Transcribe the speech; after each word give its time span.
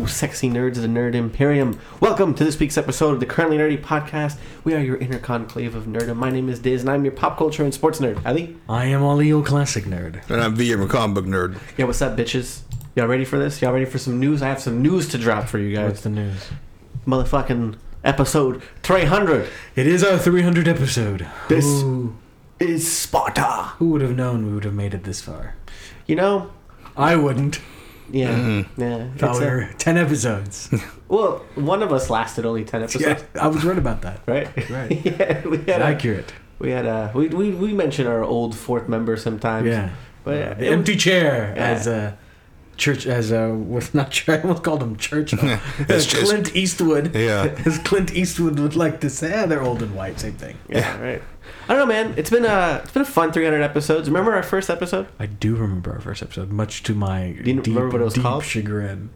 Hello, 0.00 0.08
sexy 0.08 0.48
nerds 0.48 0.76
of 0.76 0.82
the 0.82 0.88
Nerd 0.88 1.14
Imperium. 1.14 1.78
Welcome 2.00 2.32
to 2.36 2.42
this 2.42 2.58
week's 2.58 2.78
episode 2.78 3.12
of 3.12 3.20
the 3.20 3.26
Currently 3.26 3.58
Nerdy 3.58 3.78
podcast. 3.78 4.38
We 4.64 4.72
are 4.72 4.80
your 4.80 4.96
inner 4.96 5.18
conclave 5.18 5.74
of 5.74 5.84
nerdom. 5.84 6.16
My 6.16 6.30
name 6.30 6.48
is 6.48 6.58
Diz, 6.58 6.80
and 6.80 6.88
I'm 6.88 7.04
your 7.04 7.12
pop 7.12 7.36
culture 7.36 7.62
and 7.64 7.74
sports 7.74 7.98
nerd. 7.98 8.24
Ali? 8.24 8.56
I 8.66 8.86
am 8.86 9.02
a 9.02 9.14
Leo 9.14 9.42
Classic 9.42 9.84
nerd. 9.84 10.26
And 10.30 10.40
I'm 10.40 10.56
VM, 10.56 10.82
a 10.82 10.88
comic 10.88 11.16
book 11.16 11.24
nerd. 11.26 11.58
Yeah, 11.76 11.84
what's 11.84 12.00
up, 12.00 12.16
bitches? 12.16 12.62
Y'all 12.96 13.08
ready 13.08 13.26
for 13.26 13.38
this? 13.38 13.60
Y'all 13.60 13.74
ready 13.74 13.84
for 13.84 13.98
some 13.98 14.18
news? 14.18 14.40
I 14.40 14.48
have 14.48 14.58
some 14.62 14.80
news 14.80 15.06
to 15.10 15.18
drop 15.18 15.48
for 15.48 15.58
you 15.58 15.76
guys. 15.76 15.90
What's 15.90 16.00
the 16.00 16.08
news? 16.08 16.48
Motherfucking 17.06 17.76
episode 18.02 18.62
300 18.82 19.50
It 19.76 19.86
is 19.86 20.02
our 20.02 20.16
300 20.16 20.66
episode. 20.66 21.26
This- 21.50 21.84
is 22.58 22.90
Sparta. 22.90 23.72
who 23.76 23.90
would 23.90 24.00
have 24.00 24.16
known 24.16 24.46
we 24.46 24.54
would 24.54 24.64
have 24.64 24.72
made 24.74 24.94
it 24.94 25.04
this 25.04 25.20
far? 25.20 25.56
You 26.06 26.16
know? 26.16 26.50
I 26.96 27.16
wouldn't. 27.16 27.60
Yeah. 28.12 28.30
Mm-hmm. 28.36 28.80
Yeah. 28.80 29.08
Thought 29.18 29.40
we 29.40 29.46
a- 29.46 29.50
were 29.50 29.68
10 29.78 29.96
episodes. 29.96 30.68
well, 31.08 31.42
one 31.54 31.82
of 31.82 31.92
us 31.92 32.10
lasted 32.10 32.44
only 32.46 32.64
10 32.64 32.82
episodes. 32.82 33.04
yeah, 33.34 33.42
I 33.42 33.46
was 33.48 33.64
right 33.64 33.78
about 33.78 34.02
that. 34.02 34.20
Right? 34.26 34.48
Right. 34.70 34.90
yeah, 35.04 35.46
we 35.46 35.58
had 35.58 35.68
It's 35.68 35.68
a, 35.68 35.84
accurate. 35.84 36.32
we 36.58 36.70
had 36.70 36.86
a 36.86 37.10
we, 37.14 37.28
we 37.28 37.50
we 37.52 37.72
mention 37.72 38.06
our 38.06 38.22
old 38.24 38.54
fourth 38.56 38.88
member 38.88 39.16
sometimes. 39.16 39.66
Yeah. 39.66 39.90
But 40.24 40.36
yeah, 40.38 40.54
the 40.54 40.64
it 40.66 40.70
was- 40.70 40.78
empty 40.78 40.96
chair 40.96 41.52
Yeah. 41.56 41.68
as 41.70 41.86
a 41.86 42.18
church 42.76 43.06
as 43.06 43.30
a 43.30 43.52
what's 43.54 43.92
not 43.92 44.10
church 44.14 44.28
I 44.38 44.42
almost 44.42 44.62
called 44.62 44.82
him 44.82 44.96
Churchill. 44.96 45.38
It's 45.88 46.06
just- 46.06 46.24
Clint 46.30 46.56
Eastwood. 46.56 47.14
Yeah. 47.14 47.54
As 47.66 47.78
Clint 47.78 48.12
Eastwood 48.14 48.58
would 48.58 48.74
like 48.76 49.00
to 49.00 49.10
say, 49.10 49.32
ah, 49.38 49.46
they're 49.46 49.62
old 49.62 49.82
and 49.82 49.94
white, 49.94 50.18
same 50.20 50.32
thing. 50.34 50.56
Yeah, 50.68 50.98
right. 51.00 51.22
I 51.70 51.74
don't 51.74 51.88
know, 51.88 51.94
man. 51.94 52.14
It's 52.16 52.30
been 52.30 52.44
a 52.44 52.80
it's 52.82 52.90
been 52.90 53.02
a 53.02 53.06
fun 53.06 53.30
300 53.30 53.62
episodes. 53.62 54.08
Remember 54.08 54.34
our 54.34 54.42
first 54.42 54.70
episode? 54.70 55.06
I 55.20 55.26
do 55.26 55.54
remember 55.54 55.92
our 55.92 56.00
first 56.00 56.20
episode, 56.20 56.50
much 56.50 56.82
to 56.82 56.96
my 56.96 57.30
do 57.30 57.48
you 57.48 57.60
deep, 57.62 57.66
remember 57.68 57.90
what 57.92 58.00
it 58.00 58.04
was 58.06 58.14
deep 58.14 58.24
called? 58.24 58.42
chagrin. 58.42 59.10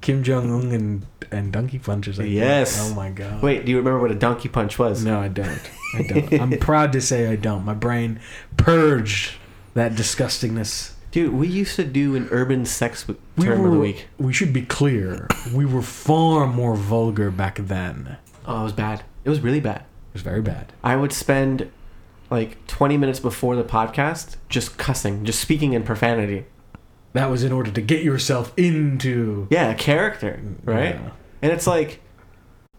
Kim 0.00 0.24
Jong 0.24 0.50
Un 0.52 0.72
and 0.72 1.06
and 1.30 1.52
Donkey 1.52 1.78
think. 1.78 2.28
Yes. 2.28 2.90
Oh 2.90 2.92
my 2.96 3.10
god. 3.10 3.40
Wait, 3.40 3.64
do 3.64 3.70
you 3.70 3.78
remember 3.78 4.00
what 4.00 4.10
a 4.10 4.16
donkey 4.16 4.48
punch 4.48 4.80
was? 4.80 5.04
No, 5.04 5.20
I 5.20 5.28
don't. 5.28 5.60
I 5.94 6.02
don't. 6.02 6.32
I'm 6.40 6.58
proud 6.58 6.92
to 6.92 7.00
say 7.00 7.28
I 7.28 7.36
don't. 7.36 7.64
My 7.64 7.74
brain 7.74 8.18
purged 8.56 9.36
that 9.74 9.92
disgustingness. 9.92 10.94
Dude, 11.12 11.32
we 11.32 11.46
used 11.46 11.76
to 11.76 11.84
do 11.84 12.16
an 12.16 12.26
urban 12.32 12.66
sex 12.66 13.04
w- 13.04 13.20
We 13.36 13.44
term 13.44 13.60
were, 13.60 13.68
of 13.68 13.74
the 13.74 13.78
week. 13.78 14.08
We 14.18 14.32
should 14.32 14.52
be 14.52 14.62
clear. 14.62 15.28
We 15.54 15.64
were 15.64 15.82
far 15.82 16.48
more 16.48 16.74
vulgar 16.74 17.30
back 17.30 17.58
then. 17.58 18.16
Oh, 18.44 18.62
it 18.62 18.64
was 18.64 18.72
bad. 18.72 19.04
It 19.24 19.30
was 19.30 19.38
really 19.40 19.60
bad. 19.60 19.82
It 19.82 20.14
was 20.14 20.22
very 20.22 20.42
bad. 20.42 20.72
I 20.82 20.96
would 20.96 21.12
spend 21.12 21.70
like 22.30 22.66
20 22.66 22.96
minutes 22.96 23.20
before 23.20 23.56
the 23.56 23.64
podcast 23.64 24.36
just 24.48 24.76
cussing, 24.78 25.24
just 25.24 25.40
speaking 25.40 25.72
in 25.72 25.82
profanity. 25.82 26.46
That 27.12 27.30
was 27.30 27.42
in 27.44 27.52
order 27.52 27.70
to 27.70 27.80
get 27.80 28.02
yourself 28.02 28.52
into. 28.58 29.46
Yeah, 29.50 29.70
a 29.70 29.74
character, 29.74 30.40
right? 30.64 30.96
Yeah. 30.96 31.10
And 31.40 31.52
it's 31.52 31.66
like, 31.66 32.00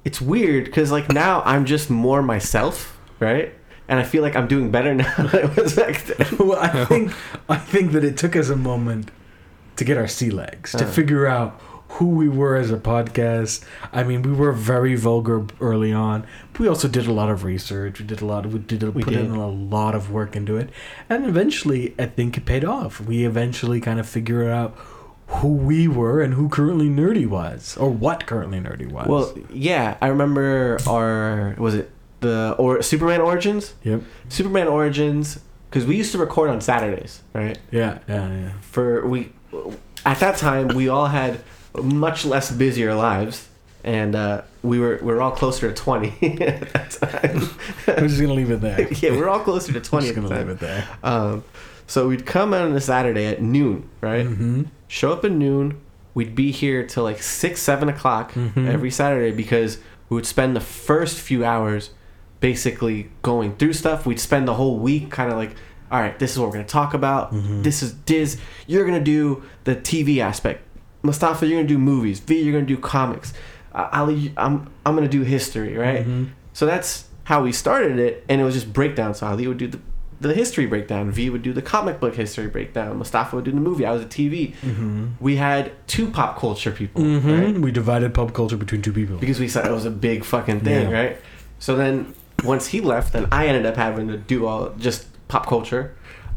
it's 0.05 0.21
weird 0.21 0.65
because 0.65 0.91
like 0.91 1.11
now 1.11 1.41
I'm 1.43 1.65
just 1.65 1.89
more 1.89 2.21
myself, 2.21 2.99
right? 3.19 3.53
And 3.87 3.99
I 3.99 4.03
feel 4.03 4.21
like 4.21 4.35
I'm 4.35 4.47
doing 4.47 4.69
better 4.69 4.93
now 5.03 5.11
than 5.15 5.45
I 5.49 5.53
was 5.59 5.75
back 5.75 6.03
then. 6.03 6.37
well, 6.47 6.59
I 6.59 6.85
think 6.85 7.13
I 7.49 7.57
think 7.57 7.93
that 7.93 8.03
it 8.03 8.15
took 8.17 8.35
us 8.35 8.49
a 8.49 8.55
moment 8.55 9.09
to 9.77 9.83
get 9.85 9.97
our 9.97 10.07
sea 10.07 10.29
legs 10.29 10.71
to 10.73 10.85
Uh. 10.85 10.91
figure 10.91 11.25
out 11.25 11.59
who 11.89 12.07
we 12.09 12.27
were 12.27 12.55
as 12.57 12.69
a 12.71 12.77
podcast. 12.77 13.63
I 13.93 14.03
mean, 14.03 14.21
we 14.21 14.31
were 14.31 14.51
very 14.51 14.95
vulgar 14.95 15.45
early 15.61 15.93
on. 15.93 16.25
But 16.51 16.59
we 16.61 16.67
also 16.67 16.87
did 16.87 17.07
a 17.07 17.13
lot 17.13 17.29
of 17.29 17.43
research. 17.43 17.99
We 17.99 18.05
did 18.05 18.21
a 18.21 18.25
lot. 18.25 18.45
Of, 18.45 18.53
we 18.53 18.59
did 18.59 18.83
We 18.93 19.03
put 19.03 19.13
did. 19.13 19.25
in 19.25 19.31
a 19.31 19.47
lot 19.47 19.95
of 19.95 20.11
work 20.11 20.35
into 20.35 20.57
it, 20.57 20.69
and 21.09 21.25
eventually, 21.25 21.95
I 21.97 22.05
think 22.07 22.37
it 22.37 22.45
paid 22.45 22.65
off. 22.65 22.99
We 23.01 23.25
eventually 23.25 23.79
kind 23.81 23.99
of 23.99 24.07
figured 24.07 24.49
out 24.49 24.75
who 25.27 25.49
we 25.49 25.87
were 25.87 26.21
and 26.21 26.33
who 26.35 26.47
currently 26.49 26.87
nerdy 26.89 27.27
was, 27.27 27.75
or 27.77 27.89
what 27.89 28.25
currently 28.25 28.59
nerdy 28.59 28.89
was. 28.89 29.07
Well, 29.07 29.33
yeah, 29.51 29.97
I 30.01 30.07
remember 30.07 30.77
our 30.87 31.55
was 31.57 31.73
it 31.75 31.89
the 32.21 32.55
or 32.57 32.81
Superman 32.81 33.21
Origins? 33.21 33.73
yep, 33.83 34.01
Superman 34.29 34.67
Origins 34.67 35.39
because 35.69 35.85
we 35.85 35.95
used 35.97 36.11
to 36.13 36.17
record 36.17 36.49
on 36.49 36.61
Saturdays, 36.61 37.21
right? 37.33 37.57
yeah, 37.71 37.99
yeah, 38.07 38.29
yeah. 38.31 38.51
For 38.61 39.05
we 39.07 39.31
at 40.05 40.19
that 40.19 40.37
time 40.37 40.69
we 40.69 40.87
all 40.87 41.07
had 41.07 41.41
much 41.83 42.25
less 42.25 42.51
busier 42.51 42.93
lives, 42.95 43.47
and 43.83 44.15
uh, 44.15 44.41
we 44.63 44.79
were 44.79 44.97
we 45.01 45.13
were 45.13 45.21
all 45.21 45.31
closer 45.31 45.67
to 45.69 45.73
twenty 45.73 46.09
at 46.41 46.69
that 46.73 46.91
time. 46.91 47.49
We're 47.87 48.07
just 48.07 48.19
gonna 48.21 48.33
leave 48.33 48.51
it 48.51 48.61
there. 48.61 48.91
yeah, 49.01 49.11
we 49.11 49.17
we're 49.17 49.29
all 49.29 49.39
closer 49.39 49.71
to 49.73 49.81
twenty 49.81 50.07
just 50.07 50.15
gonna 50.15 50.29
time. 50.29 50.47
leave 50.47 50.49
it 50.55 50.59
there. 50.59 50.87
Um, 51.03 51.43
so 51.87 52.07
we'd 52.07 52.25
come 52.25 52.53
out 52.53 52.65
on 52.65 52.73
a 52.75 52.81
Saturday 52.81 53.25
at 53.27 53.41
noon, 53.41 53.89
right? 54.01 54.25
Mm-hmm. 54.25 54.63
Show 54.87 55.13
up 55.13 55.23
at 55.25 55.31
noon. 55.31 55.79
We'd 56.13 56.35
be 56.35 56.51
here 56.51 56.85
till 56.85 57.03
like 57.03 57.21
six, 57.21 57.61
seven 57.61 57.87
o'clock 57.89 58.33
Mhm. 58.33 58.67
every 58.67 58.89
Saturday 58.91 59.31
because 59.31 59.77
we 60.09 60.15
would 60.15 60.25
spend 60.25 60.55
the 60.55 60.59
first 60.61 61.19
few 61.19 61.45
hours 61.45 61.91
basically 62.39 63.09
going 63.21 63.55
through 63.55 63.73
stuff. 63.73 64.05
We'd 64.05 64.19
spend 64.19 64.47
the 64.47 64.53
whole 64.55 64.77
week 64.79 65.09
kind 65.11 65.31
of 65.31 65.37
like, 65.37 65.55
all 65.91 65.99
right, 66.01 66.17
this 66.19 66.31
is 66.31 66.39
what 66.39 66.47
we're 66.47 66.53
gonna 66.55 66.65
talk 66.65 66.93
about. 66.93 67.33
Mhm. 67.33 67.63
This 67.63 67.81
is 67.81 67.93
Diz. 67.93 68.37
You're 68.67 68.85
gonna 68.85 68.99
do 69.03 69.43
the 69.63 69.75
TV 69.75 70.19
aspect. 70.19 70.63
Mustafa, 71.07 71.45
you're 71.47 71.57
gonna 71.59 71.67
do 71.67 71.79
movies. 71.79 72.19
V, 72.19 72.39
you're 72.43 72.53
gonna 72.53 72.65
do 72.75 72.77
comics. 72.77 73.33
Uh, 73.73 73.89
Ali, 73.99 74.33
I'm 74.37 74.55
I'm 74.85 74.93
gonna 74.95 75.07
do 75.19 75.23
history, 75.23 75.75
right? 75.77 76.05
Mhm. 76.07 76.27
So 76.53 76.65
that's 76.65 77.05
how 77.23 77.43
we 77.43 77.51
started 77.51 77.97
it, 77.99 78.23
and 78.29 78.39
it 78.41 78.43
was 78.43 78.53
just 78.53 78.71
breakdown. 78.71 79.13
So 79.15 79.27
Ali 79.27 79.47
would 79.47 79.57
do 79.57 79.67
the, 79.67 79.79
the 80.21 80.33
history 80.33 80.65
breakdown, 80.65 81.11
V 81.11 81.29
would 81.29 81.43
do 81.43 81.53
the 81.53 81.61
comic 81.61 81.99
book 81.99 82.15
history 82.15 82.47
breakdown, 82.47 82.97
Mustafa 82.97 83.35
would 83.35 83.45
do 83.45 83.51
the 83.51 83.59
movie. 83.69 83.85
I 83.85 83.91
was 83.91 84.01
a 84.01 84.05
TV. 84.05 84.53
Mm-hmm. 84.61 85.05
We 85.19 85.35
had 85.35 85.71
two 85.87 86.07
pop 86.17 86.39
culture 86.39 86.71
people, 86.71 87.01
Mm-hmm. 87.03 87.31
right? 87.31 87.57
We 87.65 87.71
divided 87.71 88.13
pop 88.13 88.33
culture 88.33 88.57
between 88.57 88.81
two 88.81 88.93
people. 88.93 89.17
Because 89.17 89.39
we 89.39 89.47
said 89.47 89.65
it 89.67 89.71
was 89.71 89.85
a 89.85 89.91
big 90.09 90.23
fucking 90.23 90.61
thing, 90.61 90.89
Yeah. 90.89 90.97
right? 90.99 91.17
So 91.59 91.75
then 91.75 92.13
once 92.43 92.67
he 92.67 92.81
left, 92.81 93.13
then 93.13 93.27
I 93.31 93.47
ended 93.47 93.65
up 93.65 93.75
having 93.75 94.07
to 94.07 94.17
do 94.17 94.47
all 94.47 94.73
just 94.79 95.05
pop 95.27 95.45
culture. 95.45 95.83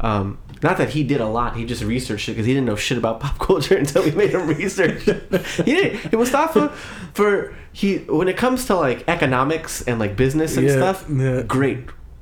Um, 0.01 0.37
not 0.63 0.77
that 0.77 0.89
he 0.89 1.03
did 1.03 1.21
a 1.21 1.27
lot; 1.27 1.55
he 1.55 1.65
just 1.65 1.83
researched 1.83 2.29
it 2.29 2.33
because 2.33 2.45
he 2.45 2.53
didn't 2.53 2.65
know 2.67 2.75
shit 2.75 2.97
about 2.97 3.19
pop 3.23 3.39
culture 3.39 3.75
until 3.75 4.03
we 4.03 4.11
made 4.11 4.31
him 4.31 4.47
research. 4.47 5.01
he 5.57 5.63
did. 5.73 5.95
Hey, 5.95 6.17
Mustafa, 6.17 6.69
for 7.13 7.53
he 7.71 7.97
when 7.99 8.27
it 8.27 8.37
comes 8.37 8.65
to 8.65 8.75
like 8.75 9.03
economics 9.07 9.81
and 9.83 9.99
like 9.99 10.15
business 10.15 10.57
and 10.57 10.67
Yeah, 10.67 10.75
stuff, 10.75 11.05
yeah. 11.09 11.41
great, 11.43 11.79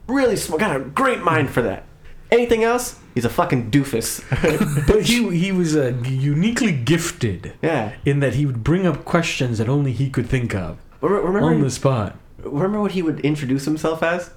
really 0.08 0.36
smart, 0.36 0.60
got 0.62 0.76
a 0.76 0.80
great 0.80 1.22
mind 1.22 1.50
for 1.50 1.62
that. 1.64 1.84
Anything 2.32 2.64
else, 2.64 3.00
he's 3.16 3.26
a 3.26 3.30
fucking 3.30 3.72
doofus. 3.72 4.22
But 4.88 5.02
he 5.06 5.36
he 5.36 5.52
was 5.52 5.76
uh, 5.76 5.94
uniquely 6.06 6.72
gifted 6.72 7.54
yeah. 7.64 7.94
in 8.06 8.20
that 8.20 8.36
he 8.36 8.46
would 8.46 8.64
bring 8.64 8.86
up 8.86 9.04
questions 9.04 9.58
that 9.58 9.68
only 9.68 9.92
he 9.94 10.10
could 10.12 10.28
think 10.30 10.54
of 10.54 10.78
Remember, 11.02 11.42
on 11.42 11.62
the 11.62 11.72
spot. 11.72 12.16
remember 12.38 12.80
what 12.82 12.92
he 12.92 13.02
would 13.02 13.20
introduce 13.22 13.66
himself 13.66 14.04
as? 14.04 14.30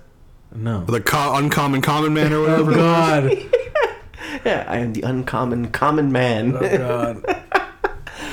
No. 0.54 0.84
The 0.84 1.00
co- 1.00 1.34
uncommon 1.34 1.82
common 1.82 2.14
man 2.14 2.32
or 2.32 2.40
whatever. 2.40 2.72
Oh. 2.72 2.74
God. 2.74 3.30
Yeah, 4.44 4.64
I 4.68 4.78
am 4.78 4.92
the 4.92 5.02
uncommon 5.02 5.70
common 5.70 6.10
man. 6.12 6.56
Oh 6.56 6.78
God. 6.78 7.24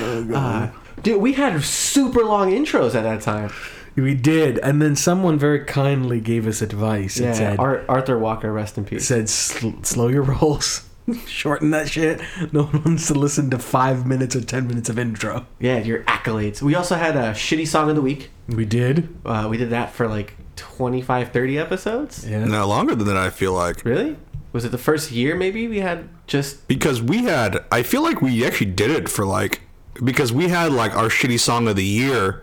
Oh 0.00 0.26
Uh, 0.34 0.70
dude, 1.02 1.20
we 1.20 1.34
had 1.34 1.62
super 1.62 2.24
long 2.24 2.50
intros 2.50 2.94
at 2.94 3.02
that 3.02 3.20
time. 3.20 3.50
we 3.96 4.14
did, 4.14 4.58
and 4.60 4.80
then 4.80 4.96
someone 4.96 5.38
very 5.38 5.64
kindly 5.64 6.20
gave 6.20 6.46
us 6.46 6.62
advice. 6.62 7.18
It 7.18 7.24
Yeah, 7.24 7.32
said, 7.34 7.58
Ar- 7.58 7.82
Arthur 7.88 8.18
Walker, 8.18 8.50
rest 8.52 8.78
in 8.78 8.84
peace. 8.84 9.06
said 9.06 9.28
"Sl- 9.28 9.70
slow 9.82 10.08
your 10.08 10.22
rolls. 10.22 10.86
Shorten 11.26 11.70
that 11.72 11.88
shit. 11.90 12.20
No 12.52 12.64
one 12.64 12.84
wants 12.84 13.08
to 13.08 13.14
listen 13.14 13.50
to 13.50 13.58
five 13.58 14.06
minutes 14.06 14.34
or 14.36 14.40
ten 14.42 14.66
minutes 14.68 14.88
of 14.88 14.98
intro. 14.98 15.46
Yeah, 15.58 15.78
your 15.78 16.02
accolades. 16.04 16.62
We 16.62 16.74
also 16.74 16.94
had 16.94 17.16
a 17.16 17.32
shitty 17.32 17.66
song 17.66 17.90
of 17.90 17.96
the 17.96 18.02
week. 18.02 18.30
We 18.48 18.64
did. 18.64 19.08
Uh, 19.24 19.48
we 19.50 19.56
did 19.58 19.70
that 19.70 19.92
for 19.92 20.06
like 20.08 20.34
25, 20.56 21.32
30 21.32 21.58
episodes. 21.58 22.26
Yeah. 22.28 22.44
No, 22.44 22.66
longer 22.66 22.94
than 22.94 23.06
that, 23.08 23.16
I 23.16 23.30
feel 23.30 23.52
like. 23.52 23.84
Really? 23.84 24.16
Was 24.52 24.64
it 24.64 24.70
the 24.70 24.78
first 24.78 25.10
year 25.12 25.36
maybe 25.36 25.68
we 25.68 25.78
had 25.80 26.08
just 26.26 26.66
Because 26.66 27.00
we 27.00 27.18
had, 27.24 27.64
I 27.70 27.82
feel 27.82 28.02
like 28.02 28.20
we 28.20 28.44
actually 28.44 28.70
did 28.72 28.90
it 28.90 29.08
for 29.08 29.24
like, 29.24 29.60
because 30.02 30.32
we 30.32 30.48
had 30.48 30.72
like 30.72 30.94
our 30.96 31.08
shitty 31.08 31.38
song 31.38 31.68
of 31.68 31.76
the 31.76 31.84
year. 31.84 32.42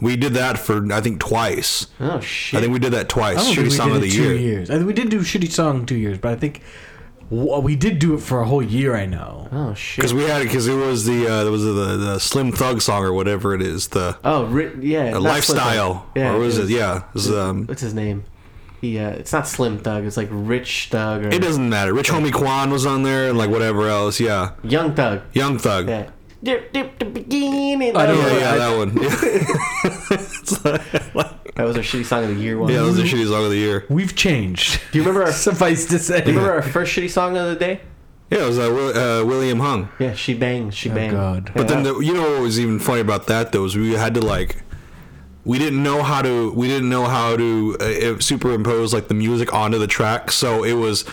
We 0.00 0.16
did 0.16 0.34
that 0.34 0.58
for, 0.58 0.92
I 0.92 1.00
think, 1.00 1.20
twice. 1.20 1.86
oh 2.00 2.18
shit. 2.20 2.58
I 2.58 2.60
think 2.60 2.72
we 2.72 2.78
did 2.80 2.92
that 2.92 3.06
I 3.06 3.08
twice. 3.08 3.36
don't 3.44 3.54
Shitty 3.66 3.70
song 3.72 3.88
did 3.88 3.96
of 3.96 4.02
the 4.02 4.10
two 4.10 4.22
year. 4.22 4.34
years. 4.34 4.68
I 4.70 4.74
think 4.74 4.86
we 4.86 4.92
did 4.92 5.10
do 5.10 5.20
shitty 5.20 5.50
song 5.50 5.86
two 5.86 5.94
years, 5.96 6.18
but 6.18 6.32
I 6.32 6.36
think 6.36 6.62
we 7.30 7.76
did 7.76 7.98
do 7.98 8.14
it 8.14 8.18
for 8.20 8.40
a 8.40 8.44
whole 8.46 8.62
year. 8.62 8.94
I 8.96 9.06
know. 9.06 9.48
oh 9.52 9.74
shit. 9.74 9.96
Because 9.96 10.12
we 10.12 10.24
had 10.24 10.42
it, 10.42 10.46
because 10.46 10.66
it 10.66 10.74
was 10.74 11.04
the, 11.06 11.28
uh, 11.28 11.44
it 11.46 11.50
was 11.50 11.64
the, 11.64 11.70
the 11.72 12.18
Slim 12.18 12.50
Thug 12.52 12.82
song 12.82 13.04
or 13.04 13.12
whatever 13.12 13.54
it 13.54 13.62
is. 13.62 13.88
The 13.88 14.18
oh 14.24 14.44
ri- 14.46 14.72
yeah, 14.80 15.16
uh, 15.16 15.20
lifestyle. 15.20 16.06
Yeah, 16.16 16.34
or 16.34 16.38
was 16.38 16.58
was- 16.58 16.68
it? 16.70 16.74
Yeah. 16.74 16.98
It 17.08 17.14
was, 17.14 17.30
um, 17.30 17.66
What's 17.66 17.80
his 17.82 17.94
name? 17.94 18.24
He 18.82 18.98
uh, 18.98 19.10
it's 19.10 19.32
not 19.32 19.46
Slim 19.48 19.78
Thug. 19.78 20.04
It's 20.04 20.16
like 20.18 20.28
Rich 20.30 20.88
Thug 20.90 21.24
or 21.24 21.28
it 21.28 21.40
doesn't 21.40 21.68
matter. 21.70 21.94
Rich 21.94 22.10
Homie 22.10 22.32
Quan 22.32 22.70
was 22.70 22.84
on 22.84 23.04
there 23.04 23.28
and 23.30 23.38
like 23.38 23.48
whatever 23.48 23.88
else. 23.88 24.18
Yeah. 24.20 24.50
Young 24.64 24.94
Thug. 24.94 25.22
Young 25.32 25.56
Thug. 25.58 25.88
Yeah. 25.88 26.10
Dip, 26.42 26.72
dip, 26.72 26.98
the 26.98 27.04
beginning. 27.04 27.96
I 27.96 28.06
don't 28.06 28.18
Yeah, 28.18 28.26
know. 28.26 28.38
yeah, 28.38 28.56
that 28.56 28.76
one. 28.76 28.92
It's 30.20 30.64
like- 31.14 31.38
That 31.54 31.64
was 31.64 31.76
our 31.76 31.82
shitty 31.82 32.06
song 32.06 32.24
of 32.24 32.30
the 32.34 32.42
year 32.42 32.58
one. 32.58 32.70
yeah, 32.72 32.78
that 32.78 32.84
was 32.86 32.96
the 32.96 33.02
shitty 33.02 33.28
song 33.28 33.44
of 33.44 33.50
the 33.50 33.56
year. 33.58 33.84
We've 33.90 34.16
changed. 34.16 34.80
Do 34.90 34.98
you 34.98 35.04
remember 35.04 35.24
our 35.26 35.32
Suffice 35.46 35.84
to 35.86 35.98
say. 35.98 36.22
Do 36.22 36.32
you 36.32 36.38
remember 36.38 36.54
our 36.56 36.62
first 36.62 36.96
shitty 36.96 37.10
song 37.10 37.36
of 37.36 37.46
the 37.50 37.56
day? 37.56 37.80
Yeah, 38.30 38.44
it 38.44 38.48
was 38.48 38.58
uh, 38.58 38.62
Will, 38.62 38.96
uh, 38.96 39.24
William 39.26 39.60
Hung. 39.60 39.90
Yeah, 39.98 40.14
she 40.14 40.32
banged. 40.32 40.72
She 40.74 40.90
Oh, 40.90 40.94
banged. 40.94 41.12
God. 41.12 41.52
But 41.54 41.68
then 41.68 41.82
the, 41.82 41.98
you 42.00 42.14
know 42.14 42.22
what 42.32 42.40
was 42.40 42.58
even 42.58 42.78
funny 42.78 43.02
about 43.02 43.26
that 43.26 43.52
though 43.52 43.66
is 43.66 43.76
we 43.76 43.92
had 43.92 44.14
to 44.14 44.22
like 44.22 44.62
we 45.44 45.58
didn't 45.58 45.82
know 45.82 46.02
how 46.02 46.22
to 46.22 46.52
we 46.52 46.68
didn't 46.68 46.88
know 46.88 47.04
how 47.04 47.36
to 47.36 47.76
uh, 47.80 48.20
superimpose 48.20 48.94
like 48.94 49.08
the 49.08 49.14
music 49.14 49.52
onto 49.52 49.78
the 49.78 49.86
track, 49.86 50.30
so 50.30 50.64
it 50.64 50.74
was 50.74 51.04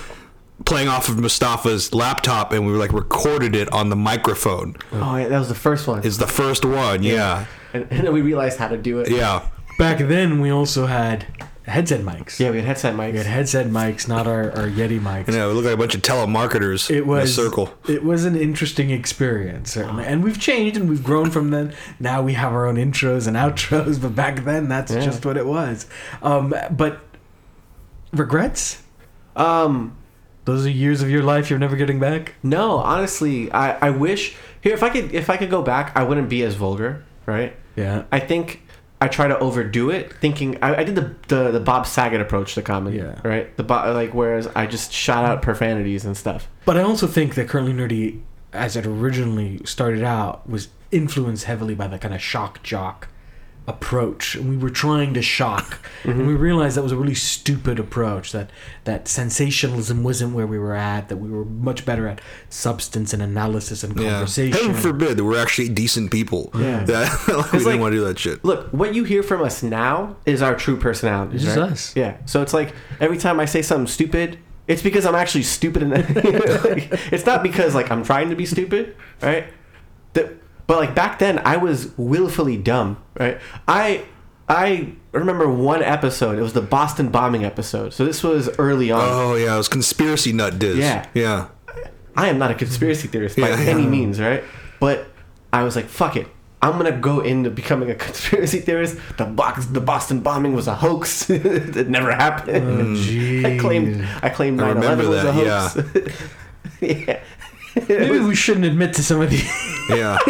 playing 0.65 0.87
off 0.87 1.09
of 1.09 1.15
Mustafa's 1.15 1.93
laptop, 1.93 2.51
and 2.51 2.65
we 2.67 2.73
like 2.73 2.93
recorded 2.93 3.55
it 3.55 3.71
on 3.71 3.89
the 3.89 3.95
microphone. 3.95 4.75
oh, 4.91 5.15
yeah, 5.15 5.27
that 5.27 5.39
was 5.39 5.47
the 5.49 5.55
first 5.55 5.87
one. 5.87 6.03
Is 6.03 6.17
the 6.17 6.27
first 6.27 6.65
one, 6.65 7.03
yeah, 7.03 7.45
and, 7.73 7.87
and 7.89 8.05
then 8.05 8.13
we 8.13 8.21
realized 8.21 8.59
how 8.59 8.67
to 8.67 8.77
do 8.77 8.99
it. 8.99 9.09
yeah. 9.09 9.47
Back 9.77 9.99
then, 9.99 10.41
we 10.41 10.49
also 10.49 10.87
had 10.87 11.25
headset 11.69 12.01
mics. 12.01 12.39
Yeah, 12.39 12.51
we 12.51 12.57
had 12.57 12.65
headset 12.65 12.95
mics. 12.95 13.11
We 13.13 13.17
had 13.19 13.27
headset 13.27 13.67
mics, 13.67 14.07
not 14.07 14.27
our, 14.27 14.51
our 14.51 14.67
Yeti 14.67 14.99
mics. 14.99 15.27
You 15.27 15.33
know, 15.33 15.49
we 15.49 15.53
look 15.55 15.65
like 15.65 15.73
a 15.75 15.77
bunch 15.77 15.95
of 15.95 16.01
telemarketers 16.01 16.89
it 16.89 17.05
was 17.05 17.37
in 17.37 17.43
a 17.43 17.47
circle. 17.49 17.73
It 17.87 18.03
was 18.03 18.25
an 18.25 18.35
interesting 18.35 18.89
experience, 18.89 19.71
certainly, 19.71 20.05
and 20.05 20.23
we've 20.23 20.39
changed 20.39 20.75
and 20.77 20.89
we've 20.89 21.03
grown 21.03 21.29
from 21.31 21.51
then. 21.51 21.73
Now 21.99 22.21
we 22.21 22.33
have 22.33 22.51
our 22.53 22.65
own 22.67 22.75
intros 22.75 23.27
and 23.27 23.37
outros, 23.37 24.01
but 24.01 24.15
back 24.15 24.43
then 24.45 24.67
that's 24.67 24.91
Yeah. 24.91 25.01
just 25.01 25.25
what 25.25 25.37
it 25.37 25.45
was. 25.45 25.85
Um, 26.21 26.53
but 26.71 26.99
regrets? 28.11 28.81
um, 29.35 29.95
Those 30.45 30.65
are 30.65 30.69
years 30.71 31.01
of 31.01 31.09
your 31.09 31.23
life 31.23 31.49
you're 31.49 31.59
never 31.59 31.75
getting 31.75 31.99
back. 31.99 32.35
no, 32.43 32.77
honestly, 32.77 33.51
I, 33.51 33.87
I 33.87 33.89
wish 33.91 34.35
here 34.61 34.73
if 34.73 34.83
I 34.83 34.89
could 34.89 35.13
if 35.13 35.29
I 35.29 35.37
could 35.37 35.49
go 35.49 35.61
back, 35.61 35.91
I 35.95 36.03
wouldn't 36.03 36.29
be 36.29 36.43
as 36.43 36.55
vulgar, 36.55 37.03
right? 37.25 37.55
Yeah. 37.75 38.03
I 38.11 38.19
think 38.19 38.61
I 39.01 39.07
try 39.07 39.27
to 39.27 39.39
overdo 39.39 39.89
it, 39.89 40.11
thinking 40.13 40.57
I, 40.61 40.77
I 40.77 40.83
did 40.83 40.95
the, 40.95 41.15
the 41.29 41.51
the 41.51 41.59
Bob 41.59 41.87
Saget 41.87 42.19
approach 42.19 42.55
to 42.55 42.61
comedy, 42.61 42.97
Yeah. 42.97 43.19
right? 43.23 43.55
The 43.55 43.63
like 43.63 44.13
whereas 44.13 44.47
I 44.55 44.65
just 44.67 44.91
shot 44.91 45.23
out 45.25 45.41
profanities 45.41 46.03
and 46.05 46.17
stuff. 46.17 46.47
But 46.65 46.77
I 46.77 46.81
also 46.81 47.07
think 47.07 47.35
that 47.35 47.47
Currently 47.47 47.73
Nerdy, 47.73 48.21
as 48.51 48.75
it 48.75 48.85
originally 48.85 49.61
started 49.65 50.03
out, 50.03 50.49
was 50.49 50.67
influenced 50.91 51.45
heavily 51.45 51.75
by 51.75 51.87
the 51.87 51.97
kind 51.99 52.13
of 52.13 52.21
shock 52.21 52.61
jock 52.63 53.07
approach. 53.69 54.35
And 54.35 54.49
we 54.49 54.57
were 54.57 54.69
trying 54.69 55.13
to 55.13 55.21
shock, 55.21 55.79
and 56.03 56.13
mm-hmm. 56.13 56.27
we 56.27 56.33
realized 56.33 56.75
that 56.75 56.83
was 56.83 56.91
a 56.91 56.97
really 56.97 57.15
stupid 57.15 57.79
approach. 57.79 58.31
That 58.31 58.49
that 58.85 59.07
sensationalism 59.07 60.03
wasn't 60.03 60.33
where 60.33 60.47
we 60.47 60.57
were 60.57 60.73
at. 60.73 61.09
That 61.09 61.17
we 61.17 61.29
were 61.29 61.45
much 61.45 61.85
better 61.85 62.07
at 62.07 62.19
substance 62.49 63.13
and 63.13 63.21
analysis 63.21 63.83
and 63.83 63.97
Yeah. 63.97 64.11
conversation. 64.11 64.59
Heaven 64.59 64.81
forbid 64.81 65.17
that 65.17 65.23
we're 65.23 65.39
actually 65.39 65.69
decent 65.69 66.11
people. 66.11 66.49
Yeah. 66.55 66.83
That, 66.83 67.27
like, 67.27 67.51
we 67.51 67.59
didn't 67.59 67.73
like- 67.73 67.79
want 67.79 67.91
to 67.93 67.97
do 67.97 68.05
that 68.05 68.17
shit. 68.17 68.43
Look, 68.43 68.67
what 68.71 68.95
you 68.95 69.03
hear 69.03 69.23
from 69.23 69.41
us 69.43 69.61
now 69.61 70.15
is 70.25 70.41
our 70.41 70.55
true 70.55 70.77
personality 70.77 71.35
It's 71.35 71.45
just 71.45 71.57
right? 71.57 71.71
us. 71.71 71.95
Yeah. 71.95 72.17
So 72.25 72.41
it's 72.41 72.53
like 72.53 72.73
every 72.99 73.17
time 73.17 73.39
I 73.39 73.45
say 73.45 73.61
something 73.61 73.87
stupid, 73.87 74.39
it's 74.67 74.81
because 74.81 75.05
I'm 75.05 75.15
actually 75.15 75.43
stupid. 75.43 75.83
And 75.83 75.91
like, 76.63 76.89
it's 77.11 77.25
not 77.25 77.43
because 77.43 77.75
like 77.75 77.91
I'm 77.91 78.03
trying 78.03 78.29
to 78.29 78.35
be 78.35 78.45
stupid, 78.45 78.95
right? 79.21 79.45
That, 80.13 80.38
but 80.69 80.77
like 80.77 80.93
back 80.93 81.17
then, 81.17 81.39
I 81.39 81.57
was 81.57 81.89
willfully 81.97 82.55
dumb, 82.55 83.03
right? 83.19 83.39
I 83.67 84.05
I 84.47 84.93
remember 85.11 85.51
one 85.51 85.81
episode. 85.81 86.37
It 86.37 86.43
was 86.43 86.53
the 86.53 86.61
Boston 86.61 87.09
bombing 87.09 87.43
episode. 87.43 87.91
So 87.91 88.05
this 88.05 88.21
was 88.21 88.49
early 88.59 88.91
on. 88.91 89.01
Oh 89.03 89.33
yeah, 89.33 89.55
it 89.55 89.57
was 89.57 89.67
conspiracy 89.67 90.31
nut 90.31 90.59
diz. 90.59 90.77
Yeah. 90.77 91.07
yeah. 91.15 91.47
I 92.15 92.27
am 92.29 92.37
not 92.37 92.51
a 92.51 92.53
conspiracy 92.53 93.07
theorist 93.07 93.35
by 93.35 93.49
Yeah, 93.49 93.55
any 93.55 93.81
yeah. 93.81 93.89
means, 93.89 94.21
right? 94.21 94.43
But 94.79 95.07
I 95.51 95.63
was 95.63 95.75
like, 95.75 95.85
fuck 95.85 96.15
it. 96.15 96.27
I'm 96.61 96.73
gonna 96.73 96.91
go 96.99 97.21
into 97.21 97.49
becoming 97.49 97.89
a 97.89 97.95
conspiracy 98.05 98.59
theorist. 98.59 98.95
The 99.17 99.25
box, 99.25 99.65
the 99.65 99.81
Boston 99.81 100.19
bombing 100.19 100.53
was 100.53 100.67
a 100.67 100.75
hoax. 100.75 101.27
it 101.31 101.89
never 101.89 102.11
happened. 102.11 102.95
Oh, 102.95 103.49
I 103.49 103.57
claimed. 103.57 104.07
I 104.21 104.29
claimed 104.29 104.61
I 104.61 104.73
9/11 104.73 104.75
remember 104.75 105.09
was 105.09 105.23
a 105.23 105.31
that, 105.31 105.33
hoax. 105.33 106.11
Yeah. 106.81 107.19
Maybe 107.89 108.19
we 108.19 108.35
shouldn't 108.35 108.65
admit 108.65 108.93
to 108.95 109.03
some 109.03 109.21
of 109.21 109.29
these. 109.29 109.49
Yeah. 109.89 110.19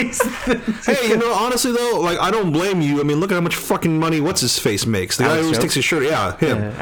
hey, 0.86 1.10
you 1.10 1.18
know, 1.18 1.34
honestly 1.34 1.74
though, 1.74 2.00
like 2.00 2.18
I 2.18 2.32
don't 2.32 2.54
blame 2.54 2.80
you. 2.80 3.02
I 3.02 3.04
mean, 3.04 3.20
look 3.20 3.30
at 3.30 3.36
how 3.36 3.42
much 3.42 3.58
fucking 3.58 4.00
money 4.00 4.22
what's 4.22 4.40
his 4.40 4.58
face 4.58 4.86
makes. 4.86 5.18
The 5.18 5.26
guy 5.26 5.32
Alex 5.32 5.40
who 5.42 5.46
always 5.48 5.58
Jones? 5.58 5.64
takes 5.64 5.74
his 5.74 5.84
shirt. 5.84 6.04
Yeah, 6.04 6.38
him. 6.38 6.74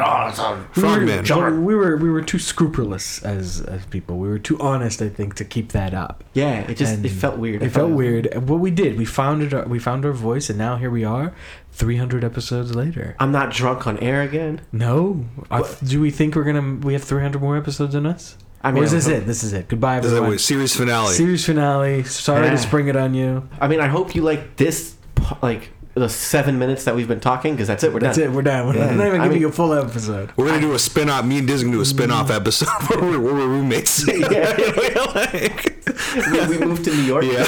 Ah, 0.00 0.24
oh, 0.24 0.28
it's 0.30 0.38
a 0.38 0.80
Frogman. 0.80 1.64
We 1.64 1.74
were 1.74 1.98
we 1.98 2.08
were 2.08 2.22
too 2.22 2.38
scrupulous 2.38 3.22
as 3.22 3.60
as 3.60 3.84
people. 3.86 4.16
We 4.16 4.28
were 4.28 4.38
too 4.38 4.58
honest, 4.58 5.02
I 5.02 5.10
think, 5.10 5.34
to 5.34 5.44
keep 5.44 5.72
that 5.72 5.92
up. 5.92 6.24
Yeah, 6.32 6.60
it 6.60 6.78
just 6.78 6.94
And 6.94 7.04
it 7.04 7.10
felt 7.10 7.36
weird. 7.36 7.62
It 7.62 7.68
felt 7.68 7.90
weird. 7.90 8.26
And 8.28 8.48
What 8.48 8.60
we 8.60 8.70
did, 8.70 8.96
we 8.96 9.04
found 9.04 9.42
it. 9.42 9.68
We 9.68 9.78
found 9.78 10.06
our 10.06 10.12
voice, 10.12 10.48
and 10.48 10.58
now 10.58 10.76
here 10.76 10.90
we 10.90 11.04
are, 11.04 11.34
three 11.72 11.98
hundred 11.98 12.24
episodes 12.24 12.74
later. 12.74 13.16
I'm 13.18 13.32
not 13.32 13.52
drunk 13.52 13.86
on 13.86 13.98
air 13.98 14.22
again. 14.22 14.62
No, 14.72 15.26
I, 15.50 15.62
do 15.84 16.00
we 16.00 16.10
think 16.10 16.36
we're 16.36 16.44
gonna? 16.44 16.76
We 16.76 16.94
have 16.94 17.04
three 17.04 17.20
hundred 17.20 17.42
more 17.42 17.58
episodes 17.58 17.94
in 17.94 18.06
us. 18.06 18.38
I 18.68 18.72
mean, 18.72 18.84
is 18.84 18.92
this 18.92 19.06
hope- 19.06 19.14
it? 19.16 19.26
This 19.26 19.42
is 19.44 19.52
it. 19.52 19.68
Goodbye, 19.68 19.98
Is 19.98 20.02
that 20.04 20.08
everyone. 20.10 20.30
what, 20.30 20.40
series 20.40 20.74
finale. 20.76 21.12
Series 21.14 21.44
finale. 21.44 22.04
Sorry 22.04 22.44
Yeah. 22.46 22.52
to 22.52 22.58
spring 22.58 22.88
it 22.88 22.96
on 22.96 23.12
you. 23.14 23.46
I 23.60 23.66
mean, 23.68 23.80
I 23.80 23.88
hope 23.88 24.14
you 24.14 24.22
like 24.22 24.56
this, 24.56 24.94
p- 25.16 25.24
like 25.42 25.70
the 25.94 26.08
seven 26.08 26.60
minutes 26.60 26.84
that 26.84 26.94
we've 26.94 27.08
been 27.08 27.18
talking, 27.18 27.54
because 27.54 27.66
that's 27.66 27.82
it. 27.82 27.92
We're 27.92 27.98
That's 27.98 28.16
done. 28.18 28.28
it. 28.28 28.32
We're 28.32 28.42
done. 28.42 28.68
We're 28.68 28.76
Yeah. 28.76 28.94
not 28.94 29.06
even 29.08 29.20
I 29.20 29.24
giving 29.24 29.30
mean- 29.32 29.40
you 29.40 29.48
a 29.48 29.52
full 29.52 29.72
episode. 29.74 30.30
We're 30.36 30.46
gonna 30.46 30.60
do 30.60 30.72
a 30.74 30.78
spin 30.78 31.10
off. 31.10 31.24
Me 31.24 31.38
and 31.38 31.46
Diz 31.48 31.62
gonna 31.64 31.74
do 31.74 31.80
a 31.80 31.84
spin 31.84 32.12
off 32.12 32.28
mm. 32.28 32.36
episode 32.36 32.68
where 32.88 33.00
we're, 33.00 33.18
where 33.18 33.34
we're 33.34 33.48
roommates. 33.48 34.06
we, 34.06 34.12
we 36.46 36.58
moved 36.64 36.84
to 36.84 36.90
New 36.94 37.02
York. 37.02 37.24
yeah, 37.24 37.44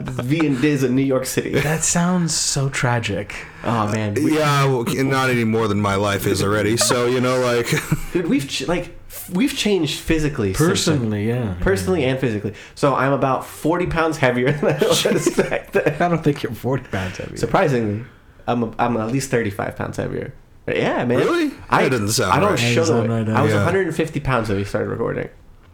V 0.00 0.46
and 0.46 0.60
Diz 0.60 0.82
in 0.84 0.94
New 0.94 1.02
York 1.02 1.26
City. 1.26 1.52
That 1.58 1.84
sounds 1.84 2.34
so 2.34 2.68
tragic. 2.68 3.34
Oh 3.64 3.90
man, 3.90 4.14
we, 4.14 4.36
yeah. 4.38 4.64
Well, 4.66 4.84
not 5.04 5.30
any 5.30 5.44
more 5.44 5.68
than 5.68 5.80
my 5.80 5.94
life 5.94 6.26
is 6.26 6.42
already. 6.42 6.76
So 6.76 7.06
you 7.06 7.20
know, 7.20 7.40
like, 7.40 7.68
dude, 8.12 8.28
we've 8.28 8.48
ch- 8.48 8.68
like 8.68 8.95
we've 9.32 9.56
changed 9.56 10.00
physically, 10.00 10.54
since 10.54 10.84
then. 10.84 10.98
Personally, 10.98 11.28
yeah. 11.28 11.56
personally 11.60 12.04
and 12.04 12.18
physically. 12.18 12.54
So 12.74 12.94
I'm 12.94 13.12
about 13.12 13.44
forty 13.46 13.86
pounds 13.86 14.16
heavier 14.18 14.52
than 14.52 14.74
I 14.74 14.86
was 14.86 15.02
back 15.36 15.72
then. 15.72 16.02
I 16.02 16.08
don't 16.08 16.22
think 16.22 16.42
you're 16.42 16.52
forty 16.52 16.84
pounds 16.84 17.18
heavy. 17.18 17.36
Surprisingly, 17.36 18.04
I'm 18.46 18.62
a, 18.62 18.74
I'm 18.78 18.96
at 18.96 19.08
least 19.08 19.30
thirty 19.30 19.50
five 19.50 19.76
pounds 19.76 19.96
heavier. 19.96 20.34
But 20.66 20.76
yeah, 20.76 21.04
man. 21.04 21.18
Really? 21.18 21.52
I 21.70 21.84
That 21.84 21.90
doesn't 21.90 22.08
sound 22.08 22.32
I 22.32 22.40
don't 22.40 22.50
right. 22.50 22.58
show 22.58 22.80
Doesn't 22.80 23.06
the 23.06 23.08
right, 23.08 23.28
I 23.28 23.42
was 23.42 23.52
yeah. 23.52 23.64
150 23.64 24.18
pounds 24.20 24.48
when 24.48 24.58
we 24.58 24.64
started 24.64 24.88
recording. 24.88 25.28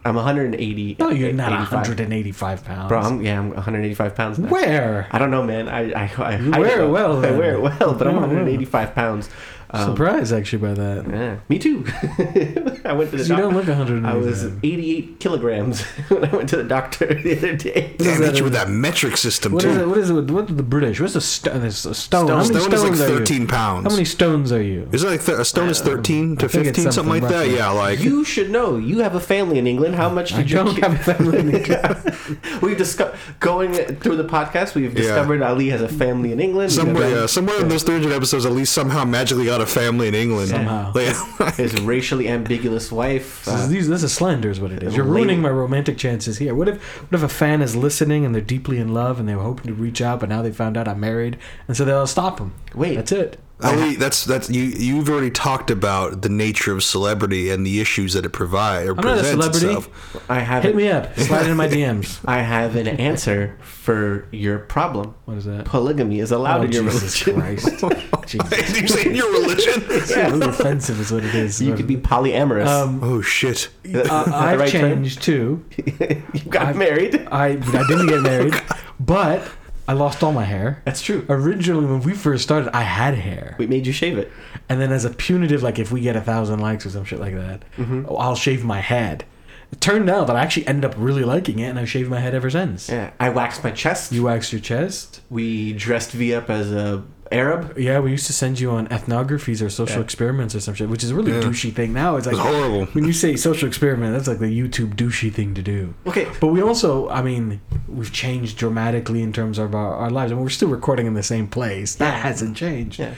I'm 0.05 0.15
180. 0.15 0.97
no, 0.99 1.09
you're 1.09 1.29
eh, 1.29 1.31
not 1.31 1.53
85. 1.53 1.71
185 1.71 2.65
pounds. 2.65 2.89
Bro, 2.89 2.99
I'm, 2.99 3.21
yeah, 3.21 3.39
I'm 3.39 3.49
185 3.51 4.15
pounds 4.15 4.37
now. 4.37 4.49
Where? 4.49 5.07
I 5.11 5.17
don't 5.17 5.31
know, 5.31 5.43
man. 5.43 5.69
I 5.69 5.91
I, 5.91 6.11
I 6.17 6.37
You 6.37 6.51
hide 6.51 6.59
wear 6.59 6.81
it 6.81 6.89
well, 6.89 7.25
I 7.25 7.31
wear 7.31 7.53
it 7.55 7.61
well, 7.61 7.93
but 7.95 8.07
I'm 8.07 8.15
Yeah, 8.15 8.21
yeah. 8.21 8.27
185 8.27 8.95
pounds. 8.95 9.29
Um, 9.75 9.89
Surprised 9.89 10.31
actually 10.31 10.59
by 10.59 10.73
that. 10.75 11.09
Yeah, 11.09 11.37
me 11.49 11.57
too. 11.57 11.83
I 12.85 12.93
went 12.93 13.09
to 13.11 13.17
the 13.17 13.23
doctor. 13.23 13.23
You 13.23 13.27
doc- 13.27 13.37
don't 13.39 13.55
look 13.55 13.67
185. 13.67 14.05
I 14.05 14.15
was 14.15 14.43
88 14.63 15.19
kilograms 15.19 15.81
when 16.09 16.25
I 16.25 16.35
went 16.35 16.49
to 16.49 16.57
the 16.57 16.63
doctor 16.63 17.07
the 17.13 17.35
other 17.37 17.55
day. 17.55 17.95
damn, 17.97 18.21
that 18.21 18.27
hit 18.31 18.37
you 18.37 18.43
with 18.43 18.53
that 18.53 18.69
metric 18.69 19.17
system 19.17 19.53
What 19.53 19.61
too. 19.63 19.69
is 19.69 19.77
it? 19.77 19.87
What 19.87 19.97
is 19.97 20.09
it? 20.11 20.13
with- 20.13 20.29
What 20.29 20.55
the 20.55 20.61
British? 20.63 20.99
What's 21.01 21.15
a, 21.15 21.21
st- 21.21 21.55
a 21.55 21.71
stone? 21.71 22.27
How 22.27 22.35
many 22.37 22.47
Stone 22.49 22.57
is 22.57 22.63
stones 22.81 22.99
like 22.99 23.09
are 23.09 23.13
you? 23.13 23.17
13 23.19 23.47
pounds. 23.47 23.83
How 23.85 23.89
many 23.89 24.05
stones 24.05 24.51
are 24.51 24.61
you? 24.61 24.87
Is 24.91 25.03
it 25.03 25.07
like 25.07 25.23
th- 25.25 25.39
a 25.39 25.45
stone 25.45 25.69
is 25.69 25.81
13 25.81 26.37
to 26.37 26.45
I 26.45 26.47
think 26.49 26.67
it's 26.67 26.77
15, 26.77 26.91
something, 26.91 26.91
something 26.91 27.21
like 27.23 27.31
that? 27.31 27.37
roughly. 27.39 27.55
Yeah, 27.55 27.69
like 27.71 27.99
You 27.99 28.23
should 28.23 28.51
know. 28.51 28.77
You 28.77 28.99
have 28.99 29.15
a 29.15 29.19
family 29.19 29.57
in 29.57 29.65
England. 29.65 29.95
How 29.95 30.09
much 30.09 30.33
I 30.33 30.37
did 30.43 30.51
you 30.51 30.57
don't 30.57 30.75
keep- 30.75 30.83
have 30.83 30.93
a 30.93 31.13
family. 31.13 31.39
in 31.39 31.55
England. 31.55 32.17
We've 32.61 32.77
discovered 32.77 33.17
going 33.39 33.73
through 33.73 34.17
the 34.17 34.23
podcast. 34.25 34.75
We've 34.75 34.93
discovered 34.93 35.41
Ali 35.41 35.69
has 35.69 35.81
a 35.81 35.87
family 35.89 36.31
in 36.31 36.39
England. 36.39 36.69
We 36.69 36.75
somewhere, 36.75 37.03
have 37.09 37.17
yeah, 37.17 37.25
somewhere 37.25 37.59
in 37.59 37.69
those 37.69 37.81
300 37.81 38.11
episodes, 38.13 38.45
at 38.45 38.51
least 38.51 38.73
somehow 38.73 39.03
magically 39.03 39.45
got 39.45 39.62
a 39.63 39.65
family 39.67 40.07
in 40.07 40.15
England. 40.15 40.49
Somehow. 40.49 40.91
Like, 40.93 41.55
his 41.55 41.73
racially 41.81 42.27
ambiguous 42.29 42.91
wife. 42.91 43.45
This 43.45 43.53
is, 43.55 43.61
Uh, 43.61 43.67
these, 43.67 43.87
this 43.89 44.03
is 44.03 44.13
slander, 44.13 44.49
is 44.49 44.59
what 44.59 44.71
it 44.71 44.83
is. 44.83 44.95
You're 44.95 45.05
Lady- 45.05 45.15
ruining 45.15 45.41
my 45.41 45.49
romantic 45.49 45.97
chances 45.97 46.37
here. 46.37 46.53
What 46.53 46.67
if, 46.67 46.81
what 47.03 47.13
if 47.13 47.23
a 47.23 47.29
fan 47.29 47.61
is 47.61 47.75
listening 47.75 48.25
and 48.25 48.33
they're 48.35 48.41
deeply 48.41 48.77
in 48.77 48.93
love 48.93 49.19
and 49.19 49.27
they 49.27 49.35
were 49.35 49.43
hoping 49.43 49.67
to 49.67 49.73
reach 49.73 50.01
out, 50.01 50.19
but 50.19 50.29
now 50.29 50.41
they 50.41 50.51
found 50.51 50.77
out 50.77 50.87
I'm 50.87 50.99
married, 50.99 51.37
and 51.67 51.75
so 51.75 51.83
they'll 51.85 52.05
stop 52.07 52.37
them. 52.37 52.53
wait, 52.75 52.95
That's 52.95 53.11
it. 53.11 53.39
Ali, 53.61 53.95
that's 53.95 54.25
that's 54.25 54.49
you. 54.49 54.63
You've 54.63 55.09
already 55.09 55.31
talked 55.31 55.71
about 55.71 56.21
the 56.21 56.27
nature 56.29 56.73
of 56.73 56.83
celebrity 56.83 57.49
and 57.49 57.65
the 57.65 57.79
issues 57.79 58.11
that 58.13 58.25
it 58.25 58.31
provides 58.31 58.89
or 58.89 58.91
I'm 58.91 58.97
not 58.97 59.17
a 59.19 59.21
presents 59.21 59.31
celebrity. 59.59 59.67
itself. 59.87 60.29
I 60.29 60.39
have 60.39 60.63
Hit 60.63 60.71
an- 60.71 60.77
me 60.77 60.89
up. 60.89 61.17
Slide 61.17 61.47
in 61.47 61.55
my 61.55 61.67
DMs. 61.69 62.19
I 62.25 62.39
have 62.41 62.75
an 62.75 62.87
answer 62.87 63.57
for 63.61 64.27
your 64.31 64.59
problem. 64.59 65.15
What 65.25 65.37
is 65.37 65.45
that? 65.45 65.63
Polygamy 65.65 66.19
is 66.19 66.31
allowed 66.33 66.61
Oh, 66.61 66.63
in 66.63 66.71
your 66.73 66.83
Jesus 66.83 67.25
religion. 67.25 67.61
Christ. 67.79 68.27
Jesus. 68.27 68.81
you 68.81 68.87
saying 68.87 69.15
your 69.15 69.31
religion? 69.31 69.83
It's 69.89 70.13
really 70.15 70.45
offensive, 70.47 70.99
is 70.99 71.11
what 71.13 71.23
it 71.23 71.33
is. 71.35 71.61
You 71.61 71.73
could 71.75 71.87
be 71.87 71.95
polyamorous. 71.97 72.67
Um, 72.67 73.01
Oh 73.03 73.21
shit! 73.21 73.69
Is 73.85 73.93
that- 73.93 74.03
is 74.03 74.09
that 74.09 74.27
uh, 74.27 74.35
I've 74.35 74.59
right 74.59 74.69
term? 74.71 74.81
changed 75.03 75.21
too. 75.21 75.63
you 75.77 76.41
got 76.49 76.67
I've- 76.67 76.77
married. 76.79 77.27
I 77.31 77.45
I 77.51 77.55
didn't 77.87 78.07
get 78.07 78.21
married, 78.21 78.55
but 78.99 79.41
I 79.87 79.93
lost 79.93 80.23
all 80.23 80.31
my 80.31 80.45
hair. 80.45 80.81
That's 80.85 81.01
true. 81.01 81.25
Originally, 81.29 81.85
when 81.85 82.01
we 82.01 82.13
first 82.13 82.43
started, 82.43 82.73
I 82.75 82.83
had 82.83 83.15
hair, 83.15 83.55
We 83.57 83.67
made 83.67 83.85
you 83.85 83.93
shave 83.93 84.17
it. 84.17 84.31
and 84.69 84.79
then 84.79 84.91
as 84.91 85.03
a 85.05 85.09
punitive, 85.09 85.61
like 85.61 85.77
if 85.79 85.91
we 85.91 85.99
get 86.01 86.15
a 86.15 86.21
thousand 86.21 86.59
likes 86.59 86.85
or 86.85 86.89
some 86.89 87.03
shit 87.05 87.19
like 87.19 87.35
that, 87.35 87.63
Mm-hmm. 87.77 88.05
I'll 88.09 88.35
shave 88.35 88.63
my 88.63 88.79
head. 88.79 89.25
It 89.71 89.81
turned 89.81 90.09
out 90.09 90.27
that 90.27 90.35
I 90.35 90.41
actually 90.41 90.67
ended 90.67 90.85
up 90.85 90.93
really 90.97 91.23
liking 91.23 91.57
it, 91.59 91.67
and 91.69 91.79
I've 91.79 91.89
shaved 91.89 92.09
my 92.09 92.19
head 92.19 92.33
ever 92.35 92.49
since. 92.49 92.89
Yeah, 92.89 93.09
I 93.19 93.29
waxed 93.29 93.63
my 93.63 93.71
chest. 93.71 94.11
You 94.11 94.23
waxed 94.23 94.53
your 94.53 94.61
chest. 94.61 95.21
we 95.29 95.73
dressed 95.73 96.11
V 96.11 96.33
up 96.35 96.49
as 96.49 96.71
a 96.71 97.03
Arab. 97.31 97.77
Yeah, 97.77 97.99
we 97.99 98.11
used 98.11 98.27
to 98.27 98.33
send 98.33 98.59
you 98.59 98.69
on 98.71 98.87
ethnographies 98.89 99.65
or 99.65 99.69
social 99.69 99.97
Yeah. 99.97 100.03
experiments 100.03 100.53
or 100.53 100.59
some 100.59 100.73
shit, 100.75 100.89
which 100.89 101.03
is 101.03 101.11
a 101.11 101.15
really 101.15 101.31
Yeah. 101.33 101.41
douchey 101.41 101.73
thing 101.73 101.93
now. 101.93 102.15
It's 102.17 102.27
like 102.27 102.35
was 102.35 102.43
horrible. 102.45 102.85
when 102.93 103.05
you 103.05 103.13
say 103.13 103.35
social 103.35 103.67
experiment, 103.67 104.13
that's 104.13 104.27
like 104.27 104.39
the 104.39 104.45
YouTube 104.61 104.95
douchey 104.95 105.31
thing 105.33 105.53
to 105.55 105.61
do. 105.61 105.93
Okay, 106.05 106.27
But 106.39 106.47
we 106.47 106.61
also, 106.61 107.09
I 107.09 107.21
mean, 107.21 107.61
we've 107.87 108.11
changed 108.11 108.57
dramatically 108.57 109.21
in 109.23 109.33
terms 109.33 109.57
of 109.57 109.73
our, 109.73 109.95
our 109.95 110.09
lives, 110.11 110.31
and 110.31 110.41
we're 110.41 110.49
still 110.49 110.69
recording 110.69 111.07
in 111.07 111.13
the 111.15 111.23
same 111.23 111.47
place. 111.47 111.95
That 111.95 112.13
Yeah. 112.13 112.21
hasn't 112.21 112.55
changed. 112.57 112.99
Yeah. 112.99 113.13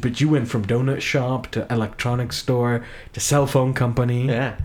But 0.00 0.20
you 0.20 0.28
went 0.28 0.48
from 0.48 0.64
donut 0.64 1.00
shop 1.00 1.48
to 1.52 1.66
electronics 1.70 2.36
store 2.38 2.82
to 3.12 3.20
cell 3.20 3.46
phone 3.46 3.74
company. 3.74 4.26
yeah, 4.28 4.56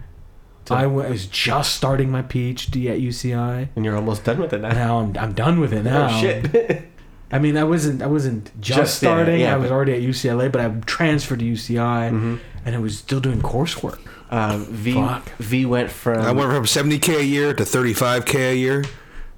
I 0.70 0.84
I 0.84 0.86
was 0.88 1.28
just 1.28 1.76
starting 1.76 2.10
my 2.12 2.22
PhD 2.24 2.90
at 2.90 3.00
UCI. 3.00 3.70
and 3.76 3.86
you're 3.86 3.96
almost 3.96 4.24
done 4.24 4.40
with 4.40 4.54
it 4.54 4.62
now. 4.62 4.70
Now 4.72 5.00
I'm, 5.00 5.16
I'm 5.18 5.34
done 5.34 5.60
with 5.60 5.72
it 5.72 5.86
oh, 5.88 5.90
now. 5.92 6.08
Oh 6.10 6.20
shit. 6.22 6.84
I 7.32 7.40
mean, 7.40 7.58
I 7.58 7.64
wasn't 7.66 8.02
I 8.02 8.08
wasn't 8.08 8.52
just, 8.62 8.78
Just, 8.80 8.98
starting. 8.98 9.40
yeah, 9.42 9.54
I 9.54 9.58
was 9.58 9.70
but- 9.70 9.76
already 9.76 9.94
at 9.94 10.02
UCLA, 10.02 10.50
but 10.52 10.62
I 10.62 10.70
transferred 10.86 11.40
to 11.40 11.46
UCI, 11.46 12.10
Mhm. 12.12 12.40
and 12.66 12.76
I 12.76 12.80
was 12.80 12.98
still 12.98 13.20
doing 13.20 13.42
coursework. 13.42 14.00
Uh, 14.30 14.58
v 14.70 14.94
Fuck. 14.94 15.30
V 15.40 15.66
went 15.66 15.90
from 15.92 16.20
I 16.22 16.32
went 16.32 16.52
from 16.52 16.66
70k 16.66 17.20
a 17.20 17.24
year 17.24 17.54
to 17.54 17.64
35k 17.64 18.52
a 18.52 18.56
year, 18.56 18.84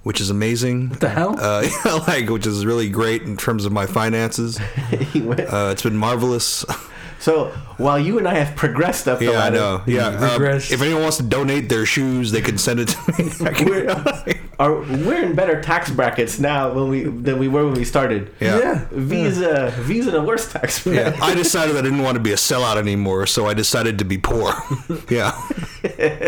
which 0.03 0.19
is 0.21 0.29
amazing. 0.29 0.89
What 0.89 0.99
the 0.99 1.09
hell? 1.09 1.35
Uh, 1.39 1.67
yeah, 1.85 1.93
like 2.07 2.29
which 2.29 2.45
is 2.47 2.65
really 2.65 2.89
great 2.89 3.21
in 3.23 3.37
terms 3.37 3.65
of 3.65 3.71
my 3.71 3.85
finances. 3.85 4.57
he 5.13 5.21
went. 5.21 5.41
Uh, 5.41 5.69
it's 5.71 5.83
been 5.83 5.97
marvelous. 5.97 6.65
So 7.19 7.47
while 7.77 7.99
you 7.99 8.17
and 8.17 8.27
I 8.27 8.33
have 8.35 8.55
progressed 8.55 9.07
up 9.07 9.19
the 9.19 9.25
yeah, 9.25 9.31
I 9.31 9.35
ladder, 9.35 9.55
know. 9.57 9.83
Yeah, 9.85 10.11
regressed. 10.37 10.71
if 10.71 10.81
anyone 10.81 11.01
wants 11.01 11.17
to 11.17 11.23
donate 11.23 11.67
their 11.69 11.85
shoes, 11.85 12.31
they 12.31 12.41
can 12.41 12.57
send 12.57 12.79
it 12.79 12.87
to 12.89 12.97
me. 13.17 13.31
I 13.49 13.53
can- 13.53 13.69
we're, 13.69 13.89
are, 14.59 14.73
we're 14.79 15.23
in 15.23 15.35
better 15.35 15.61
tax 15.61 15.89
brackets 15.91 16.39
now 16.39 16.71
when 16.73 16.87
we 16.89 17.03
than 17.03 17.37
we 17.39 17.47
were 17.47 17.65
when 17.65 17.73
we 17.75 17.83
started. 17.85 18.33
yeah. 18.39 18.85
V's 18.91 19.41
uh, 19.41 19.71
V's 19.79 20.07
in 20.07 20.15
a 20.15 20.23
worse 20.23 20.51
tax 20.51 20.83
bracket. 20.83 21.15
Yeah, 21.17 21.23
I 21.25 21.35
decided 21.35 21.75
I 21.77 21.81
didn't 21.81 22.01
want 22.03 22.15
to 22.15 22.21
be 22.23 22.31
a 22.31 22.35
sellout 22.37 22.77
anymore, 22.77 23.25
so 23.27 23.47
I 23.47 23.53
decided 23.53 23.99
to 23.99 24.05
be 24.05 24.17
poor. 24.17 24.53
yeah, 25.09 25.31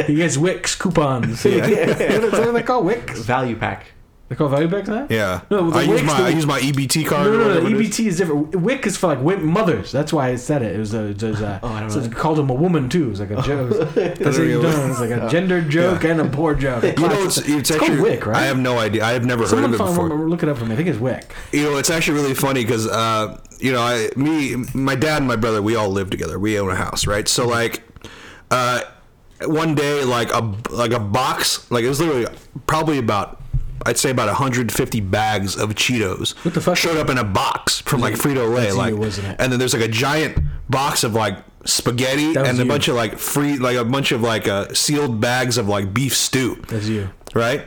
He 0.07 0.15
gets 0.15 0.37
Wix 0.37 0.75
coupons. 0.75 1.43
Yeah. 1.45 2.19
what 2.19 2.33
are 2.33 2.51
they 2.51 2.63
called? 2.63 2.85
Wix? 2.85 3.19
Value 3.21 3.55
pack. 3.55 3.85
They 4.31 4.37
call 4.37 4.47
value 4.47 4.69
bags 4.69 4.87
now? 4.87 5.07
yeah. 5.09 5.41
No, 5.49 5.69
the 5.69 5.79
I 5.79 5.81
use 5.81 5.89
Wix, 5.89 6.03
my 6.03 6.21
the- 6.21 6.25
I 6.25 6.29
use 6.29 6.45
my 6.45 6.59
EBT 6.61 7.05
card. 7.05 7.25
No, 7.27 7.33
or 7.33 7.37
no, 7.37 7.53
no. 7.55 7.69
The. 7.69 7.75
EBT 7.75 8.05
is 8.07 8.17
different. 8.17 8.55
Wick 8.55 8.87
is 8.87 8.95
for 8.95 9.07
like 9.07 9.19
wimp 9.19 9.43
mothers. 9.43 9.91
That's 9.91 10.13
why 10.13 10.29
I 10.29 10.37
said 10.37 10.61
it. 10.61 10.73
It 10.73 10.79
was 10.79 10.93
a, 10.93 11.07
it 11.07 11.21
was 11.21 11.41
a 11.41 11.59
Oh, 11.63 11.67
I 11.67 11.81
don't 11.81 11.89
so 11.89 11.99
know. 11.99 12.05
it 12.05 12.15
called 12.15 12.39
him 12.39 12.49
a 12.49 12.53
woman 12.53 12.87
too. 12.87 13.07
It 13.07 13.09
was 13.09 13.19
like 13.19 13.31
a 13.31 13.41
joke. 13.41 13.71
That's 13.93 14.37
what 14.37 14.47
you 14.47 14.61
know. 14.61 14.71
know. 14.71 14.89
It's 14.89 15.01
like 15.01 15.09
a 15.09 15.27
gender 15.27 15.61
joke 15.61 16.05
and 16.05 16.21
a 16.21 16.29
poor 16.29 16.55
joke. 16.55 16.83
You 16.83 16.93
know, 16.93 17.23
it's, 17.23 17.39
it's, 17.39 17.71
called 17.71 17.81
actually 17.81 17.99
Wick, 17.99 18.25
right? 18.25 18.37
I 18.37 18.43
have 18.43 18.57
no 18.57 18.79
idea. 18.79 19.03
I 19.03 19.11
have 19.11 19.25
never 19.25 19.45
Someone 19.45 19.71
heard 19.71 19.81
of 19.81 19.85
it 19.85 19.95
find, 19.95 20.09
before. 20.09 20.29
look 20.29 20.43
it 20.43 20.47
up 20.47 20.57
for 20.59 20.65
me. 20.65 20.75
I 20.75 20.77
think 20.77 20.87
it's 20.87 20.99
Wick. 20.99 21.33
You 21.51 21.63
know, 21.63 21.75
it's 21.75 21.89
actually 21.89 22.21
really 22.21 22.33
funny 22.33 22.63
because, 22.63 22.87
uh, 22.87 23.37
you 23.59 23.73
know, 23.73 23.81
I, 23.81 24.11
me, 24.15 24.55
my 24.73 24.95
dad 24.95 25.17
and 25.17 25.27
my 25.27 25.35
brother, 25.35 25.61
we 25.61 25.75
all 25.75 25.89
live 25.89 26.09
together. 26.09 26.39
We 26.39 26.57
own 26.57 26.71
a 26.71 26.75
house, 26.75 27.05
right? 27.05 27.27
So 27.27 27.45
like, 27.45 27.83
uh, 28.49 28.83
one 29.43 29.75
day, 29.75 30.05
like 30.05 30.31
a 30.31 30.55
like 30.69 30.91
a 30.91 30.99
box, 31.01 31.69
like 31.69 31.83
it 31.83 31.89
was 31.89 31.99
literally 31.99 32.27
probably 32.65 32.97
about. 32.97 33.40
I'd 33.85 33.97
say 33.97 34.11
about 34.11 34.27
150 34.27 35.01
bags 35.01 35.55
of 35.55 35.69
Cheetos 35.75 36.35
What 36.45 36.53
the 36.53 36.61
fuck? 36.61 36.77
showed 36.77 36.97
up 36.97 37.09
in 37.09 37.17
a 37.17 37.23
box 37.23 37.81
from 37.81 38.01
like 38.01 38.15
Frito 38.15 38.53
Lay, 38.53 38.71
like, 38.71 38.91
you, 38.93 38.97
wasn't 38.97 39.27
it? 39.27 39.35
and 39.39 39.51
then 39.51 39.59
there's 39.59 39.73
like 39.73 39.83
a 39.83 39.87
giant 39.87 40.37
box 40.69 41.03
of 41.03 41.13
like 41.13 41.37
spaghetti 41.65 42.35
and 42.35 42.59
a 42.59 42.63
you. 42.63 42.65
bunch 42.65 42.87
of 42.87 42.95
like 42.95 43.17
free, 43.17 43.57
like 43.57 43.77
a 43.77 43.85
bunch 43.85 44.11
of 44.11 44.21
like 44.21 44.47
uh, 44.47 44.73
sealed 44.73 45.19
bags 45.21 45.57
of 45.57 45.67
like 45.67 45.93
beef 45.93 46.15
stew, 46.15 46.55
That's 46.67 46.87
you. 46.87 47.09
right? 47.35 47.63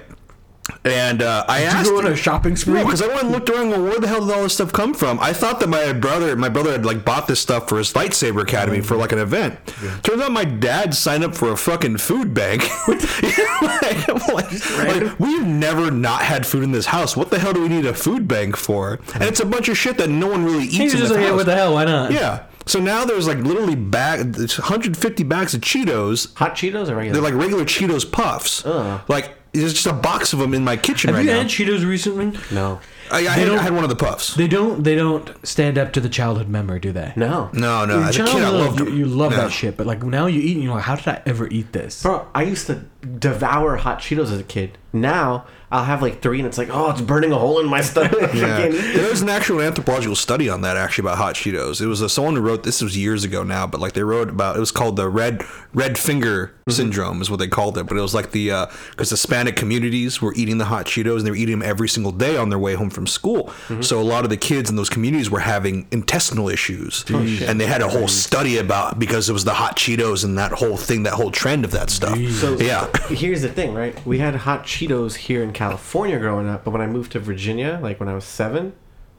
And 0.85 1.23
uh, 1.23 1.45
I 1.49 1.61
Did 1.61 1.69
asked, 1.69 1.87
you 1.91 2.01
go 2.01 2.07
on 2.07 2.13
a 2.13 2.17
shopping 2.17 2.57
spree? 2.57 2.75
no, 2.75 2.85
because 2.85 3.03
I 3.03 3.09
went 3.09 3.23
and 3.25 3.33
looked 3.33 3.51
around. 3.51 3.71
Well, 3.71 3.83
where 3.83 4.01
the 4.01 4.07
hell 4.09 4.25
did 4.25 4.35
all 4.35 4.43
this 4.43 4.55
stuff 4.55 4.73
come 4.73 4.95
from? 4.95 5.19
I 5.21 5.33
thought 5.33 5.61
that 5.61 5.69
my 5.69 5.93
brother, 5.93 6.37
my 6.37 6.49
brother 6.49 6.73
had 6.73 6.87
like 6.87 7.05
bought 7.05 7.27
this 7.29 7.41
stuff 7.41 7.69
for 7.69 7.79
his 7.79 7.93
lightsaber 7.93 8.43
academy 8.43 8.81
for 8.81 8.97
like 8.97 9.13
an 9.13 9.19
event. 9.19 9.59
Turns 10.03 10.23
out 10.23 10.33
my 10.33 10.45
dad 10.45 10.95
signed 10.95 11.23
up 11.25 11.35
for 11.35 11.53
a 11.53 11.57
fucking 11.57 11.99
food 11.99 12.33
bank. 12.33 12.63
like, 12.89 14.09
like, 14.29 14.79
like, 14.79 15.19
we've 15.19 15.47
never 15.47 15.91
not 15.91 16.23
had 16.23 16.47
food 16.47 16.63
in 16.65 16.73
this 16.73 16.87
house. 16.87 17.17
What 17.17 17.31
the 17.31 17.39
hell 17.39 17.53
do 17.53 17.61
we 17.63 17.69
need 17.69 17.87
a 17.87 17.95
food 17.95 18.27
bank 18.27 18.57
for? 18.57 19.01
And 19.15 19.23
it's 19.25 19.41
a 19.41 19.47
bunch 19.47 19.69
of 19.69 19.77
shit 19.77 19.99
that 19.99 20.09
no 20.09 20.29
one 20.29 20.45
really 20.45 20.65
eats 20.65 20.77
He's 20.77 20.95
in 20.95 21.01
just 21.01 21.13
like, 21.13 21.21
yeah, 21.21 21.29
house. 21.29 21.37
what 21.37 21.47
the 21.47 21.55
hell? 21.55 21.75
Why 21.75 21.85
not? 21.85 22.11
yeah. 22.13 22.47
So 22.67 22.81
now 22.81 23.05
there's 23.05 23.27
like 23.29 23.39
literally 23.39 23.75
bag, 23.77 24.21
150 24.37 25.23
bags 25.25 25.53
of 25.53 25.61
Cheetos. 25.61 26.35
Hot 26.39 26.55
Cheetos 26.55 26.89
or 26.89 26.97
regular? 26.97 27.13
They're 27.21 27.31
like 27.33 27.35
regular 27.39 27.65
Cheetos 27.67 28.11
puffs. 28.11 28.65
Ugh. 28.65 29.03
Like 29.09 29.35
there's 29.55 29.73
just 29.73 29.87
a 29.87 29.93
box 29.93 30.33
of 30.33 30.39
them 30.39 30.53
in 30.55 30.65
my 30.65 30.77
kitchen 30.77 31.09
Have 31.09 31.17
right 31.17 31.25
you 31.25 31.31
now. 31.33 31.39
had 31.39 31.47
Cheetos 31.49 31.87
recently? 31.87 32.39
no, 32.55 32.81
I, 33.11 33.19
I, 33.19 33.21
They 33.23 33.29
had, 33.29 33.45
don't- 33.47 33.59
I 33.59 33.63
had 33.63 33.75
one 33.75 33.85
of 33.85 33.91
the 33.91 33.97
puffs. 33.97 34.35
They 34.35 34.49
don't. 34.49 34.83
They 34.85 34.95
don't 34.97 35.31
stand 35.47 35.79
up 35.79 35.93
to 35.95 36.01
the 36.01 36.09
childhood 36.09 36.49
memory, 36.49 36.81
do 36.81 36.93
they? 36.93 37.13
no, 37.17 37.51
No, 37.53 37.85
no. 37.85 37.99
In 37.99 38.05
As 38.05 38.17
a 38.17 38.19
kid, 38.21 38.29
I 38.29 38.33
childhood, 38.41 38.61
loved 38.61 38.79
you, 38.81 38.85
them. 38.87 38.97
you 38.99 39.07
love 39.07 39.31
No. 39.33 39.37
that 39.39 39.53
shit, 39.53 39.77
but 39.77 39.87
like 39.87 40.03
now 40.03 40.27
you 40.27 40.41
eat, 40.41 40.55
and 40.57 40.65
you're 40.65 40.75
like, 40.75 40.85
how 40.85 40.97
did 40.97 41.09
I 41.09 41.23
ever 41.27 41.47
eat 41.49 41.73
this? 41.73 42.03
Bro, 42.03 42.27
I 42.35 42.43
used 42.43 42.67
to 42.67 42.85
devour 43.19 43.77
hot 43.77 44.01
Cheetos 44.01 44.33
as 44.33 44.39
a 44.41 44.43
kid. 44.45 44.79
Now 44.93 45.47
I'll 45.71 45.85
have 45.85 46.03
like 46.03 46.23
three, 46.23 46.39
and 46.39 46.47
it's 46.47 46.57
like, 46.57 46.69
oh, 46.71 46.91
it's 46.91 47.01
burning 47.01 47.33
a 47.33 47.39
hole 47.39 47.59
in 47.61 47.67
my 47.69 47.81
stomach. 47.81 48.15
I 48.23 48.33
Yeah. 48.37 48.57
can't 48.59 48.75
eat 48.75 48.79
it. 48.85 48.97
There 48.97 49.11
was 49.11 49.23
an 49.23 49.29
actual 49.29 49.61
anthropological 49.61 50.15
study 50.17 50.49
on 50.49 50.61
that 50.63 50.77
actually 50.77 51.03
about 51.03 51.19
hot 51.19 51.35
Cheetos. 51.35 51.81
It 51.81 51.87
was 51.87 52.01
uh, 52.03 52.09
someone 52.09 52.37
who 52.37 52.41
wrote 52.43 52.63
this 52.63 52.81
was 52.81 52.97
years 52.97 53.25
ago 53.25 53.43
now, 53.43 53.67
but 53.67 53.81
like 53.81 53.93
they 53.93 54.03
wrote 54.05 54.29
about 54.31 54.57
it 54.57 54.61
was 54.61 54.71
called 54.71 54.97
the 54.97 55.09
red 55.09 55.43
red 55.75 55.99
finger 55.99 56.55
Mm-hmm. 56.67 56.77
syndrome 56.77 57.21
is 57.21 57.31
what 57.31 57.39
they 57.41 57.47
called 57.47 57.77
it. 57.77 57.87
But 57.87 57.99
it 57.99 58.01
was 58.01 58.15
like 58.15 58.31
the 58.31 58.69
because 58.91 59.11
Hispanic 59.11 59.55
communities 59.55 60.23
were 60.23 60.33
eating 60.35 60.57
the 60.57 60.65
hot 60.65 60.87
Cheetos 60.87 61.19
and 61.19 61.27
they 61.27 61.31
were 61.31 61.37
eating 61.37 61.59
them 61.59 61.69
every 61.69 61.89
single 61.91 62.11
day 62.13 62.39
on 62.39 62.49
their 62.49 62.59
way 62.59 62.73
home 62.75 62.89
from 62.89 63.07
school. 63.07 63.49
Mm-hmm. 63.69 63.83
So 63.83 64.01
a 64.01 64.03
lot 64.03 64.25
of 64.25 64.31
the 64.31 64.39
kids 64.39 64.71
in 64.71 64.77
those 64.77 64.89
communities 64.89 65.31
were 65.31 65.41
having 65.41 65.87
intestinal 65.91 66.49
issues, 66.49 67.05
Oh, 67.11 67.19
and 67.19 67.61
they 67.61 67.67
had 67.67 67.83
a 67.83 67.89
whole 67.89 68.09
study 68.09 68.57
about 68.57 68.99
because 68.99 69.29
it 69.29 69.35
was 69.35 69.45
the 69.45 69.53
hot 69.53 69.77
Cheetos 69.77 70.25
and 70.25 70.39
that 70.39 70.53
whole 70.53 70.79
thing, 70.79 71.03
that 71.03 71.13
whole 71.13 71.31
trend 71.31 71.67
of 71.67 71.71
that 71.73 71.91
stuff. 71.91 72.19
So 72.31 72.59
yeah. 72.59 72.91
here's 73.09 73.43
the 73.43 73.51
thing, 73.51 73.75
right? 73.75 73.95
We 74.07 74.19
had 74.19 74.35
hot 74.35 74.65
Cheetos 74.65 75.17
here 75.17 75.43
in 75.43 75.53
California 75.53 76.19
growing 76.19 76.49
up, 76.49 76.65
but 76.65 76.71
when 76.71 76.81
I 76.81 76.87
moved 76.87 77.13
to 77.13 77.19
Virginia, 77.21 77.79
like 77.83 78.01
when 78.01 78.09
I 78.09 78.15
was 78.15 78.25
seven, 78.25 78.73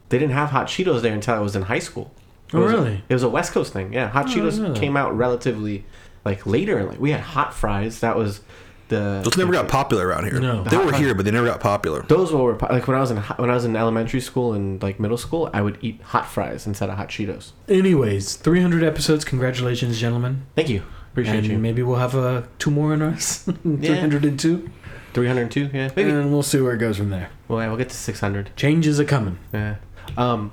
they 0.08 0.18
didn't 0.18 0.34
have 0.34 0.50
hot 0.50 0.66
Cheetos 0.66 1.00
there 1.02 1.14
until 1.14 1.34
I 1.36 1.38
was 1.38 1.54
in 1.54 1.62
high 1.62 1.78
school. 1.78 2.12
It 2.48 2.56
Oh, 2.56 2.60
was 2.62 2.72
a- 2.72 2.76
really? 2.76 3.04
it 3.08 3.14
was 3.14 3.22
a 3.22 3.28
West 3.28 3.52
Coast 3.52 3.72
thing. 3.72 3.92
Yeah, 3.92 4.08
hot 4.08 4.26
Oh, 4.26 4.28
Cheetos 4.30 4.50
didn't 4.52 4.62
know 4.62 4.72
that. 4.72 4.80
came 4.80 4.96
out 4.96 5.16
relatively 5.16 5.84
like 6.26 6.44
later. 6.46 6.84
Like 6.84 7.00
we 7.00 7.10
had 7.12 7.20
hot 7.20 7.54
fries. 7.54 8.00
That 8.00 8.16
was 8.16 8.40
the 8.88 9.20
Those 9.24 9.36
never 9.36 9.50
got 9.52 9.66
popular 9.68 10.06
around 10.06 10.24
here. 10.24 10.38
No. 10.38 10.62
They 10.62 10.76
were 10.76 10.92
here, 10.92 11.12
but 11.14 11.24
they 11.24 11.30
never 11.32 11.46
got 11.46 11.58
popular. 11.60 12.02
those 12.02 12.30
were 12.32 12.54
like 12.58 12.86
when 12.86 12.96
I 12.96 13.00
was 13.00 13.10
in 13.10 13.16
when 13.16 13.50
I 13.50 13.54
was 13.54 13.64
in 13.64 13.74
elementary 13.74 14.20
school 14.20 14.52
and 14.52 14.80
like 14.82 15.00
middle 15.00 15.16
school, 15.16 15.48
I 15.52 15.60
would 15.62 15.78
eat 15.80 16.00
hot 16.02 16.26
fries 16.28 16.66
instead 16.66 16.90
of 16.90 16.96
hot 16.96 17.08
Cheetos. 17.08 17.52
Anyways, 17.68 18.36
300 18.36 18.84
episodes. 18.84 19.24
Congratulations, 19.24 19.98
gentlemen. 19.98 20.46
Thank 20.54 20.68
you, 20.68 20.82
appreciate 21.12 21.38
and 21.38 21.46
you. 21.46 21.58
maybe 21.58 21.82
we'll 21.82 21.96
have 21.98 22.14
uh, 22.14 22.42
two 22.58 22.70
more 22.70 22.92
in 22.94 23.00
us. 23.02 23.38
302. 23.62 24.70
Three 25.14 25.26
hundred 25.28 25.50
two, 25.50 25.70
yeah, 25.72 25.88
maybe. 25.96 26.10
And 26.10 26.30
we'll 26.30 26.42
see 26.42 26.60
where 26.60 26.74
it 26.74 26.78
goes 26.78 26.98
from 26.98 27.08
there. 27.08 27.30
Well, 27.48 27.58
yeah, 27.60 27.68
we'll 27.68 27.78
get 27.78 27.88
to 27.88 27.96
six 27.96 28.20
hundred. 28.20 28.54
Changes 28.54 29.00
are 29.00 29.04
coming. 29.04 29.38
Yeah. 29.50 29.76
Um, 30.14 30.52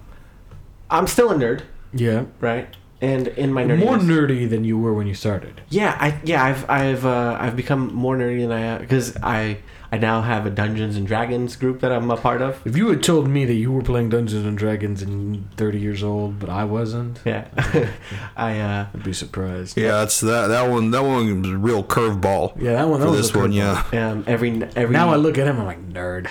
I'm 0.89 1.05
still 1.05 1.29
a 1.31 1.35
nerd, 1.35 1.63
Yeah. 1.93 2.25
right? 2.39 2.73
And 3.03 3.27
in 3.27 3.51
my 3.51 3.63
nerdiness, 3.65 3.85
More 3.85 3.97
nerdy 3.97 4.49
than 4.49 4.63
you 4.63 4.77
were 4.77 4.93
when 4.93 5.07
you 5.07 5.13
started. 5.13 5.61
Yeah, 5.69 5.97
I 5.99 6.19
yeah 6.23 6.41
I've 6.43 6.63
I've 6.69 7.05
uh, 7.05 7.37
I've 7.43 7.55
become 7.55 7.93
more 7.93 8.15
nerdy 8.17 8.39
than 8.41 8.51
I 8.53 8.61
am 8.61 8.79
because 8.81 9.17
I 9.21 9.57
I 9.91 9.97
now 9.97 10.21
have 10.21 10.45
a 10.45 10.49
Dungeons 10.49 10.95
and 10.95 11.05
Dragons 11.05 11.55
group 11.55 11.81
that 11.81 11.91
I'm 11.91 12.09
a 12.09 12.17
part 12.17 12.41
of. 12.41 12.61
If 12.65 12.77
you 12.77 12.87
had 12.89 13.03
told 13.03 13.27
me 13.27 13.43
that 13.45 13.53
you 13.63 13.71
were 13.73 13.83
playing 13.83 14.09
Dungeons 14.09 14.45
and 14.45 14.57
Dragons 14.57 15.01
and 15.03 15.51
30 15.57 15.79
years 15.79 16.01
old, 16.01 16.39
but 16.39 16.49
I 16.49 16.63
wasn't, 16.63 17.19
Yeah, 17.25 17.43
I 18.37 18.59
uh 18.59 18.85
I'd 18.93 19.03
be 19.03 19.13
surprised. 19.13 19.77
Yeah, 19.77 19.91
that's 19.99 20.21
that 20.21 20.47
that 20.47 20.69
one. 20.71 20.91
That 20.91 21.03
one 21.03 21.41
was 21.41 21.51
a 21.51 21.57
real 21.57 21.83
curveball 21.83 22.53
Yeah, 22.61 22.73
that 22.79 22.87
one. 22.87 23.01
That 23.01 23.07
for 23.07 23.11
was 23.11 23.21
this 23.27 23.35
a 23.35 23.39
one. 23.39 23.51
curveball. 23.51 23.91
Yeah. 23.93 24.11
um 24.11 24.23
every 24.27 24.49
every 24.77 24.93
Now 24.93 25.09
I 25.11 25.17
look 25.17 25.37
at 25.37 25.45
him, 25.47 25.59
I'm 25.59 25.65
like 25.67 25.83
nerd. 25.91 26.23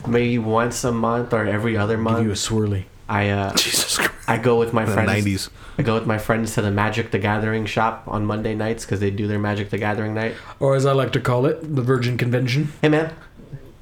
maybe 0.08 0.38
once 0.38 0.82
a 0.84 0.92
month 0.92 1.32
or 1.34 1.44
every 1.46 1.76
other 1.76 1.98
month. 1.98 2.18
Give 2.18 2.26
you 2.26 2.32
a 2.32 2.34
swirly. 2.34 2.84
I 3.08 3.28
uh 3.30 3.54
Jesus 3.56 3.98
Christ. 3.98 4.12
I 4.28 4.38
go 4.38 4.58
with 4.58 4.72
my 4.72 4.84
the 4.84 4.92
friends. 4.92 5.24
90s. 5.24 5.50
I 5.78 5.82
go 5.82 5.94
with 5.94 6.06
my 6.06 6.18
friends 6.18 6.54
to 6.54 6.62
the 6.62 6.70
Magic 6.70 7.10
the 7.10 7.18
Gathering 7.18 7.66
shop 7.66 8.04
on 8.06 8.24
Monday 8.24 8.54
nights 8.54 8.84
because 8.84 9.00
they 9.00 9.10
do 9.10 9.26
their 9.28 9.38
Magic 9.38 9.70
the 9.70 9.78
Gathering 9.78 10.14
night. 10.14 10.34
Or 10.58 10.74
as 10.74 10.84
I 10.86 10.92
like 10.92 11.12
to 11.12 11.20
call 11.20 11.46
it, 11.46 11.60
the 11.76 11.82
Virgin 11.82 12.18
Convention. 12.18 12.72
Hey 12.82 12.88
man, 12.88 13.14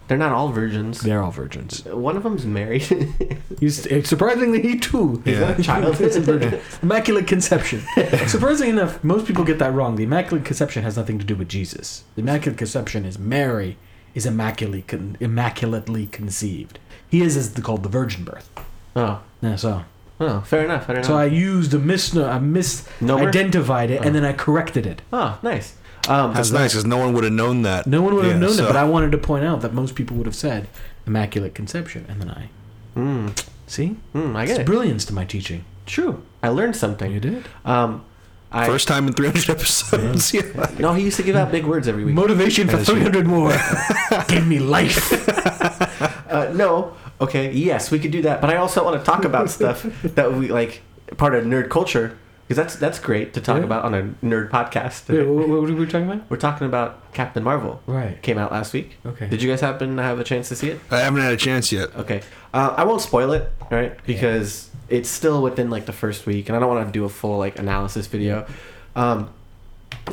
they're 0.07 0.19
not 0.19 0.33
all 0.33 0.51
virgins. 0.51 1.01
They're 1.01 1.23
all 1.23 1.31
virgins. 1.31 1.85
One 1.87 2.17
of 2.17 2.25
them's 2.25 2.45
married. 2.45 2.83
He's 3.61 3.83
surprisingly 4.07 4.61
he 4.61 4.79
too. 4.79 5.23
He's 5.25 5.41
not 5.41 5.59
a 5.59 5.63
child. 5.63 5.97
He's 5.97 6.17
a 6.17 6.21
virgin. 6.21 6.61
Immaculate 6.83 7.27
conception. 7.27 7.81
Surprisingly 8.27 8.71
enough, 8.71 9.03
most 9.03 9.27
people 9.27 9.45
get 9.45 9.59
that 9.61 9.73
wrong. 9.73 9.97
The 9.97 10.05
Immaculate 10.05 10.45
Conception 10.45 10.83
has 10.83 10.97
nothing 10.99 11.19
to 11.19 11.25
do 11.25 11.35
with 11.35 11.49
Jesus. 11.49 12.05
The 12.17 12.23
Immaculate 12.23 12.59
Conception 12.59 13.07
is 13.07 13.19
Mary 13.19 13.79
is 14.15 14.27
immaculately 14.27 14.83
con- 14.83 15.17
immaculately 15.21 16.07
conceived. 16.07 16.79
He 17.09 17.23
is 17.23 17.37
is 17.37 17.49
called 17.63 17.83
the 17.83 17.89
virgin 17.89 18.25
birth. 18.25 18.51
Oh, 18.97 19.21
Yeah, 19.43 19.57
so 19.57 19.83
oh, 20.21 20.41
fair 20.41 20.65
enough. 20.65 20.89
I 20.89 20.95
don't 20.95 21.05
so 21.05 21.17
I 21.17 21.25
used 21.27 21.75
a 21.75 21.79
mis 21.79 22.17
I 22.17 22.39
mis 22.39 22.87
Nomer? 23.01 23.29
identified 23.29 23.91
it 23.91 24.05
and 24.05 24.15
then 24.15 24.25
I 24.25 24.33
corrected 24.33 24.87
it. 24.87 25.03
oh, 25.13 25.39
nice. 25.43 25.75
Um, 26.07 26.35
That's 26.35 26.51
nice 26.51 26.73
because 26.73 26.85
no 26.85 26.99
one 26.99 27.15
would 27.15 27.25
have 27.25 27.33
known 27.33 27.63
that. 27.63 27.87
No 27.87 28.03
one 28.03 28.15
would 28.15 28.25
have 28.25 28.35
Yeah, 28.35 28.39
known 28.41 28.53
so- 28.55 28.65
it, 28.65 28.67
but 28.67 28.77
I 28.77 28.85
wanted 28.85 29.11
to 29.13 29.19
point 29.19 29.45
out 29.45 29.63
that 29.63 29.73
most 29.73 29.95
people 29.95 30.17
would 30.19 30.27
have 30.27 30.35
said 30.37 30.69
Immaculate 31.07 31.55
Conception, 31.55 32.05
and 32.09 32.21
then 32.21 32.31
I 32.31 32.49
mm, 32.95 33.45
See, 33.67 33.97
Hmm, 34.13 34.37
I 34.37 34.43
it's 34.43 34.53
get 34.53 34.61
it. 34.61 34.67
brilliance 34.67 35.05
to 35.07 35.15
my 35.15 35.25
teaching. 35.25 35.65
True. 35.87 36.23
I 36.43 36.49
learned 36.49 36.77
something. 36.77 37.11
You 37.11 37.21
did. 37.21 37.45
Um, 37.65 38.05
I, 38.53 38.67
First 38.67 38.87
time 38.87 39.07
in 39.09 39.15
300 39.15 39.49
episodes. 39.51 40.33
Yeah. 40.35 40.71
No, 40.79 40.93
he 40.93 41.03
used 41.05 41.17
to 41.17 41.23
give 41.23 41.35
out 41.37 41.51
big 41.51 41.65
words 41.67 41.89
every 41.89 42.05
week. 42.05 42.15
Motivation 42.15 42.69
for 42.69 42.77
That 42.77 42.83
is 42.83 42.87
true. 42.89 42.97
300 42.97 43.27
more. 43.27 43.53
Give 44.29 44.47
me 44.47 44.59
life. 44.61 45.11
Uh, 46.35 46.51
no. 46.53 46.97
Okay. 47.21 47.53
Yes, 47.53 47.91
we 47.91 47.99
could 47.99 48.11
do 48.11 48.23
that. 48.23 48.41
But 48.41 48.51
I 48.51 48.57
also 48.57 48.85
want 48.85 48.99
to 48.99 49.05
talk 49.05 49.25
about 49.25 49.51
stuff 49.59 49.83
that 50.03 50.33
we 50.35 50.49
like 50.49 50.83
part 51.17 51.35
of 51.35 51.45
nerd 51.45 51.71
culture 51.71 52.17
because 52.47 52.57
that's 52.57 52.77
that's 52.77 52.99
great 52.99 53.33
to 53.35 53.41
talk 53.41 53.59
Yeah. 53.59 53.65
about 53.65 53.85
on 53.85 53.95
a 53.95 54.03
nerd 54.25 54.51
podcast. 54.51 55.09
Wait, 55.09 55.25
what, 55.27 55.49
what 55.49 55.61
were 55.63 55.73
we 55.73 55.87
talking 55.87 56.11
about? 56.11 56.29
We're 56.31 56.37
talking 56.37 56.67
about 56.67 57.13
Captain 57.15 57.43
Marvel. 57.43 57.81
Right. 57.87 58.21
Came 58.23 58.37
out 58.39 58.53
last 58.53 58.73
week. 58.75 58.97
Okay. 59.07 59.29
Did 59.29 59.43
you 59.43 59.49
guys 59.51 59.61
happen 59.61 59.97
to 59.97 60.03
have 60.03 60.19
a 60.19 60.25
chance 60.25 60.49
to 60.51 60.57
see 60.57 60.71
it? 60.71 60.81
I 60.91 60.99
haven't 61.01 61.23
had 61.23 61.33
a 61.33 61.37
chance 61.39 61.73
yet. 61.73 61.95
Okay. 61.97 62.23
Uh, 62.53 62.75
I 62.77 62.85
won't 62.85 63.01
spoil 63.01 63.33
it, 63.33 63.51
right? 63.71 63.97
Because 64.05 64.71
it's 64.89 65.09
still 65.09 65.41
within 65.43 65.71
like 65.71 65.87
the 65.87 65.93
first 65.93 66.27
week, 66.27 66.49
and 66.49 66.57
I 66.57 66.61
don't 66.61 66.69
want 66.69 66.87
to 66.87 66.93
do 66.93 67.05
a 67.05 67.09
full 67.09 67.39
like 67.39 67.59
analysis 67.59 68.07
video. 68.09 68.47
Um, 68.95 69.31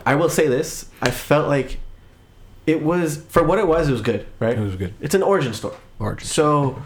I 0.05 0.15
will 0.15 0.29
say 0.29 0.47
this: 0.47 0.85
I 1.01 1.11
felt 1.11 1.49
like 1.49 1.79
it 2.65 2.81
was 2.81 3.17
for 3.29 3.43
what 3.43 3.59
it 3.59 3.67
was. 3.67 3.89
It 3.89 3.91
was 3.91 4.01
good, 4.01 4.25
right? 4.39 4.57
It 4.57 4.61
was 4.61 4.75
good. 4.77 4.93
It's 5.01 5.15
an 5.15 5.23
origin 5.23 5.53
story. 5.53 5.75
Origin. 6.01 6.27
So, 6.27 6.81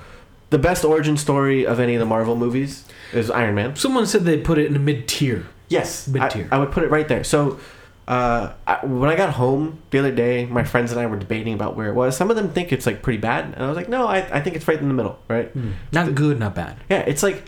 the 0.49 0.59
best 0.59 0.85
origin 0.85 1.17
story 1.17 1.65
of 1.65 1.79
any 1.79 1.95
of 1.95 1.99
the 1.99 2.05
Marvel 2.05 2.35
movies 2.35 2.85
is 3.13 3.31
Iron 3.31 3.55
Man. 3.55 3.75
Someone 3.75 4.05
said 4.05 4.23
they 4.25 4.39
put 4.39 4.57
it 4.57 4.67
in 4.67 4.75
a 4.75 4.79
mid 4.79 5.07
tier. 5.07 5.47
Yes, 5.67 6.07
Mid-tier. 6.07 6.47
I, 6.51 6.57
I 6.57 6.59
would 6.59 6.71
put 6.71 6.83
it 6.83 6.91
right 6.91 7.07
there. 7.07 7.23
So, 7.23 7.59
uh, 8.07 8.53
I, 8.67 8.85
when 8.85 9.09
I 9.09 9.15
got 9.15 9.33
home 9.33 9.79
the 9.89 9.97
other 9.97 10.11
day, 10.11 10.45
my 10.45 10.63
friends 10.63 10.91
and 10.91 11.01
I 11.01 11.07
were 11.07 11.17
debating 11.17 11.55
about 11.55 11.75
where 11.75 11.87
it 11.89 11.95
was. 11.95 12.15
Some 12.15 12.29
of 12.29 12.35
them 12.35 12.51
think 12.51 12.71
it's 12.71 12.85
like 12.85 13.01
pretty 13.01 13.17
bad, 13.17 13.45
and 13.45 13.63
I 13.63 13.67
was 13.67 13.75
like, 13.75 13.89
no, 13.89 14.05
I, 14.05 14.17
I 14.37 14.41
think 14.41 14.55
it's 14.55 14.67
right 14.67 14.79
in 14.79 14.87
the 14.87 14.93
middle, 14.93 15.17
right? 15.27 15.51
Not 15.91 16.13
good, 16.13 16.39
not 16.39 16.53
bad. 16.53 16.77
Yeah, 16.89 16.99
it's 16.99 17.23
like 17.23 17.43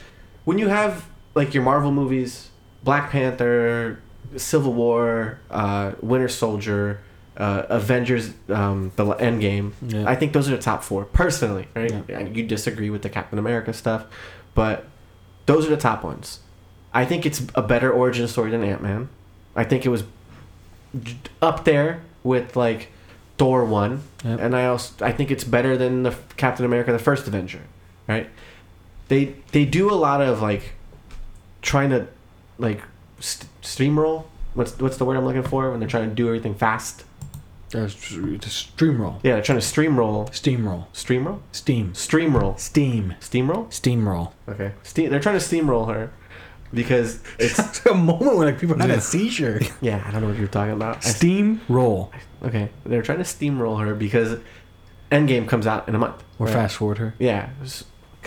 when 0.46 0.58
you 0.58 0.68
have 0.70 1.06
like 1.36 1.54
your 1.54 1.62
Marvel 1.62 1.92
movies, 1.92 2.50
Black 2.84 3.12
Panther, 3.12 4.02
Civil 4.36 4.74
War, 4.74 5.40
uh, 5.52 5.92
Winter 6.02 6.28
Soldier, 6.28 7.02
uh, 7.38 7.64
Avengers, 7.70 8.32
um, 8.50 8.92
the 8.96 9.06
Endgame. 9.06 9.72
Yeah. 9.82 10.04
I 10.10 10.16
think 10.16 10.34
those 10.34 10.48
are 10.50 10.56
the 10.56 10.62
top 10.62 10.84
four, 10.84 11.06
personally. 11.06 11.68
Right? 11.76 11.94
Yeah. 12.10 12.20
You 12.22 12.44
disagree 12.46 12.90
with 12.90 13.04
the 13.04 13.10
Captain 13.10 13.38
America 13.40 13.74
stuff, 13.74 14.06
but 14.56 14.86
those 15.46 15.66
are 15.68 15.70
the 15.70 15.78
top 15.78 16.04
ones. 16.04 16.40
I 16.94 17.06
think 17.06 17.26
it's 17.26 17.42
a 17.54 17.62
better 17.62 17.92
origin 17.92 18.28
story 18.28 18.50
than 18.52 18.64
Ant 18.64 18.82
Man. 18.82 19.10
I 19.56 19.64
think 19.64 19.86
it 19.86 19.90
was 19.90 20.04
up 21.42 21.64
there 21.66 22.02
with 22.24 22.56
like 22.56 22.90
Thor 23.38 23.64
one, 23.66 24.02
Yep. 24.24 24.40
and 24.40 24.56
I 24.56 24.66
also 24.66 25.06
I 25.06 25.12
think 25.12 25.30
it's 25.32 25.44
better 25.44 25.78
than 25.78 26.04
the 26.04 26.16
Captain 26.38 26.66
America: 26.66 26.92
The 26.92 27.00
First 27.00 27.28
Avenger, 27.28 27.62
right? 28.08 28.30
They 29.10 29.36
they 29.52 29.64
do 29.66 29.92
a 29.92 29.96
lot 29.96 30.22
of 30.22 30.42
like 30.42 30.74
trying 31.62 31.92
to 31.92 32.08
like 32.58 32.82
st- 33.20 33.50
steamroll. 33.62 34.26
What's 34.56 34.78
what's 34.80 34.98
the 34.98 35.06
word 35.06 35.18
I'm 35.18 35.26
looking 35.26 35.44
for 35.44 35.70
when 35.70 35.80
they're 35.80 35.90
trying 35.90 36.10
to 36.10 36.16
do 36.16 36.26
everything 36.28 36.56
fast? 36.56 37.04
Uh, 37.76 37.88
stream 37.88 39.02
roll. 39.02 39.20
Yeah, 39.24 39.34
they're 39.34 39.42
trying 39.42 39.60
to 39.60 39.66
streamroll. 39.66 40.30
Steamroll. 40.32 40.88
Streamroll? 40.94 41.40
Steam. 41.52 41.92
Streamroll. 41.94 42.58
Steam. 42.60 43.16
Steamroll? 43.20 43.68
Steamroll. 43.68 44.32
Okay. 44.48 44.72
Steam. 44.84 45.10
They're 45.10 45.20
trying 45.20 45.38
to 45.38 45.44
steamroll 45.46 45.94
her 45.94 46.12
because 46.74 47.22
it's 47.40 47.86
a 47.86 47.94
moment 47.94 48.38
when 48.38 48.48
like 48.48 48.60
people 48.60 48.78
had 48.78 48.90
Yeah. 48.90 48.96
a 48.96 49.02
seizure. 49.02 49.60
yeah. 49.82 50.02
I 50.08 50.12
don't 50.12 50.22
know 50.22 50.30
what 50.30 50.38
you're 50.38 50.48
talking 50.48 50.74
about. 50.74 50.98
I- 51.06 51.10
Steam 51.10 51.60
roll. 51.68 52.12
okay, 52.44 52.70
they're 52.86 53.02
trying 53.02 53.18
to 53.20 53.24
steamroll 53.26 53.82
her 53.86 53.94
because 53.96 54.40
Endgame 55.12 55.48
comes 55.48 55.68
out 55.68 55.88
in 55.90 55.96
a 55.96 56.00
month. 56.00 56.24
Or 56.40 56.46
right? 56.48 56.54
fast 56.54 56.78
forward 56.78 57.00
her. 57.00 57.16
Yeah. 57.20 57.50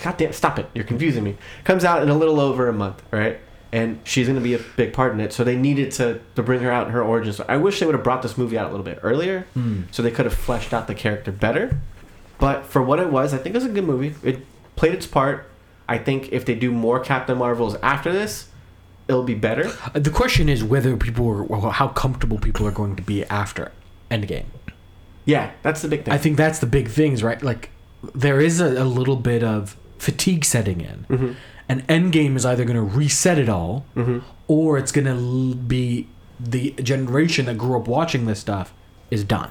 God 0.03 0.17
damn, 0.17 0.33
stop 0.33 0.59
it. 0.59 0.69
You're 0.75 0.85
confusing 0.85 1.25
me. 1.25 1.37
Comes 1.65 1.85
out 1.85 2.03
in 2.03 2.09
a 2.09 2.15
little 2.17 2.41
over 2.41 2.69
a 2.69 2.73
month, 2.73 3.03
right? 3.11 3.39
And 3.73 4.01
she's 4.05 4.27
going 4.27 4.39
to 4.39 4.43
be 4.43 4.55
a 4.55 4.59
big 4.77 4.93
part 4.93 5.13
in 5.13 5.21
it. 5.21 5.33
So 5.33 5.45
they 5.45 5.57
needed 5.57 5.93
to, 5.93 6.21
to 6.35 6.43
bring 6.43 6.61
her 6.61 6.73
out 6.73 6.87
in 6.89 6.93
her 6.93 7.03
origin 7.03 7.33
story. 7.33 7.49
I 7.49 7.57
wish 7.57 7.79
they 7.79 7.87
would 7.87 7.95
have 7.95 8.03
brought 8.03 8.23
this 8.23 8.37
movie 8.37 8.59
out 8.59 8.67
a 8.67 8.71
little 8.71 8.85
bit 8.85 8.99
earlier 9.03 9.47
Hmm. 9.55 9.83
so 9.93 10.03
they 10.03 10.11
could 10.11 10.25
have 10.25 10.35
fleshed 10.35 10.73
out 10.75 10.87
the 10.89 10.95
character 10.95 11.31
better. 11.31 11.81
But 12.39 12.65
for 12.67 12.83
what 12.83 12.99
it 12.99 13.11
was, 13.11 13.33
I 13.33 13.37
think 13.39 13.55
it 13.55 13.59
was 13.59 13.67
a 13.67 13.69
good 13.69 13.85
movie. 13.85 14.15
It 14.25 14.45
played 14.75 14.93
its 14.95 15.07
part. 15.07 15.47
I 15.89 15.99
think 15.99 16.31
if 16.33 16.45
they 16.45 16.55
do 16.55 16.73
more 16.73 16.99
Captain 17.01 17.39
Marvels 17.39 17.77
after 17.83 18.13
this, 18.13 18.49
it'll 19.09 19.23
be 19.25 19.35
better. 19.35 19.67
Uh, 19.95 19.99
The 19.99 20.11
question 20.11 20.49
is 20.49 20.65
whether 20.65 20.97
people 20.97 21.29
are, 21.29 21.43
well, 21.45 21.71
how 21.71 21.89
comfortable 21.89 22.39
people 22.39 22.67
are 22.67 22.71
going 22.73 22.97
to 22.97 23.03
be 23.03 23.25
after 23.27 23.71
Endgame. 24.11 24.47
Yeah, 25.27 25.51
that's 25.63 25.83
the 25.83 25.89
big 25.89 26.05
thing. 26.05 26.15
I 26.15 26.19
think 26.19 26.37
that's 26.37 26.59
the 26.61 26.67
big 26.67 26.89
things, 26.89 27.23
right? 27.23 27.41
Like, 27.43 27.71
there 28.15 28.41
is 28.41 28.61
a, 28.61 28.83
a 28.83 28.85
little 28.85 29.17
bit 29.17 29.45
of 29.45 29.77
fatigue 29.99 30.45
setting 30.45 30.81
in. 30.81 31.07
Mhm. 31.11 31.35
And 31.71 31.87
Endgame 31.87 32.35
is 32.35 32.45
either 32.45 32.65
going 32.65 32.77
to 32.77 32.83
reset 32.83 33.39
it 33.39 33.49
all, 33.49 33.85
Mhm. 33.97 34.23
or 34.49 34.77
it's 34.77 34.91
going 34.91 35.07
to 35.07 35.55
be 35.55 36.09
the 36.41 36.71
generation 36.83 37.47
that 37.47 37.57
grew 37.59 37.77
up 37.79 37.87
watching 37.87 38.27
this 38.27 38.41
stuff 38.41 38.73
is 39.11 39.23
done. 39.23 39.51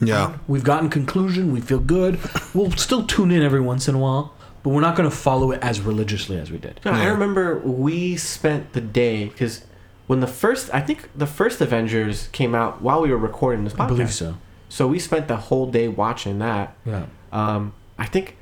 Yeah. 0.00 0.36
We've 0.46 0.64
gotten 0.64 0.88
conclusion. 0.88 1.52
We 1.52 1.60
feel 1.60 1.80
good. 1.80 2.18
We'll 2.54 2.70
still 2.72 3.02
tune 3.04 3.30
in 3.30 3.42
every 3.42 3.60
once 3.60 3.86
in 3.88 3.94
a 3.94 3.98
while, 3.98 4.32
but 4.62 4.70
we're 4.70 4.80
not 4.80 4.96
going 4.96 5.10
to 5.10 5.14
follow 5.14 5.50
it 5.50 5.60
as 5.62 5.80
religiously 5.82 6.38
as 6.38 6.50
we 6.50 6.56
did. 6.56 6.80
No, 6.86 6.92
I 6.92 7.04
remember 7.06 7.58
we 7.58 8.16
spent 8.16 8.72
the 8.72 8.80
day 8.80 9.26
because 9.26 9.62
when 10.06 10.20
the 10.20 10.26
first, 10.26 10.70
I 10.72 10.80
think 10.80 11.10
the 11.14 11.26
first 11.26 11.60
Avengers 11.60 12.28
came 12.32 12.54
out 12.54 12.80
while 12.80 13.02
we 13.02 13.10
were 13.10 13.18
recording 13.18 13.64
this 13.64 13.74
podcast. 13.74 13.84
I 13.84 13.88
believe 13.88 14.12
so. 14.12 14.34
So 14.70 14.86
we 14.88 14.98
spent 14.98 15.28
the 15.28 15.36
whole 15.36 15.66
day 15.70 15.88
watching 15.88 16.38
that. 16.38 16.74
Yeah, 16.86 17.02
Um, 17.32 17.72
I 17.98 18.06
think 18.06 18.37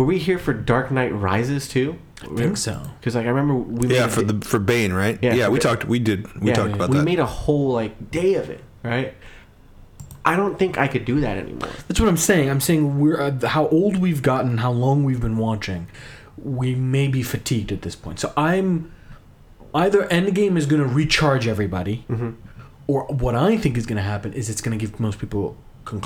were 0.00 0.06
we 0.06 0.18
here 0.18 0.38
for 0.38 0.54
Dark 0.54 0.90
Knight 0.90 1.12
Rises 1.14 1.68
too? 1.68 1.98
I 2.22 2.26
think 2.34 2.56
so. 2.56 2.80
Because 2.98 3.14
like 3.14 3.26
I 3.26 3.28
remember 3.28 3.54
we 3.54 3.86
made 3.88 3.94
Yeah, 3.96 4.06
a 4.06 4.08
for 4.08 4.22
the 4.22 4.44
for 4.46 4.58
Bane, 4.58 4.92
right? 4.94 5.18
Yeah, 5.20 5.34
Yeah, 5.34 5.48
we 5.48 5.58
for- 5.58 5.62
talked. 5.62 5.84
We 5.84 5.98
did. 5.98 6.26
We 6.40 6.48
yeah, 6.48 6.54
talked 6.54 6.72
about 6.74 6.88
we 6.88 6.96
that. 6.96 7.00
We 7.02 7.04
made 7.04 7.18
a 7.18 7.26
whole 7.26 7.72
like 7.72 8.10
day 8.10 8.34
of 8.34 8.48
it, 8.48 8.62
right? 8.82 9.12
I 10.24 10.36
don't 10.36 10.58
think 10.58 10.76
I 10.78 10.86
could 10.88 11.04
do 11.04 11.20
that 11.20 11.36
anymore. 11.38 11.68
That's 11.88 12.00
what 12.00 12.08
I'm 12.08 12.16
saying. 12.16 12.50
I'm 12.50 12.60
saying 12.60 12.98
we're 13.00 13.20
uh, 13.20 13.46
how 13.46 13.68
old 13.68 13.96
we've 13.98 14.22
gotten, 14.22 14.58
how 14.58 14.70
long 14.72 15.04
we've 15.04 15.20
been 15.20 15.36
watching. 15.38 15.88
We 16.42 16.74
may 16.74 17.08
be 17.08 17.22
fatigued 17.22 17.72
at 17.72 17.82
this 17.82 17.96
point. 17.96 18.20
So 18.20 18.32
I'm 18.36 18.92
either 19.74 20.06
Endgame 20.08 20.56
is 20.56 20.66
going 20.66 20.82
to 20.82 20.88
recharge 20.88 21.46
everybody, 21.46 22.04
Mm-hmm. 22.10 22.30
or 22.86 23.04
what 23.06 23.34
I 23.34 23.56
think 23.56 23.76
is 23.78 23.86
going 23.86 23.96
to 23.96 24.02
happen 24.02 24.32
is 24.34 24.48
it's 24.50 24.60
going 24.60 24.78
to 24.78 24.82
give 24.86 24.98
most 25.00 25.18
people 25.18 25.44
conc- 25.46 25.56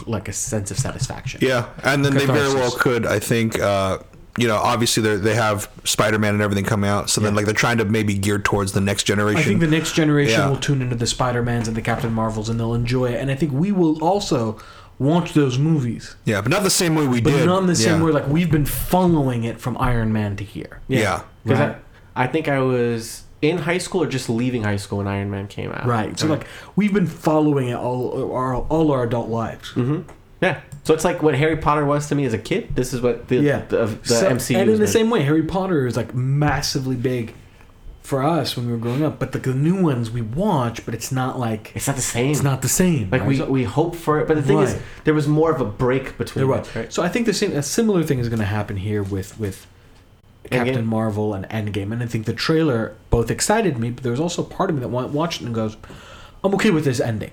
like 0.07 0.29
a 0.29 0.33
sense 0.33 0.71
of 0.71 0.79
satisfaction. 0.79 1.41
Yeah, 1.43 1.69
and 1.83 2.05
then 2.05 2.15
they 2.15 2.27
very 2.27 2.53
well 2.55 2.71
could. 2.73 3.07
I 3.07 3.19
think. 3.19 3.59
Uh, 3.59 3.99
you 4.37 4.49
know, 4.49 4.57
obviously 4.57 5.01
they 5.01 5.15
they 5.15 5.35
have 5.37 5.71
Spider 5.85 6.19
Man 6.19 6.35
and 6.35 6.43
everything 6.43 6.65
coming 6.65 6.91
out, 6.91 7.09
so 7.09 7.21
then 7.21 7.33
Yeah. 7.33 7.37
like 7.37 7.45
they're 7.45 7.55
trying 7.55 7.79
to 7.79 7.85
maybe 7.85 8.15
gear 8.15 8.41
towards 8.41 8.73
the 8.73 8.81
next 8.81 9.05
generation. 9.05 9.39
I 9.41 9.45
think 9.45 9.61
the 9.61 9.69
next 9.69 9.93
generation 9.93 10.41
Yeah. 10.41 10.49
will 10.49 10.57
tune 10.57 10.83
into 10.83 10.97
the 10.97 11.07
Spider 11.07 11.41
Mans 11.41 11.69
and 11.69 11.77
the 11.77 11.81
Captain 11.83 12.13
Marvels, 12.13 12.49
and 12.49 12.59
they'll 12.59 12.75
enjoy 12.75 13.13
it. 13.13 13.21
And 13.21 13.31
I 13.31 13.37
think 13.37 13.53
we 13.53 13.71
will 13.71 14.03
also 14.03 14.59
watch 14.99 15.35
those 15.35 15.57
movies, 15.57 16.17
yeah, 16.25 16.41
but 16.41 16.51
not 16.51 16.65
the 16.65 16.71
same 16.71 16.97
way 16.97 17.07
we 17.07 17.21
but 17.21 17.31
did. 17.31 17.47
not 17.47 17.61
in 17.61 17.69
the 17.69 17.77
same 17.77 18.01
yeah. 18.01 18.07
way. 18.07 18.11
Like 18.13 18.27
we've 18.27 18.51
been 18.51 18.65
following 18.67 19.45
it 19.45 19.61
from 19.61 19.77
Iron 19.79 20.13
Man 20.13 20.35
to 20.37 20.43
here. 20.45 20.81
Yeah. 20.89 21.23
Because 21.45 21.61
Right. 21.61 21.77
I, 22.17 22.25
I 22.25 22.27
think 22.27 22.49
I 22.49 22.59
was 22.59 23.24
in 23.45 23.59
high 23.59 23.79
school 23.79 24.03
or 24.03 24.07
just 24.07 24.29
leaving 24.29 24.63
high 24.65 24.77
school 24.77 24.99
when 24.99 25.07
Iron 25.09 25.31
Man 25.31 25.47
came 25.47 25.71
out. 25.71 25.87
Right. 25.87 26.19
So 26.19 26.27
like 26.27 26.47
we've 26.77 26.93
been 26.95 27.07
following 27.07 27.69
it 27.69 27.75
all 27.77 28.33
our 28.33 28.57
all 28.57 28.91
our 28.93 29.05
adult 29.05 29.29
lives. 29.29 29.71
hmm 29.71 30.01
Yeah. 30.43 30.61
So 30.85 30.93
it's 30.95 31.05
like 31.05 31.23
what 31.23 31.35
Harry 31.35 31.57
Potter 31.57 31.85
was 31.85 32.09
to 32.09 32.15
me 32.15 32.25
as 32.27 32.35
a 32.35 32.39
kid. 32.39 32.75
This 32.77 32.93
is 32.93 33.01
what 33.01 33.29
the 33.29 33.37
Yeah. 33.37 33.65
the, 33.69 33.87
the 33.87 34.09
So- 34.09 34.29
MCU 34.31 34.57
and 34.57 34.71
in 34.71 34.81
the 34.81 34.87
same 34.89 35.11
way, 35.11 35.23
Harry 35.23 35.43
Potter 35.43 35.87
is 35.87 35.97
like 35.97 36.15
massively 36.15 36.97
big 36.97 37.35
for 38.03 38.23
us 38.23 38.55
when 38.55 38.67
we 38.67 38.73
were 38.73 38.79
growing 38.79 39.03
up. 39.03 39.19
But 39.19 39.33
the, 39.33 39.39
the 39.39 39.55
new 39.55 39.83
ones 39.83 40.11
we 40.11 40.21
watch, 40.21 40.85
but 40.85 40.93
it's 40.93 41.11
not 41.11 41.39
like 41.39 41.73
It's 41.75 41.87
not 41.87 41.97
the 41.97 42.03
same. 42.03 42.31
it's 42.33 42.43
not 42.43 42.61
the 42.61 42.69
same. 42.69 43.09
like 43.11 43.23
right? 43.23 43.29
we 43.29 43.41
we 43.43 43.65
hope 43.65 43.97
for 43.97 44.21
it, 44.21 44.29
but 44.29 44.37
the 44.37 44.43
thing 44.43 44.59
is, 44.59 44.79
there 45.05 45.15
was 45.15 45.27
more 45.27 45.51
of 45.51 45.61
a 45.61 45.65
break 45.65 46.19
between. 46.19 46.45
You're 46.47 46.57
it, 46.59 46.75
right. 46.77 46.93
So 46.93 47.03
I 47.03 47.09
think 47.09 47.25
the 47.25 47.33
same 47.33 47.53
a 47.53 47.63
similar 47.63 48.03
thing 48.03 48.19
is 48.19 48.29
going 48.29 48.41
to 48.41 48.45
happen 48.45 48.77
here 48.77 49.03
with 49.03 49.39
with 49.41 49.67
Captain 50.51 50.85
Endgame? 50.85 50.87
Marvel 50.87 51.35
and 51.35 51.47
Endgame, 51.49 51.93
and 51.93 52.03
I 52.03 52.07
think 52.07 52.27
the 52.27 52.33
trailer 52.35 52.95
both 53.11 53.31
excited 53.31 53.79
me, 53.79 53.91
but 53.91 54.03
there 54.03 54.11
was 54.13 54.21
also 54.21 54.43
part 54.43 54.71
of 54.71 54.77
me 54.77 54.81
that 54.81 54.89
watched 54.89 55.41
it 55.41 55.47
and 55.47 55.55
goes, 55.55 55.77
"I'm 56.43 56.55
okay 56.55 56.71
with 56.71 56.85
this 56.85 57.01
ending." 57.01 57.33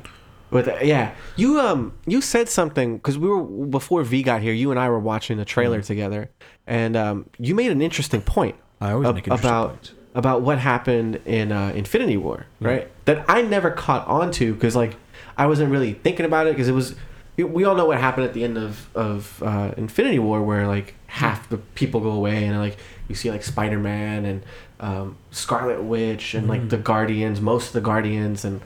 With 0.50 0.68
yeah, 0.84 1.14
you 1.38 1.60
um 1.60 1.94
you 2.06 2.20
said 2.22 2.50
something 2.50 2.98
because 2.98 3.18
we 3.18 3.30
were 3.30 3.42
before 3.44 4.04
V 4.04 4.22
got 4.24 4.42
here. 4.42 4.54
You 4.54 4.72
and 4.72 4.80
I 4.80 4.90
were 4.90 5.00
watching 5.00 5.38
the 5.38 5.46
trailer 5.46 5.80
Mm. 5.82 5.86
together, 5.86 6.30
and 6.68 6.96
um 6.98 7.26
you 7.40 7.56
made 7.56 7.72
an 7.72 7.82
interesting 7.82 8.22
point. 8.22 8.56
I 8.82 8.92
always 8.92 9.08
ab- 9.08 9.16
make 9.16 9.28
interesting 9.28 9.50
about 9.50 9.70
points. 9.70 9.94
about 10.16 10.42
what 10.42 10.58
happened 10.60 11.20
in 11.26 11.52
uh, 11.54 11.72
Infinity 11.76 12.18
War, 12.18 12.48
right? 12.60 12.90
That 13.06 13.24
I 13.30 13.44
never 13.44 13.72
caught 13.72 14.06
on 14.08 14.32
to 14.32 14.54
because 14.54 14.76
like 14.76 14.96
I 15.38 15.46
wasn't 15.48 15.72
really 15.72 15.94
thinking 15.94 16.26
about 16.26 16.48
it 16.48 16.54
because 16.54 16.68
it 16.68 16.74
was. 16.74 16.96
we- 17.38 17.46
We 17.46 17.64
all 17.64 17.76
know 17.76 17.86
what 17.86 17.98
happened 18.00 18.26
at 18.28 18.34
the 18.34 18.44
end 18.44 18.58
of 18.58 18.90
of 18.94 19.42
uh, 19.42 19.72
Infinity 19.78 20.20
War, 20.20 20.44
where 20.44 20.68
like 20.68 20.96
half 21.08 21.48
the 21.50 21.58
people 21.80 22.02
go 22.02 22.12
away, 22.12 22.44
and 22.46 22.60
like 22.60 22.76
you 23.12 23.16
see 23.16 23.30
like 23.30 23.44
Spider 23.44 23.78
Man 23.78 24.26
and 24.26 24.44
um, 24.80 25.16
Scarlet 25.32 25.84
Witch 25.84 26.34
and 26.34 26.48
like 26.48 26.62
Mhm. 26.64 26.70
the 26.70 26.78
Guardians, 26.78 27.40
most 27.40 27.68
of 27.68 27.74
the 27.74 27.82
Guardians, 27.82 28.44
and 28.44 28.62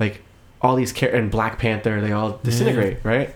like 0.00 0.22
all 0.62 0.76
these 0.76 0.92
char- 0.92 1.10
and 1.10 1.30
Black 1.30 1.58
Panther, 1.58 2.00
they 2.00 2.12
all 2.12 2.40
disintegrate, 2.42 2.98
right? 3.04 3.34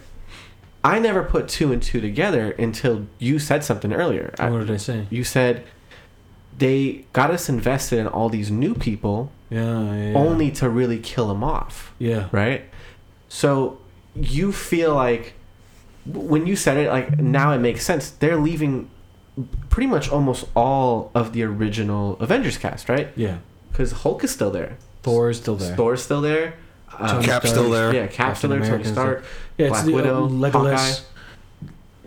I 0.84 0.98
never 0.98 1.22
put 1.22 1.46
two 1.48 1.72
and 1.72 1.80
two 1.82 2.00
together 2.00 2.50
until 2.58 3.06
you 3.18 3.38
said 3.38 3.62
something 3.64 3.92
earlier. 3.92 4.34
I- 4.38 4.50
what 4.50 4.60
did 4.60 4.70
I 4.70 4.76
say? 4.78 5.06
you 5.10 5.24
said 5.24 5.64
they 6.58 7.04
got 7.12 7.30
us 7.30 7.48
invested 7.48 7.98
in 7.98 8.06
all 8.06 8.28
these 8.28 8.50
new 8.50 8.74
people 8.74 9.30
Yeah, 9.50 9.60
yeah, 9.82 10.10
yeah. 10.10 10.14
only 10.18 10.50
to 10.52 10.68
really 10.68 10.98
kill 10.98 11.28
them 11.28 11.42
off, 11.44 11.92
yeah. 11.98 12.28
right? 12.32 12.64
So 13.28 13.78
you 14.14 14.52
feel 14.52 14.94
like 14.94 15.34
when 16.04 16.46
you 16.46 16.56
said 16.56 16.76
it, 16.76 16.90
like 16.90 17.18
now 17.20 17.52
it 17.52 17.58
makes 17.58 17.84
sense. 17.84 18.10
They're 18.10 18.36
leaving 18.36 18.90
pretty 19.70 19.86
much 19.86 20.10
almost 20.10 20.44
all 20.54 21.10
of 21.14 21.32
the 21.32 21.42
original 21.42 22.14
Avengers 22.20 22.58
cast, 22.58 22.88
right? 22.88 23.08
Yeah. 23.16 23.38
Because 23.70 23.92
Hulk 23.92 24.22
is 24.24 24.30
still 24.30 24.50
there, 24.50 24.76
Thor 25.02 25.30
is 25.30 25.38
still 25.38 25.56
there. 25.56 25.74
Thor's 25.76 26.02
still 26.02 26.20
there, 26.20 26.54
um, 26.98 27.08
Tony 27.08 27.26
Cap's 27.26 27.48
Stark. 27.48 27.58
still 27.58 27.70
there. 27.70 27.94
yeah, 27.94 28.06
Cap's 28.06 28.16
Captain 28.16 28.36
still 28.36 28.50
there, 28.50 28.70
Tony 28.70 28.84
Stark, 28.84 29.24
Yeah, 29.58 29.68
Black 29.68 29.78
it's 29.80 29.86
the, 29.86 29.94
Widow, 29.94 30.24
uh, 30.26 30.28
Legolas. 30.28 31.04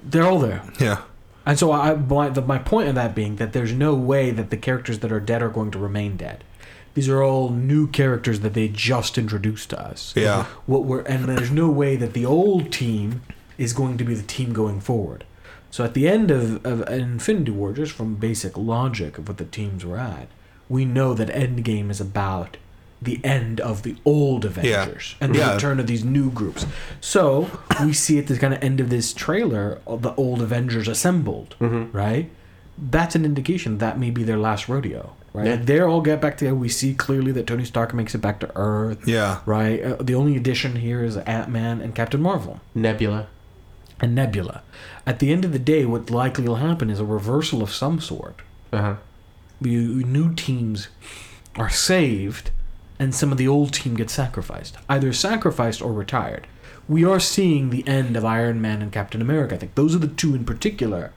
They're 0.03 0.27
all 0.27 0.39
there. 0.39 0.61
Yeah. 0.79 1.01
And 1.45 1.57
so 1.59 1.71
I, 1.71 1.93
my, 1.95 2.29
the, 2.29 2.41
my 2.41 2.57
point 2.59 2.89
of 2.89 2.95
that 2.95 3.13
being 3.15 3.35
that 3.37 3.53
there's 3.53 3.73
no 3.73 3.93
way 3.95 4.31
that 4.31 4.49
the 4.49 4.57
characters 4.57 4.99
that 4.99 5.11
are 5.11 5.19
dead 5.19 5.41
are 5.41 5.49
going 5.49 5.71
to 5.71 5.79
remain 5.79 6.17
dead. 6.17 6.43
These 6.95 7.09
are 7.09 7.21
all 7.21 7.49
new 7.49 7.87
characters 7.87 8.39
that 8.39 8.53
they 8.53 8.67
just 8.67 9.17
introduced 9.17 9.69
to 9.71 9.79
us. 9.79 10.13
Yeah. 10.15 10.45
What 10.65 10.85
we're 10.85 11.01
and 11.01 11.25
there's 11.25 11.51
no 11.51 11.69
way 11.69 11.97
that 11.97 12.13
the 12.13 12.25
old 12.25 12.71
team 12.71 13.21
is 13.57 13.73
going 13.73 13.97
to 13.97 14.03
be 14.03 14.13
the 14.15 14.23
team 14.23 14.53
going 14.53 14.79
forward. 14.79 15.25
So 15.71 15.83
at 15.83 15.93
the 15.93 16.07
end 16.07 16.31
of, 16.31 16.65
of 16.65 16.87
Infinity 16.89 17.51
War, 17.51 17.73
just 17.73 17.91
from 17.91 18.15
basic 18.15 18.57
logic 18.57 19.17
of 19.17 19.27
what 19.27 19.37
the 19.37 19.45
teams 19.45 19.83
were 19.85 19.97
at, 19.97 20.27
we 20.69 20.85
know 20.85 21.13
that 21.13 21.27
Endgame 21.29 21.89
is 21.89 21.99
about 22.01 22.57
the 23.01 23.19
end 23.23 23.59
of 23.59 23.83
the 23.83 23.95
old 24.05 24.45
Avengers 24.45 25.15
and 25.19 25.35
the 25.35 25.39
Yeah. 25.39 25.53
return 25.53 25.79
of 25.79 25.85
these 25.87 26.03
new 26.03 26.31
groups. 26.31 26.65
So 27.01 27.51
we 27.83 27.91
see 27.93 28.17
at 28.17 28.27
the 28.27 28.37
kind 28.37 28.53
of 28.53 28.63
end 28.63 28.79
of 28.79 28.89
this 28.89 29.13
trailer 29.13 29.79
the 29.85 30.15
old 30.15 30.41
Avengers 30.41 30.87
assembled, 30.87 31.55
right? 31.59 32.29
That's 32.77 33.15
an 33.15 33.23
indication 33.25 33.77
that 33.77 33.99
may 33.99 34.09
be 34.11 34.23
their 34.23 34.37
last 34.37 34.67
rodeo, 34.67 35.13
right? 35.33 35.45
Yeah. 35.47 35.55
They 35.57 35.79
all 35.81 36.01
get 36.01 36.19
back 36.21 36.37
together. 36.37 36.55
We 36.55 36.69
see 36.69 36.93
clearly 36.93 37.31
that 37.33 37.47
Tony 37.47 37.63
Stark 37.65 37.93
makes 37.93 38.15
it 38.15 38.19
back 38.19 38.39
to 38.39 38.49
Earth, 38.55 39.07
Yeah. 39.07 39.39
right? 39.45 39.81
Uh, 39.83 39.95
the 40.01 40.15
only 40.15 40.35
addition 40.35 40.77
here 40.77 41.03
is 41.03 41.15
Ant 41.17 41.49
Man 41.49 41.81
and 41.81 41.93
Captain 41.93 42.21
Marvel 42.21 42.59
Nebula. 42.73 43.27
And 43.99 44.15
Nebula. 44.15 44.61
At 45.05 45.19
the 45.19 45.31
end 45.31 45.45
of 45.45 45.53
the 45.53 45.59
day, 45.59 45.85
what 45.85 46.09
likely 46.09 46.47
will 46.47 46.55
happen 46.55 46.89
is 46.89 46.99
a 46.99 47.05
reversal 47.05 47.61
of 47.61 47.71
some 47.71 47.99
sort. 47.99 48.41
Uh 48.71 48.81
huh. 48.81 48.95
The 49.61 49.69
new 49.69 50.33
teams 50.33 50.89
are 51.55 51.69
saved, 51.69 52.51
and 52.99 53.15
some 53.15 53.31
of 53.31 53.37
the 53.37 53.47
old 53.47 53.73
team 53.73 53.95
gets 53.95 54.13
sacrificed, 54.13 54.77
either 54.89 55.13
sacrificed 55.13 55.81
or 55.81 55.93
retired. 55.93 56.47
We 56.87 57.03
are 57.03 57.19
seeing 57.19 57.69
the 57.69 57.87
end 57.87 58.15
of 58.15 58.25
Iron 58.25 58.61
Man 58.61 58.81
and 58.81 58.91
Captain 58.91 59.21
America. 59.21 59.55
I 59.55 59.57
think 59.57 59.75
those 59.75 59.95
are 59.95 59.99
the 59.99 60.07
two 60.07 60.35
in 60.35 60.45
particular 60.45 61.11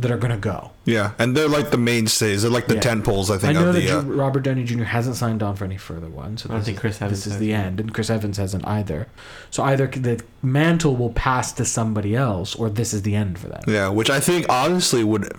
that 0.00 0.10
are 0.12 0.16
going 0.16 0.30
to 0.30 0.36
go. 0.38 0.70
Yeah. 0.84 1.12
And 1.18 1.36
they're 1.36 1.48
like 1.48 1.70
the 1.70 1.76
mainstays. 1.76 2.42
They're 2.42 2.50
like 2.50 2.68
the 2.68 2.74
Yeah. 2.76 2.80
tent 2.80 3.04
poles, 3.04 3.30
I 3.30 3.34
I 3.34 3.38
think, 3.38 3.54
know 3.54 3.68
of 3.68 3.74
that 3.74 3.80
the. 3.80 3.98
Uh, 3.98 4.02
Robert 4.02 4.40
Downey 4.44 4.62
Jr. 4.64 4.84
hasn't 4.84 5.16
signed 5.16 5.42
on 5.42 5.56
for 5.56 5.64
any 5.64 5.76
further 5.76 6.08
ones. 6.08 6.42
So 6.42 6.48
I 6.48 6.52
don't 6.52 6.58
this 6.60 6.66
think 6.66 6.76
is- 6.76 6.80
Chris 6.80 7.02
Evans 7.02 7.24
This 7.24 7.32
is 7.34 7.38
the 7.40 7.52
end, 7.52 7.80
and 7.80 7.92
Chris 7.92 8.08
Evans 8.08 8.36
hasn't 8.36 8.66
either. 8.66 9.08
So 9.50 9.64
either 9.64 9.88
the 9.88 10.20
mantle 10.42 10.94
will 10.96 11.10
pass 11.10 11.52
to 11.54 11.64
somebody 11.64 12.14
else, 12.14 12.54
or 12.54 12.70
this 12.70 12.94
is 12.94 13.02
the 13.02 13.16
end 13.16 13.38
for 13.38 13.48
them. 13.48 13.60
yeah. 13.66 13.88
Which 13.88 14.08
I 14.10 14.20
think 14.20 14.46
honestly 14.48 15.02
would. 15.02 15.32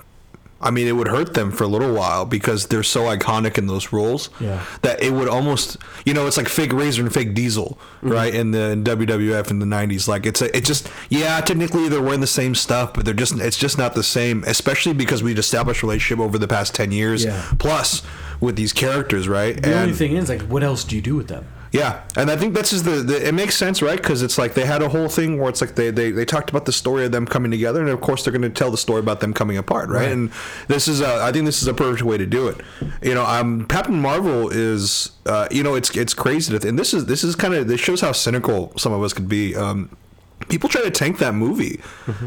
I 0.62 0.72
mean, 0.72 0.88
it 0.88 0.92
would 0.92 1.08
hurt 1.08 1.36
them 1.36 1.52
for 1.52 1.64
a 1.64 1.68
little 1.68 1.94
while 1.94 2.26
because 2.26 2.68
they're 2.68 2.84
so 2.84 3.04
iconic 3.04 3.58
in 3.58 3.68
those 3.68 3.94
roles 3.94 4.30
Yeah. 4.42 4.62
that 4.82 5.02
it 5.02 5.14
would 5.14 5.30
almost, 5.30 5.78
you 6.06 6.14
know, 6.14 6.28
it's 6.28 6.36
like 6.36 6.50
fake 6.50 6.74
Razor 6.74 7.02
and 7.04 7.14
fake 7.14 7.34
Diesel, 7.34 7.80
Mm-hmm. 8.04 8.10
right? 8.12 8.34
In 8.36 8.52
the 8.52 8.70
in 8.72 8.84
WWF 8.84 9.52
in 9.52 9.60
the 9.60 9.66
'90s, 9.66 10.08
like 10.08 10.26
it's 10.26 10.42
a, 10.42 10.56
it 10.56 10.66
just, 10.66 10.90
yeah, 11.10 11.40
technically 11.42 11.88
they're 11.90 12.02
wearing 12.02 12.20
the 12.22 12.28
same 12.28 12.56
stuff, 12.56 12.94
but 12.94 13.06
they're 13.06 13.14
just, 13.14 13.40
it's 13.40 13.58
just 13.58 13.78
not 13.78 13.94
the 13.96 14.04
same. 14.04 14.44
Especially 14.48 14.94
because 14.94 15.22
we've 15.24 15.40
established 15.40 15.82
a 15.84 15.86
relationship 15.86 16.20
over 16.24 16.38
the 16.38 16.48
past 16.48 16.76
ten 16.76 16.92
years 16.92 17.24
Yeah. 17.26 17.42
plus 17.58 18.02
with 18.40 18.56
these 18.56 18.74
characters, 18.74 19.28
right? 19.28 19.62
The 19.62 19.80
only 19.82 19.94
thing 19.94 20.16
is, 20.16 20.30
like, 20.30 20.42
what 20.44 20.64
else 20.64 20.84
do 20.84 20.96
you 20.96 21.02
do 21.02 21.16
with 21.16 21.28
them? 21.28 21.46
Yeah, 21.72 22.02
and 22.16 22.32
I 22.32 22.36
think 22.36 22.56
that's 22.56 22.72
just 22.72 22.86
the, 22.86 23.04
the 23.04 23.28
it 23.28 23.34
makes 23.34 23.56
sense, 23.56 23.82
right? 23.82 23.98
Because 23.98 24.24
it's 24.24 24.38
like 24.38 24.56
they 24.56 24.66
had 24.66 24.82
a 24.82 24.90
whole 24.90 25.08
thing 25.08 25.38
where 25.38 25.50
it's 25.50 25.62
like 25.62 25.76
they, 25.76 25.92
they 25.92 26.10
they 26.12 26.26
talked 26.26 26.50
about 26.50 26.66
the 26.66 26.72
story 26.72 27.06
of 27.06 27.12
them 27.12 27.28
coming 27.28 27.52
together, 27.52 27.80
and 27.80 27.90
of 27.90 28.02
course 28.02 28.24
they're 28.24 28.34
going 28.34 28.42
to 28.42 28.50
tell 28.50 28.72
the 28.72 28.78
story 28.78 29.00
about 29.00 29.20
them 29.20 29.34
coming 29.34 29.58
apart, 29.58 29.90
right? 29.90 30.00
Right. 30.00 30.12
And 30.12 30.32
this 30.68 30.88
is 30.88 31.02
a, 31.02 31.22
I 31.22 31.32
think 31.32 31.46
this 31.46 31.62
is 31.62 31.68
a 31.68 31.74
perfect 31.74 32.04
way 32.04 32.18
to 32.18 32.26
do 32.26 32.48
it. 32.48 32.58
You 33.04 33.14
know, 33.14 33.26
um, 33.26 33.66
Captain 33.68 34.02
Marvel 34.02 34.50
is, 34.50 35.12
uh, 35.28 35.48
you 35.52 35.62
know, 35.62 35.76
it's 35.76 35.96
it's 35.96 36.14
crazy 36.14 36.52
to, 36.54 36.60
th- 36.60 36.70
and 36.70 36.80
this 36.80 36.94
is 36.94 37.06
this 37.06 37.24
is 37.24 37.36
kind 37.36 37.54
of 37.54 37.68
this 37.68 37.80
shows 37.80 38.02
how 38.02 38.14
cynical 38.14 38.74
some 38.78 38.92
of 38.92 39.04
us 39.04 39.14
could 39.14 39.30
be. 39.30 39.56
Um, 39.56 39.96
people 40.50 40.68
try 40.70 40.82
to 40.82 40.92
tank 40.92 41.20
that 41.20 41.34
movie, 41.34 41.80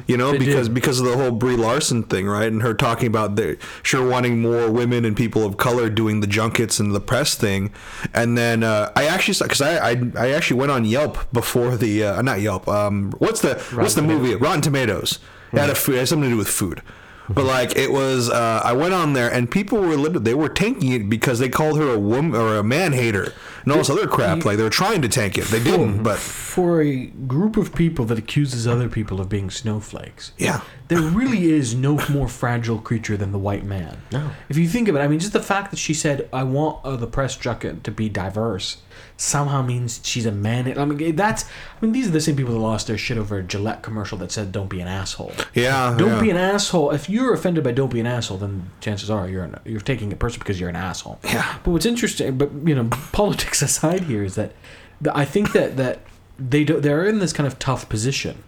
you 0.06 0.16
know, 0.16 0.32
They 0.32 0.38
because 0.38 0.68
because 0.68 1.00
of 1.00 1.06
the 1.06 1.16
whole 1.16 1.30
Brie 1.32 1.56
Larson 1.56 2.02
thing, 2.04 2.26
right? 2.26 2.46
And 2.50 2.62
her 2.62 2.74
talking 2.74 3.06
about 3.06 3.36
the 3.36 3.58
sure 3.82 4.08
wanting 4.08 4.40
more 4.40 4.70
women 4.70 5.04
and 5.04 5.16
people 5.16 5.44
of 5.44 5.56
color 5.56 5.90
doing 5.90 6.20
the 6.20 6.26
junkets 6.26 6.80
and 6.80 6.94
the 6.94 7.00
press 7.00 7.34
thing, 7.34 7.72
and 8.14 8.38
then 8.38 8.62
uh, 8.62 8.90
I 8.96 9.06
actually 9.06 9.36
because 9.42 9.60
I, 9.60 9.90
I 9.90 10.02
I 10.16 10.30
actually 10.30 10.58
went 10.60 10.72
on 10.72 10.84
Yelp 10.84 11.18
before 11.32 11.76
the 11.76 12.04
uh, 12.04 12.22
not 12.22 12.40
Yelp 12.40 12.68
um 12.68 13.12
what's 13.18 13.40
the 13.40 13.54
what's 13.74 13.94
the 13.94 14.02
movie? 14.02 14.34
Rotten 14.34 14.60
Tomatoes. 14.62 15.18
It 15.52 15.58
had 15.58 15.68
a 15.70 15.74
food 15.74 15.96
it 15.96 15.98
had 15.98 16.08
something 16.08 16.28
to 16.30 16.34
do 16.34 16.38
with 16.38 16.48
food. 16.48 16.80
But 17.28 17.44
like 17.44 17.76
it 17.76 17.92
was, 17.92 18.28
uh, 18.28 18.60
I 18.64 18.72
went 18.72 18.94
on 18.94 19.12
there 19.12 19.32
and 19.32 19.50
people 19.50 19.78
were 19.78 19.96
literally 19.96 20.24
they 20.24 20.34
were 20.34 20.48
tanking 20.48 20.92
it 20.92 21.08
because 21.08 21.38
they 21.38 21.48
called 21.48 21.78
her 21.78 21.90
a 21.94 21.98
woman 21.98 22.34
or 22.38 22.56
a 22.56 22.64
man 22.64 22.92
hater 22.92 23.32
and 23.62 23.72
all 23.72 23.78
this 23.78 23.90
other 23.90 24.06
crap. 24.06 24.44
Like 24.44 24.56
they 24.56 24.62
were 24.62 24.70
trying 24.70 25.02
to 25.02 25.08
tank 25.08 25.38
it, 25.38 25.44
they 25.46 25.62
didn't. 25.62 26.02
But 26.02 26.18
For 26.18 26.82
a 26.82 27.06
group 27.06 27.56
of 27.56 27.74
people 27.74 28.04
that 28.06 28.18
accuses 28.18 28.66
other 28.66 28.88
people 28.88 29.20
of 29.20 29.28
being 29.28 29.50
snowflakes, 29.50 30.32
yeah, 30.36 30.60
there 30.92 31.00
really 31.00 31.50
is 31.50 31.74
no 31.74 31.98
more 32.10 32.28
fragile 32.28 32.78
creature 32.78 33.16
than 33.16 33.32
the 33.32 33.38
white 33.38 33.64
man. 33.64 34.02
No. 34.12 34.30
If 34.50 34.58
you 34.58 34.68
think 34.68 34.88
of 34.88 34.96
it, 34.96 34.98
I 34.98 35.08
mean, 35.08 35.18
just 35.18 35.32
the 35.32 35.42
fact 35.42 35.70
that 35.70 35.78
she 35.78 35.94
said, 35.94 36.28
"I 36.32 36.42
want 36.42 36.84
uh, 36.84 36.96
the 36.96 37.06
press 37.06 37.34
junket 37.36 37.82
to 37.84 37.90
be 37.90 38.10
diverse," 38.10 38.76
somehow 39.16 39.62
means 39.62 40.00
she's 40.02 40.26
a 40.26 40.32
man. 40.32 40.78
I 40.78 40.84
mean, 40.84 41.16
that's. 41.16 41.44
I 41.44 41.84
mean, 41.84 41.92
these 41.92 42.08
are 42.08 42.10
the 42.10 42.20
same 42.20 42.36
people 42.36 42.52
that 42.52 42.60
lost 42.60 42.86
their 42.88 42.98
shit 42.98 43.16
over 43.16 43.38
a 43.38 43.42
Gillette 43.42 43.82
commercial 43.82 44.18
that 44.18 44.30
said, 44.30 44.52
"Don't 44.52 44.68
be 44.68 44.80
an 44.80 44.88
asshole." 44.88 45.32
yeah, 45.54 45.96
Don't 45.98 46.08
yeah. 46.08 46.20
be 46.20 46.30
an 46.30 46.36
asshole. 46.36 46.90
If 46.90 47.08
you're 47.08 47.32
offended 47.32 47.64
by 47.64 47.72
"Don't 47.72 47.92
be 47.92 48.00
an 48.00 48.06
asshole," 48.06 48.36
then 48.38 48.70
chances 48.80 49.08
are 49.10 49.26
you're 49.28 49.44
an, 49.44 49.58
you're 49.64 49.80
taking 49.80 50.12
it 50.12 50.18
personally 50.18 50.40
because 50.44 50.60
you're 50.60 50.68
an 50.68 50.76
asshole. 50.76 51.18
Yeah. 51.24 51.58
But 51.64 51.70
what's 51.70 51.86
interesting, 51.86 52.36
but 52.36 52.50
you 52.64 52.74
know, 52.74 52.84
politics 53.12 53.62
aside, 53.62 54.02
here 54.04 54.24
is 54.24 54.34
that 54.34 54.52
I 55.12 55.24
think 55.24 55.52
that 55.52 55.78
that 55.78 56.00
they 56.38 56.64
do, 56.64 56.80
they're 56.80 57.06
in 57.06 57.18
this 57.18 57.32
kind 57.32 57.46
of 57.46 57.58
tough 57.58 57.88
position. 57.88 58.42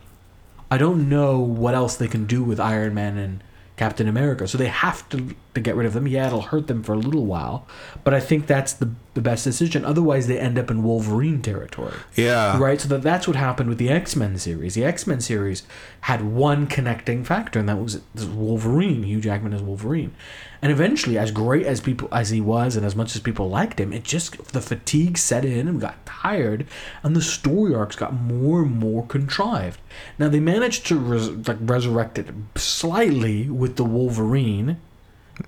I 0.75 0.77
don't 0.77 1.09
know 1.09 1.39
what 1.39 1.77
else 1.77 1.95
they 1.95 2.09
can 2.09 2.27
do 2.27 2.43
with 2.43 2.59
Iron 2.59 2.95
Man 2.95 3.17
and 3.17 3.45
Captain 3.77 4.09
America, 4.09 4.49
so 4.49 4.59
they 4.59 4.67
have 4.67 5.09
to 5.11 5.37
to 5.55 5.61
get 5.61 5.77
rid 5.77 5.87
of 5.87 5.93
them. 5.93 6.07
Yeah, 6.07 6.27
it'll 6.27 6.43
hurt 6.43 6.67
them 6.67 6.83
for 6.83 6.93
a 6.93 6.99
little 6.99 7.25
while, 7.25 7.67
but 8.03 8.13
I 8.13 8.21
think 8.21 8.47
that's 8.47 8.73
the 8.73 8.91
the 9.15 9.21
best 9.21 9.45
decision. 9.45 9.85
Otherwise, 9.85 10.27
they 10.27 10.39
end 10.41 10.59
up 10.59 10.71
in 10.73 10.83
Wolverine 10.83 11.41
territory. 11.41 11.95
Yeah. 12.17 12.59
Right, 12.59 12.81
so 12.81 12.89
that 12.89 13.03
that's 13.03 13.29
what 13.29 13.37
happened 13.37 13.69
with 13.69 13.79
the 13.79 13.89
X 13.89 14.17
Men 14.17 14.37
series. 14.39 14.75
The 14.75 14.85
X 14.85 15.07
Men 15.07 15.21
series 15.21 15.63
had 16.03 16.23
one 16.23 16.67
connecting 16.67 17.25
factor, 17.25 17.59
and 17.61 17.69
that 17.69 17.79
was 17.79 18.01
Wolverine. 18.15 19.05
Hugh 19.05 19.21
Jackman 19.21 19.53
as 19.53 19.63
Wolverine, 19.63 20.13
and 20.61 20.73
eventually, 20.73 21.17
as 21.17 21.31
great 21.31 21.65
as 21.67 21.81
people 21.81 22.09
as 22.11 22.31
he 22.31 22.41
was, 22.41 22.75
and 22.77 22.85
as 22.85 22.97
much 22.97 23.15
as 23.15 23.23
people 23.23 23.49
liked 23.49 23.79
him, 23.79 23.93
it 23.93 24.03
just 24.03 24.53
the 24.53 24.61
fatigue 24.61 25.17
set 25.17 25.45
in 25.45 25.69
and 25.69 25.81
got 25.81 26.05
tired, 26.05 26.67
and 27.03 27.15
the 27.15 27.23
story 27.23 27.75
arcs 27.75 27.97
got 27.97 28.15
more 28.15 28.63
and 28.63 28.77
more 28.77 29.07
contrived. 29.07 29.79
Now 30.19 30.29
they 30.29 30.41
managed 30.41 30.87
to 30.87 30.97
res- 30.99 31.31
like 31.47 31.59
resurrect 31.61 32.19
it 32.19 32.29
slightly 32.57 33.49
with 33.49 33.77
the 33.77 33.85
Wolverine, 33.85 34.79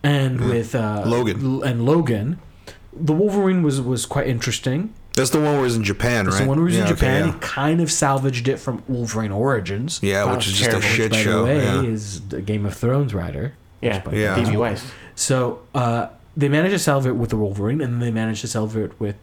and 0.03 0.40
with 0.49 0.75
uh, 0.75 1.03
Logan. 1.07 1.62
And 1.64 1.85
Logan. 1.87 2.38
The 2.99 3.12
Wolverine 3.12 3.62
was 3.62 3.81
was 3.81 4.07
quite 4.07 4.27
interesting. 4.27 4.94
That's 5.14 5.31
the 5.31 5.38
one 5.40 5.55
where 5.57 5.64
he's 5.64 5.77
in 5.77 5.85
Japan, 5.85 6.27
right? 6.27 6.42
The 6.42 6.46
one 6.46 6.59
where 6.59 6.66
was 6.66 6.75
yeah, 6.75 6.81
in 6.81 6.87
okay, 6.88 6.94
Japan. 6.94 7.27
yeah. 7.29 7.33
He 7.33 7.38
kind 7.40 7.81
of 7.81 7.90
salvaged 7.90 8.49
it 8.49 8.59
from 8.59 8.83
Wolverine 8.87 9.33
Origins. 9.33 9.99
Yeah, 10.03 10.25
That 10.27 10.37
which 10.37 10.46
is 10.46 10.53
just 10.55 10.68
a 10.68 10.72
terrible. 10.72 10.88
shit 10.88 11.11
By 11.12 11.22
show. 11.22 11.38
the 11.38 11.44
way, 11.44 11.62
yeah. 11.64 11.83
is 11.83 12.29
the 12.29 12.42
Game 12.42 12.66
of 12.66 12.75
Thrones 12.77 13.14
writer. 13.14 13.55
Yeah, 13.81 14.01
by 14.01 14.12
Yeah. 14.12 14.37
D.B. 14.42 14.57
Weiss. 14.59 14.85
So 15.14 15.61
uh, 15.75 16.09
they 16.37 16.49
managed 16.51 16.72
to 16.75 16.79
salvage 16.79 17.11
it 17.11 17.16
with 17.16 17.31
the 17.31 17.37
Wolverine, 17.37 17.81
and 17.81 17.94
then 17.94 18.01
they 18.01 18.11
managed 18.11 18.42
to 18.42 18.49
salvage 18.49 18.90
it 18.92 19.01
with 19.01 19.16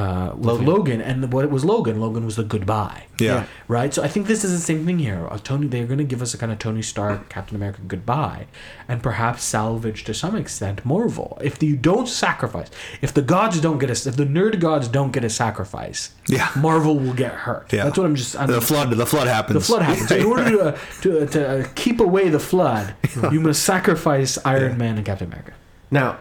uh, 0.00 0.32
with 0.34 0.46
Logan. 0.46 0.66
Logan. 0.66 1.00
And 1.02 1.32
what 1.32 1.44
it 1.44 1.50
was 1.50 1.64
Logan? 1.64 2.00
Logan 2.00 2.24
was 2.24 2.36
the 2.36 2.44
goodbye. 2.44 3.04
yeah. 3.18 3.44
Right. 3.68 3.92
So 3.92 4.02
I 4.02 4.08
think 4.08 4.26
this 4.26 4.44
is 4.44 4.52
the 4.52 4.64
same 4.70 4.86
thing 4.86 4.98
here. 4.98 5.26
Uh, 5.30 5.38
Tony, 5.38 5.66
they're 5.66 5.86
going 5.86 5.98
to 5.98 6.04
give 6.12 6.22
us 6.22 6.32
a 6.34 6.38
kind 6.38 6.50
of 6.52 6.58
Tony 6.58 6.82
Stark, 6.82 7.28
Captain 7.28 7.54
America 7.56 7.80
goodbye, 7.86 8.46
and 8.88 9.02
perhaps 9.02 9.42
salvage 9.44 10.04
to 10.04 10.14
some 10.14 10.34
extent 10.36 10.84
Marvel. 10.84 11.38
If 11.42 11.62
you 11.62 11.76
don't 11.76 12.08
sacrifice, 12.08 12.68
if 13.02 13.12
the 13.12 13.22
gods 13.22 13.60
don't 13.60 13.78
get 13.78 13.90
us, 13.90 14.06
if 14.06 14.16
the 14.16 14.24
nerd 14.24 14.58
gods 14.60 14.88
don't 14.88 15.12
get 15.12 15.24
a 15.24 15.30
sacrifice, 15.30 16.12
Yeah. 16.28 16.48
Marvel 16.56 16.98
will 16.98 17.14
get 17.14 17.32
hurt. 17.32 17.72
Yeah. 17.72 17.84
That's 17.84 17.98
what 17.98 18.06
I'm 18.06 18.16
just. 18.16 18.36
I'm, 18.38 18.46
The 18.48 18.60
flood. 18.60 18.90
The 18.90 19.06
flood 19.06 19.28
happens. 19.28 19.54
the 19.58 19.64
flood 19.64 19.82
happens. 19.82 20.08
So 20.08 20.16
in 20.16 20.24
order 20.32 20.50
to, 20.50 20.60
uh, 20.60 20.78
to, 21.02 21.26
to 21.26 21.48
uh, 21.48 21.66
keep 21.74 22.00
away 22.00 22.28
the 22.28 22.40
flood, 22.40 22.94
you 23.30 23.40
must 23.40 23.62
sacrifice 23.62 24.38
Iron 24.44 24.78
Man 24.78 24.96
and 24.96 25.04
Captain 25.04 25.26
America. 25.28 25.52
Now, 25.90 26.18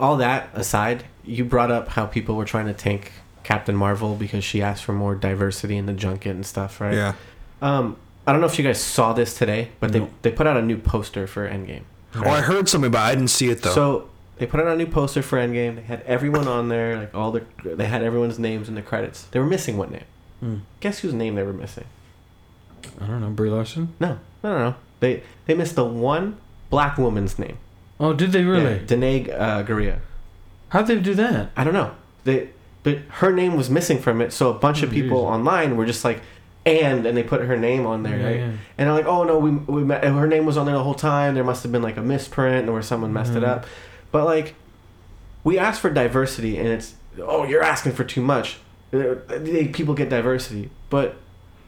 all 0.00 0.16
that 0.18 0.48
aside, 0.54 1.04
you 1.28 1.44
brought 1.44 1.70
up 1.70 1.88
how 1.88 2.06
people 2.06 2.34
were 2.36 2.44
trying 2.44 2.66
to 2.66 2.72
tank 2.74 3.12
Captain 3.44 3.76
Marvel 3.76 4.14
because 4.14 4.42
she 4.44 4.62
asked 4.62 4.84
for 4.84 4.92
more 4.92 5.14
diversity 5.14 5.76
in 5.76 5.86
the 5.86 5.92
junket 5.92 6.34
and 6.34 6.44
stuff, 6.44 6.80
right? 6.80 6.94
Yeah. 6.94 7.14
Um, 7.62 7.96
I 8.26 8.32
don't 8.32 8.40
know 8.40 8.46
if 8.46 8.58
you 8.58 8.64
guys 8.64 8.80
saw 8.80 9.12
this 9.12 9.34
today, 9.38 9.70
but 9.80 9.92
No. 9.92 10.00
they 10.00 10.10
they 10.22 10.30
put 10.32 10.46
out 10.46 10.56
a 10.56 10.62
new 10.62 10.76
poster 10.76 11.26
for 11.26 11.48
Endgame. 11.48 11.82
Oh, 12.14 12.28
I 12.28 12.40
heard 12.40 12.68
something, 12.68 12.90
but 12.90 13.00
I 13.00 13.14
didn't 13.14 13.28
see 13.28 13.48
it 13.48 13.62
though. 13.62 13.70
So 13.74 14.08
they 14.38 14.46
put 14.46 14.60
out 14.60 14.66
a 14.68 14.76
new 14.76 14.86
poster 14.86 15.22
for 15.22 15.38
Endgame. 15.38 15.76
They 15.76 15.82
had 15.82 16.02
everyone 16.02 16.46
on 16.48 16.68
there, 16.68 16.96
like 16.98 17.14
all 17.14 17.32
the 17.32 17.44
they 17.64 17.86
had 17.86 18.02
everyone's 18.02 18.38
names 18.38 18.68
in 18.68 18.74
the 18.74 18.82
credits. 18.82 19.24
They 19.30 19.38
were 19.40 19.46
missing 19.46 19.76
one 19.78 19.90
name. 19.92 20.04
Hmm. 20.40 20.56
Guess 20.80 21.00
whose 21.00 21.14
name 21.14 21.34
they 21.34 21.42
were 21.42 21.52
missing? 21.52 21.84
I 23.00 23.06
don't 23.06 23.20
know. 23.20 23.30
Brie 23.30 23.50
Larson. 23.50 23.94
No, 23.98 24.18
no, 24.42 24.50
no, 24.50 24.58
no. 24.70 24.74
They 25.00 25.22
they 25.46 25.54
missed 25.54 25.74
the 25.74 25.84
one 25.84 26.36
black 26.70 26.98
woman's 26.98 27.38
name. 27.38 27.58
Oh, 28.00 28.12
did 28.12 28.32
they 28.32 28.44
really? 28.44 28.74
Yeah, 28.74 28.78
Danai 28.80 29.28
uh, 29.40 29.64
Gurira. 29.64 29.98
How'd 30.70 30.86
they 30.86 30.98
do 31.00 31.14
that? 31.14 31.50
I 31.56 31.64
don't 31.64 31.74
know. 31.74 31.92
They 32.24 32.50
but 32.82 32.98
her 33.20 33.32
name 33.32 33.56
was 33.56 33.68
missing 33.68 33.98
from 33.98 34.20
it, 34.20 34.32
so 34.32 34.50
a 34.50 34.54
bunch 34.54 34.82
of 34.82 34.90
Oh, 34.90 34.92
people 34.92 35.18
Jesus. 35.22 35.30
online 35.34 35.76
were 35.76 35.86
just 35.86 36.04
like, 36.04 36.20
and 36.64 37.06
and 37.06 37.16
they 37.16 37.22
put 37.22 37.40
her 37.42 37.56
name 37.56 37.86
on 37.86 38.02
there, 38.02 38.18
Yeah, 38.18 38.26
right? 38.26 38.36
yeah. 38.36 38.44
And 38.78 38.86
they're 38.86 38.92
like, 38.92 39.06
oh 39.06 39.24
no, 39.24 39.38
we 39.38 39.50
we 39.50 39.82
met, 39.84 40.04
her 40.04 40.26
name 40.26 40.46
was 40.46 40.56
on 40.56 40.66
there 40.66 40.74
the 40.76 40.82
whole 40.84 40.94
time. 40.94 41.34
There 41.34 41.44
must 41.44 41.62
have 41.62 41.72
been 41.72 41.82
like 41.82 41.96
a 41.96 42.02
misprint 42.02 42.68
or 42.68 42.82
someone 42.82 43.12
messed 43.12 43.34
it 43.34 43.42
Mhm. 43.42 43.48
up. 43.48 43.66
But 44.12 44.24
like, 44.24 44.54
we 45.44 45.58
asked 45.58 45.80
for 45.80 45.90
diversity, 45.90 46.56
and 46.58 46.68
it's 46.68 46.94
oh 47.20 47.44
you're 47.44 47.62
asking 47.62 47.92
for 47.92 48.04
too 48.04 48.22
much. 48.22 48.58
Uh, 48.92 49.16
People 49.72 49.94
get 49.94 50.08
diversity, 50.08 50.70
but 50.88 51.16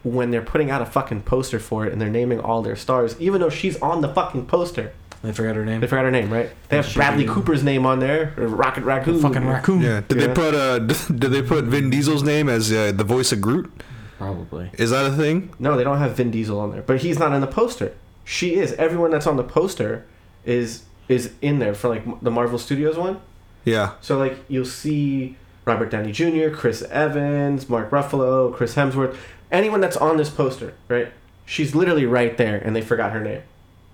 when 0.02 0.30
they're 0.30 0.40
putting 0.40 0.70
out 0.70 0.80
a 0.80 0.86
fucking 0.86 1.20
poster 1.22 1.58
for 1.58 1.84
it 1.86 1.92
and 1.92 2.00
they're 2.00 2.08
naming 2.08 2.40
all 2.40 2.62
their 2.62 2.76
stars, 2.76 3.14
even 3.20 3.40
though 3.42 3.50
she's 3.50 3.78
on 3.82 4.00
the 4.00 4.08
fucking 4.08 4.46
poster, 4.46 4.92
They 5.22 5.32
forgot 5.32 5.54
her 5.56 5.64
name. 5.66 5.80
they 5.80 5.86
forgot 5.86 6.04
her 6.06 6.10
name, 6.10 6.32
right? 6.32 6.48
They 6.70 6.76
have 6.76 6.86
She- 6.86 6.94
Bradley 6.98 7.26
Cooper's 7.26 7.62
name 7.62 7.84
on 7.84 7.98
there, 8.00 8.32
or 8.38 8.46
Rocket 8.46 8.84
Raccoon, 8.84 9.20
fucking 9.20 9.46
raccoon. 9.46 9.82
yeah, 9.82 10.00
did 10.08 10.18
Yeah. 10.18 10.26
they 10.28 10.32
put 10.34 10.54
uh, 10.54 10.78
did 10.78 11.30
they 11.32 11.42
put 11.42 11.64
Vin 11.64 11.90
Diesel's 11.90 12.22
name 12.22 12.48
as 12.48 12.72
uh, 12.72 12.92
the 12.92 13.04
voice 13.04 13.30
of 13.32 13.40
Groot? 13.40 13.70
Probably. 14.18 14.70
Is 14.74 14.90
that 14.90 15.06
a 15.06 15.12
thing? 15.12 15.52
No, 15.58 15.76
they 15.76 15.84
don't 15.84 15.98
have 15.98 16.16
Vin 16.16 16.30
Diesel 16.30 16.58
on 16.60 16.72
there, 16.72 16.82
but 16.82 17.00
he's 17.02 17.18
not 17.18 17.32
in 17.32 17.40
the 17.40 17.46
poster. 17.46 17.92
She 18.24 18.54
is. 18.54 18.72
Everyone 18.74 19.10
that's 19.10 19.26
on 19.26 19.36
the 19.36 19.44
poster 19.44 20.04
is 20.44 20.84
is 21.08 21.32
in 21.42 21.58
there 21.58 21.74
for 21.74 21.88
like 21.88 22.04
the 22.22 22.30
Marvel 22.30 22.58
Studios 22.58 22.96
one. 22.96 23.20
Yeah. 23.64 23.92
So 24.00 24.16
like 24.18 24.38
you'll 24.48 24.64
see 24.64 25.36
Robert 25.66 25.90
Downey 25.90 26.12
Jr., 26.12 26.48
Chris 26.50 26.82
Evans, 26.82 27.68
Mark 27.68 27.90
Ruffalo, 27.90 28.54
Chris 28.54 28.74
Hemsworth, 28.74 29.16
anyone 29.52 29.80
that's 29.82 29.96
on 29.98 30.16
this 30.16 30.30
poster, 30.30 30.72
right? 30.88 31.12
She's 31.44 31.74
literally 31.74 32.06
right 32.06 32.36
there, 32.38 32.56
and 32.56 32.74
they 32.76 32.80
forgot 32.80 33.12
her 33.12 33.20
name. 33.20 33.42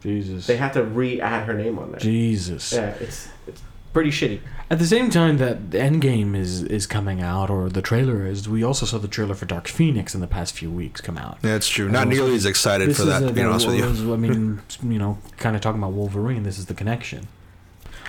Jesus. 0.02 0.46
They 0.46 0.56
had 0.56 0.72
to 0.74 0.85
re-add 0.85 1.46
her 1.46 1.54
name 1.54 1.78
on 1.78 1.90
there. 1.90 2.00
Jesus. 2.00 2.72
Yeah, 2.72 2.90
it's 3.00 3.28
it's 3.46 3.62
pretty 3.92 4.11
shitty. 4.11 4.40
At 4.70 4.78
the 4.78 4.87
same 4.87 5.11
time 5.11 5.38
that 5.38 5.70
the 5.70 5.78
Endgame 5.78 6.37
is 6.37 6.62
is 6.64 6.87
coming 6.87 7.20
out, 7.22 7.50
or 7.50 7.68
the 7.68 7.82
trailer 7.82 8.26
is, 8.26 8.48
we 8.48 8.62
also 8.62 8.85
saw 8.87 8.98
the 8.98 9.09
trailer 9.09 9.35
for 9.35 9.46
Dark 9.46 9.68
Phoenix 9.68 10.14
in 10.14 10.20
the 10.20 10.26
past 10.26 10.54
few 10.54 10.70
weeks 10.70 11.00
come 11.00 11.16
out. 11.18 11.38
Yeah, 11.42 11.54
it's 11.54 11.68
true. 11.68 11.87
And 11.87 11.92
Not 11.92 12.06
also- 12.06 12.16
nearly 12.18 12.35
as 12.35 12.46
excited 12.46 12.94
for 12.96 13.04
that, 13.04 13.22
is 13.22 13.28
to 13.28 13.35
be 13.35 13.42
honest 13.42 13.66
with 13.66 13.76
you. 13.76 13.85
was- 13.85 14.02
I 14.02 14.16
mean, 14.16 14.61
you 14.82 14.98
know, 14.98 15.18
kind 15.38 15.54
of 15.56 15.62
talking 15.62 15.80
about 15.80 15.92
Wolverine. 15.92 16.42
This 16.42 16.59
is 16.59 16.66
the 16.66 16.74
connection. 16.74 17.28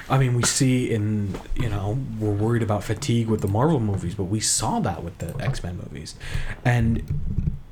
I 0.09 0.17
mean, 0.17 0.35
we 0.35 0.43
see 0.43 0.89
in 0.91 1.37
you 1.55 1.69
know 1.69 1.97
we're 2.19 2.31
worried 2.31 2.63
about 2.63 2.83
fatigue 2.83 3.27
with 3.27 3.41
the 3.41 3.47
Marvel 3.47 3.79
movies, 3.79 4.15
but 4.15 4.25
we 4.25 4.39
saw 4.39 4.79
that 4.79 5.03
with 5.03 5.17
the 5.19 5.35
X 5.43 5.61
Men 5.63 5.77
movies, 5.77 6.15
and 6.63 7.03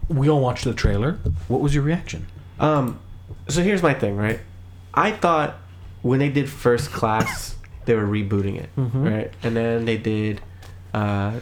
we 0.10 0.30
all 0.30 0.42
watched 0.42 0.64
the 0.66 0.74
trailer. 0.74 1.14
What 1.48 1.62
was 1.62 1.74
your 1.74 1.84
reaction? 1.84 2.28
Um, 2.60 3.00
so 3.48 3.62
here's 3.62 3.84
my 3.84 3.94
thing, 3.94 4.16
right? 4.18 4.40
I 4.94 5.12
thought 5.12 5.56
when 6.02 6.20
they 6.20 6.30
did 6.30 6.50
First 6.50 6.92
Class, 6.92 7.56
they 7.86 7.94
were 7.96 8.06
rebooting 8.06 8.58
it, 8.60 8.70
Mhm. 8.78 9.12
right? 9.12 9.34
And 9.44 9.56
then 9.56 9.86
they 9.86 9.98
did 9.98 10.42
uh, 10.94 11.40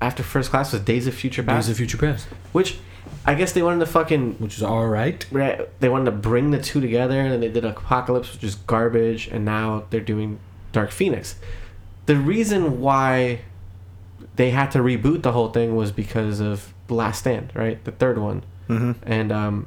after 0.00 0.22
First 0.24 0.50
Class 0.50 0.72
was 0.72 0.82
Days 0.82 1.06
of 1.06 1.14
Future 1.14 1.42
Past, 1.42 1.66
Days 1.68 1.70
of 1.72 1.76
Future 1.76 1.96
Past, 1.96 2.26
which 2.52 2.78
I 3.24 3.34
guess 3.34 3.52
they 3.52 3.62
wanted 3.62 3.80
to 3.80 3.86
fucking 3.86 4.34
which 4.40 4.56
is 4.56 4.62
all 4.64 4.88
right. 4.88 5.24
right, 5.30 5.68
they 5.80 5.88
wanted 5.88 6.06
to 6.06 6.10
bring 6.10 6.50
the 6.50 6.60
two 6.60 6.80
together, 6.80 7.20
and 7.20 7.30
then 7.32 7.40
they 7.40 7.48
did 7.48 7.64
Apocalypse, 7.64 8.32
which 8.32 8.42
is 8.42 8.56
garbage, 8.56 9.28
and 9.28 9.44
now 9.44 9.84
they're 9.90 10.00
doing 10.00 10.40
Dark 10.72 10.90
Phoenix. 10.90 11.36
The 12.06 12.16
reason 12.16 12.80
why 12.80 13.40
they 14.34 14.50
had 14.50 14.70
to 14.72 14.78
reboot 14.80 15.22
the 15.22 15.32
whole 15.32 15.50
thing 15.50 15.76
was 15.76 15.92
because 15.92 16.40
of 16.40 16.74
Last 16.88 17.20
Stand, 17.20 17.52
right? 17.54 17.82
The 17.84 17.92
third 17.92 18.18
one 18.18 18.42
hmm 18.66 18.92
and 19.04 19.30
um, 19.30 19.66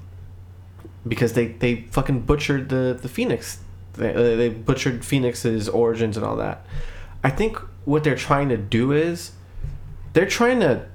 because 1.07 1.33
they 1.33 1.47
they 1.47 1.81
fucking 1.91 2.21
butchered 2.21 2.69
the 2.69 2.97
the 3.01 3.09
Phoenix, 3.09 3.59
they, 3.93 4.13
uh, 4.13 4.35
they 4.37 4.49
butchered 4.49 5.03
Phoenix's 5.05 5.67
origins 5.69 6.17
and 6.17 6.25
all 6.25 6.35
that. 6.37 6.65
I 7.23 7.29
think 7.29 7.57
what 7.85 8.03
they're 8.03 8.15
trying 8.15 8.49
to 8.49 8.57
do 8.57 8.91
is 8.91 9.31
they're 10.13 10.25
trying 10.27 10.59
to 10.61 10.85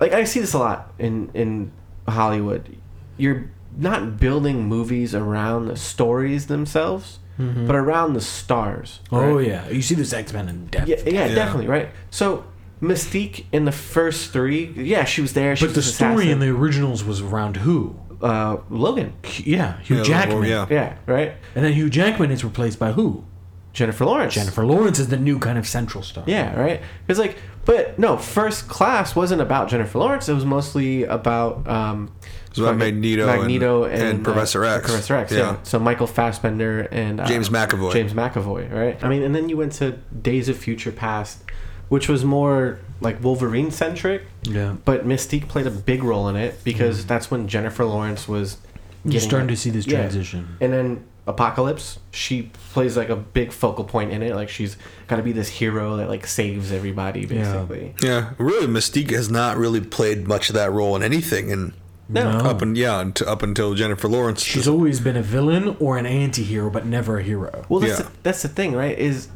like 0.00 0.12
I 0.12 0.24
see 0.24 0.40
this 0.40 0.52
a 0.54 0.58
lot 0.58 0.92
in 0.98 1.30
in 1.34 1.72
Hollywood. 2.08 2.76
You're 3.16 3.50
not 3.76 4.18
building 4.18 4.64
movies 4.66 5.14
around 5.14 5.66
the 5.66 5.76
stories 5.76 6.46
themselves, 6.46 7.18
Mhm. 7.38 7.66
but 7.66 7.76
around 7.76 8.14
the 8.14 8.20
stars. 8.20 9.00
Oh 9.12 9.38
yeah, 9.38 9.68
you 9.68 9.82
see 9.82 9.94
this 9.94 10.12
X 10.12 10.32
Men 10.32 10.48
in 10.48 10.66
depth. 10.66 10.88
Yeah, 10.88 10.96
yeah, 11.04 11.26
Yeah. 11.26 11.34
definitely, 11.34 11.66
right. 11.66 11.88
So 12.10 12.44
Mystique 12.82 13.44
in 13.52 13.64
the 13.64 13.72
first 13.72 14.32
three, 14.32 14.72
yeah, 14.76 15.04
she 15.04 15.20
was 15.22 15.32
there. 15.32 15.56
She 15.56 15.64
But 15.66 15.74
the 15.74 15.78
was 15.78 15.88
an 15.88 15.92
story 15.94 16.12
assassin. 16.14 16.28
in 16.30 16.38
the 16.40 16.48
originals 16.50 17.04
was 17.04 17.20
around 17.22 17.56
who? 17.58 17.96
Uh, 18.22 18.58
Logan. 18.70 19.12
Yeah, 19.44 19.78
Hugh 19.80 19.98
Yeah, 19.98 20.02
Jackman. 20.02 20.38
well, 20.40 20.48
yeah. 20.48 20.66
Yeah, 20.70 20.96
right. 21.06 21.32
And 21.54 21.64
then 21.64 21.72
Hugh 21.72 21.90
Jackman 21.90 22.30
is 22.30 22.44
replaced 22.44 22.78
by 22.78 22.92
who? 22.92 23.24
Jennifer 23.72 24.06
Lawrence. 24.06 24.32
Jennifer 24.34 24.64
Lawrence 24.64 24.98
is 24.98 25.08
the 25.08 25.18
new 25.18 25.38
kind 25.38 25.58
of 25.58 25.66
central 25.68 26.02
star. 26.02 26.24
Yeah, 26.26 26.58
right. 26.58 26.80
It's 27.08 27.18
like, 27.18 27.36
but 27.66 27.98
no, 27.98 28.16
First 28.16 28.68
Class 28.68 29.14
wasn't 29.14 29.42
about 29.42 29.68
Jennifer 29.68 29.98
Lawrence. 29.98 30.30
It 30.30 30.32
was 30.32 30.46
mostly 30.46 31.04
about 31.04 31.68
um, 31.68 32.10
It 32.22 32.50
was 32.50 32.58
about 32.60 32.68
fucking 32.78 32.78
Magneto 32.78 33.28
and- 33.28 33.40
Magneto 33.42 33.84
and 33.84 34.02
and, 34.02 34.24
Professor 34.24 34.64
uh, 34.64 34.76
X. 34.78 34.86
Professor 34.86 35.14
X. 35.16 35.30
Yeah. 35.32 35.38
Yeah. 35.38 35.56
So 35.62 35.78
Michael 35.78 36.06
Fassbender 36.06 36.88
and 36.90 37.20
uh, 37.20 37.26
James 37.26 37.50
McAvoy. 37.50 37.92
James 37.92 38.14
McAvoy, 38.14 38.72
right? 38.72 39.04
I 39.04 39.10
mean, 39.10 39.22
and 39.22 39.34
then 39.34 39.50
you 39.50 39.58
went 39.58 39.72
to 39.72 39.90
Days 40.22 40.48
of 40.48 40.56
Future 40.56 40.90
Past, 40.92 41.45
which 41.88 42.08
was 42.08 42.24
more 42.24 42.78
like 43.00 43.22
Wolverine 43.22 43.70
centric, 43.70 44.22
Yeah. 44.44 44.76
but 44.84 45.06
Mystique 45.06 45.48
played 45.48 45.66
a 45.66 45.70
big 45.70 46.02
role 46.02 46.28
in 46.28 46.36
it 46.36 46.62
because 46.64 46.98
mm-hmm. 47.00 47.08
that's 47.08 47.30
when 47.30 47.48
Jennifer 47.48 47.84
Lawrence 47.84 48.26
was. 48.26 48.58
You're 49.04 49.20
starting 49.20 49.48
it. 49.48 49.52
to 49.52 49.56
see 49.56 49.70
this 49.70 49.86
Yeah. 49.86 49.98
transition. 50.00 50.56
And 50.60 50.72
then 50.72 51.04
Apocalypse, 51.28 51.98
she 52.10 52.50
plays 52.72 52.96
like 52.96 53.08
a 53.08 53.16
big 53.16 53.52
focal 53.52 53.84
point 53.84 54.12
in 54.12 54.22
it. 54.22 54.34
Like 54.34 54.48
she's 54.48 54.76
got 55.08 55.16
to 55.16 55.22
be 55.22 55.32
this 55.32 55.48
hero 55.48 55.96
that 55.96 56.08
like 56.08 56.26
saves 56.26 56.72
everybody, 56.72 57.26
basically. 57.26 57.94
Yeah, 58.02 58.30
really, 58.38 58.66
Mystique 58.66 59.10
has 59.10 59.28
not 59.30 59.56
really 59.56 59.80
played 59.80 60.26
much 60.26 60.48
of 60.48 60.54
that 60.54 60.72
role 60.72 60.96
in 60.96 61.02
anything, 61.02 61.52
and 61.52 61.72
No. 62.08 62.30
No. 62.30 62.38
up 62.50 62.62
and 62.62 62.76
yeah, 62.76 63.00
unt- 63.00 63.22
up 63.22 63.42
until 63.42 63.74
Jennifer 63.74 64.08
Lawrence. 64.08 64.42
She's 64.42 64.68
always 64.68 65.00
been 65.00 65.16
a 65.16 65.22
villain 65.22 65.76
or 65.80 65.98
an 65.98 66.06
anti-hero, 66.06 66.70
but 66.70 66.86
never 66.86 67.18
a 67.18 67.22
hero. 67.22 67.64
Well, 67.68 67.80
that's 67.80 67.98
Yeah. 67.98 68.06
the, 68.06 68.12
that's 68.22 68.42
the 68.42 68.48
thing, 68.48 68.74
right? 68.74 68.96
Is 68.96 69.28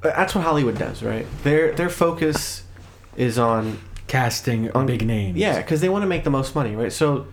that's 0.00 0.34
what 0.34 0.44
Hollywood 0.44 0.78
does, 0.78 1.02
right? 1.02 1.26
Their 1.42 1.72
their 1.72 1.90
focus 1.90 2.64
is 3.16 3.38
on 3.38 3.78
Casting 4.10 4.72
on 4.72 4.86
big 4.86 5.06
names. 5.06 5.38
Yeah, 5.38 5.58
because 5.58 5.80
they 5.80 5.88
want 5.88 6.02
to 6.02 6.08
make 6.08 6.24
the 6.24 6.30
most 6.30 6.52
money, 6.52 6.74
right? 6.74 6.92
So, 6.92 7.28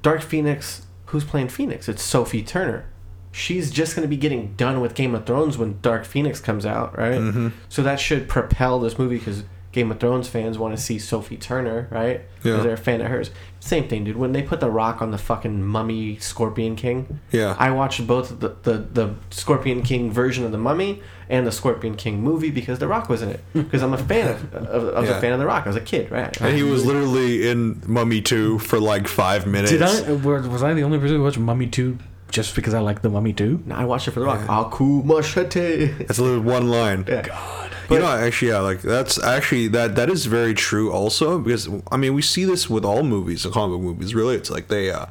Dark 0.00 0.22
Phoenix, 0.22 0.86
who's 1.06 1.24
playing 1.24 1.48
Phoenix? 1.48 1.88
It's 1.88 2.04
Sophie 2.04 2.44
Turner. 2.44 2.88
She's 3.32 3.72
just 3.72 3.96
going 3.96 4.04
to 4.04 4.08
be 4.08 4.16
getting 4.16 4.54
done 4.54 4.80
with 4.80 4.94
Game 4.94 5.12
of 5.16 5.26
Thrones 5.26 5.58
when 5.58 5.80
Dark 5.82 6.04
Phoenix 6.04 6.38
comes 6.38 6.64
out, 6.64 6.96
right? 6.96 7.18
Mm-hmm. 7.18 7.48
So 7.68 7.82
that 7.82 7.98
should 7.98 8.28
propel 8.28 8.78
this 8.78 8.96
movie 8.96 9.18
because 9.18 9.42
Game 9.72 9.92
of 9.92 10.00
Thrones 10.00 10.28
fans 10.28 10.58
want 10.58 10.76
to 10.76 10.82
see 10.82 10.98
Sophie 10.98 11.36
Turner, 11.36 11.86
right? 11.92 12.22
Yeah. 12.42 12.56
they're 12.56 12.72
a 12.72 12.76
fan 12.76 13.00
of 13.00 13.06
hers. 13.06 13.30
Same 13.60 13.86
thing, 13.88 14.02
dude. 14.04 14.16
When 14.16 14.32
they 14.32 14.42
put 14.42 14.58
The 14.58 14.68
Rock 14.70 15.00
on 15.00 15.12
the 15.12 15.18
fucking 15.18 15.62
Mummy 15.62 16.16
Scorpion 16.18 16.74
King, 16.74 17.20
Yeah. 17.30 17.54
I 17.58 17.70
watched 17.70 18.04
both 18.06 18.40
the, 18.40 18.56
the 18.62 18.78
the 18.78 19.14
Scorpion 19.30 19.82
King 19.82 20.10
version 20.10 20.44
of 20.44 20.50
the 20.50 20.58
Mummy 20.58 21.02
and 21.28 21.46
the 21.46 21.52
Scorpion 21.52 21.94
King 21.94 22.20
movie 22.20 22.50
because 22.50 22.80
The 22.80 22.88
Rock 22.88 23.08
was 23.08 23.22
in 23.22 23.28
it. 23.28 23.44
Because 23.52 23.82
I'm 23.82 23.92
a 23.94 23.98
fan 23.98 24.28
of, 24.28 24.54
of 24.54 24.94
I 24.96 25.00
was 25.00 25.08
Yeah. 25.10 25.18
a 25.18 25.20
fan 25.20 25.32
of 25.34 25.38
The 25.38 25.46
Rock. 25.46 25.66
I 25.66 25.68
was 25.68 25.76
a 25.76 25.80
kid, 25.80 26.10
right? 26.10 26.36
and 26.40 26.56
he 26.56 26.64
was 26.64 26.84
literally 26.84 27.48
in 27.48 27.80
Mummy 27.86 28.20
2 28.20 28.58
for 28.58 28.80
like 28.80 29.06
five 29.06 29.46
minutes. 29.46 29.70
Did 29.70 29.82
I? 29.82 30.12
Was 30.14 30.48
was 30.48 30.62
I 30.64 30.74
the 30.74 30.82
only 30.82 30.98
person 30.98 31.16
who 31.18 31.22
watched 31.22 31.38
Mummy 31.38 31.68
Two 31.68 31.98
just 32.32 32.56
because 32.56 32.74
I 32.74 32.80
like 32.80 33.02
the 33.02 33.08
Mummy 33.10 33.32
Two? 33.32 33.62
No, 33.66 33.76
I 33.76 33.84
watched 33.84 34.08
it 34.08 34.12
for 34.12 34.20
The 34.20 34.26
Rock. 34.26 34.48
Aku 34.48 35.02
machete. 35.04 35.86
That's 35.86 36.18
a 36.18 36.24
little 36.24 36.40
one 36.42 36.68
line. 36.68 37.04
Yeah. 37.06 37.26
you 37.26 37.70
But- 37.90 38.00
know, 38.02 38.06
actually, 38.06 38.52
yeah, 38.52 38.60
like 38.60 38.82
that's 38.82 39.20
actually 39.22 39.68
that 39.68 39.96
that 39.96 40.08
is 40.08 40.26
very 40.26 40.54
true. 40.54 40.92
Also, 40.92 41.38
because 41.38 41.68
I 41.90 41.96
mean, 41.96 42.14
we 42.14 42.22
see 42.22 42.44
this 42.44 42.70
with 42.70 42.84
all 42.84 43.02
movies, 43.02 43.42
the 43.42 43.50
comic 43.50 43.76
book 43.76 43.82
movies. 43.82 44.14
Really, 44.14 44.36
it's 44.36 44.50
like 44.50 44.68
they, 44.68 44.90
uh, 44.90 45.06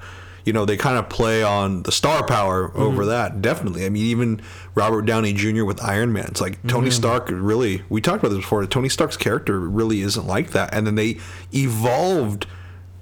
you 0.45 0.53
know, 0.53 0.65
they 0.65 0.77
kind 0.77 0.97
of 0.97 1.09
play 1.09 1.43
on 1.43 1.83
the 1.83 1.91
star 1.91 2.25
power 2.25 2.71
over 2.75 3.01
mm-hmm. 3.01 3.09
that. 3.09 3.41
Definitely. 3.41 3.85
I 3.85 3.89
mean, 3.89 4.05
even 4.05 4.41
Robert 4.75 5.01
Downey 5.01 5.33
Jr. 5.33 5.65
with 5.65 5.83
Iron 5.83 6.13
Man. 6.13 6.27
It's 6.29 6.41
like 6.41 6.61
Tony 6.67 6.87
mm-hmm. 6.87 6.95
Stark. 6.95 7.29
Really, 7.29 7.83
we 7.89 7.99
talked 7.99 8.23
about 8.23 8.29
this 8.29 8.39
before. 8.39 8.65
Tony 8.65 8.89
Stark's 8.89 9.17
character 9.17 9.59
really 9.59 9.99
isn't 10.01 10.25
like 10.25 10.51
that, 10.51 10.73
and 10.73 10.87
then 10.87 10.95
they 10.95 11.19
evolved. 11.53 12.47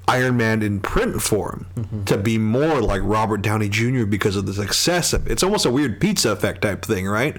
Iron 0.10 0.38
Man 0.38 0.62
in 0.62 0.80
print 0.80 1.22
form 1.22 1.68
mm-hmm. 1.76 2.06
to 2.06 2.18
be 2.18 2.38
more 2.38 2.80
like 2.80 3.02
Robert 3.04 3.42
Downey 3.42 3.68
Jr. 3.68 4.06
because 4.06 4.38
of 4.38 4.46
the 4.46 4.54
success 4.54 5.12
of 5.12 5.28
it's 5.28 5.44
almost 5.44 5.66
a 5.66 5.70
weird 5.70 6.00
pizza 6.00 6.32
effect 6.32 6.62
type 6.62 6.86
thing, 6.86 7.06
right? 7.06 7.36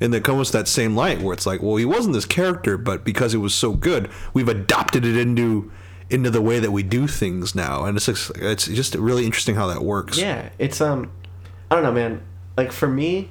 And 0.00 0.14
it 0.14 0.22
comes 0.24 0.52
that 0.52 0.68
same 0.68 0.94
light 0.94 1.20
where 1.20 1.32
it's 1.34 1.44
like, 1.46 1.60
well, 1.62 1.76
he 1.76 1.84
wasn't 1.84 2.14
this 2.14 2.24
character, 2.24 2.78
but 2.78 3.04
because 3.04 3.34
it 3.34 3.38
was 3.38 3.52
so 3.54 3.72
good, 3.72 4.08
we've 4.32 4.48
adopted 4.48 5.04
it 5.04 5.16
into 5.16 5.70
into 6.10 6.30
the 6.30 6.40
way 6.40 6.58
that 6.58 6.70
we 6.70 6.82
do 6.82 7.06
things 7.06 7.54
now, 7.54 7.84
and 7.84 7.96
it's 7.98 8.06
just, 8.06 8.30
it's 8.36 8.66
just 8.66 8.94
really 8.94 9.26
interesting 9.26 9.56
how 9.56 9.66
that 9.66 9.82
works. 9.82 10.16
Yeah, 10.16 10.48
it's 10.58 10.80
um, 10.80 11.10
I 11.70 11.74
don't 11.74 11.84
know, 11.84 11.92
man. 11.92 12.22
Like 12.56 12.72
for 12.72 12.88
me, 12.88 13.28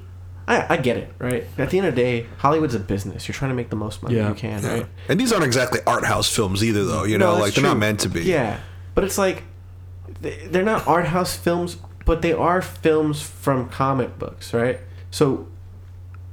I 0.47 0.73
I 0.75 0.77
get 0.77 0.95
it, 0.97 1.11
right? 1.17 1.45
At 1.57 1.69
the 1.71 1.77
end 1.79 1.87
of 1.87 1.95
the 1.95 2.01
day, 2.01 2.25
Hollywood's 2.37 2.75
a 2.75 2.79
business. 2.79 3.27
You're 3.27 3.33
trying 3.33 3.49
to 3.49 3.55
make 3.55 3.69
the 3.71 3.75
most 3.77 4.03
money 4.03 4.15
Yeah. 4.17 4.29
you 4.29 4.35
can, 4.35 4.61
Yeah. 4.61 4.73
right? 4.73 4.85
And 5.09 5.19
these 5.19 5.31
aren't 5.31 5.45
exactly 5.45 5.79
art 5.87 6.03
house 6.05 6.29
films 6.33 6.63
either, 6.63 6.83
though. 6.85 7.03
You 7.05 7.17
No, 7.17 7.25
know, 7.27 7.31
that's 7.35 7.41
like 7.45 7.53
they're 7.55 7.63
not 7.63 7.71
true. 7.71 7.79
meant 7.79 7.99
to 8.01 8.09
be. 8.09 8.21
Yeah, 8.23 8.59
but 8.93 9.03
it's 9.05 9.17
like 9.17 9.43
they- 10.21 10.47
they're 10.51 10.63
not 10.63 10.85
art 10.87 11.05
house 11.07 11.35
films, 11.35 11.77
but 12.05 12.21
they 12.21 12.33
are 12.33 12.61
films 12.61 13.21
from 13.23 13.69
comic 13.69 14.19
books, 14.19 14.53
right? 14.53 14.79
So, 15.09 15.47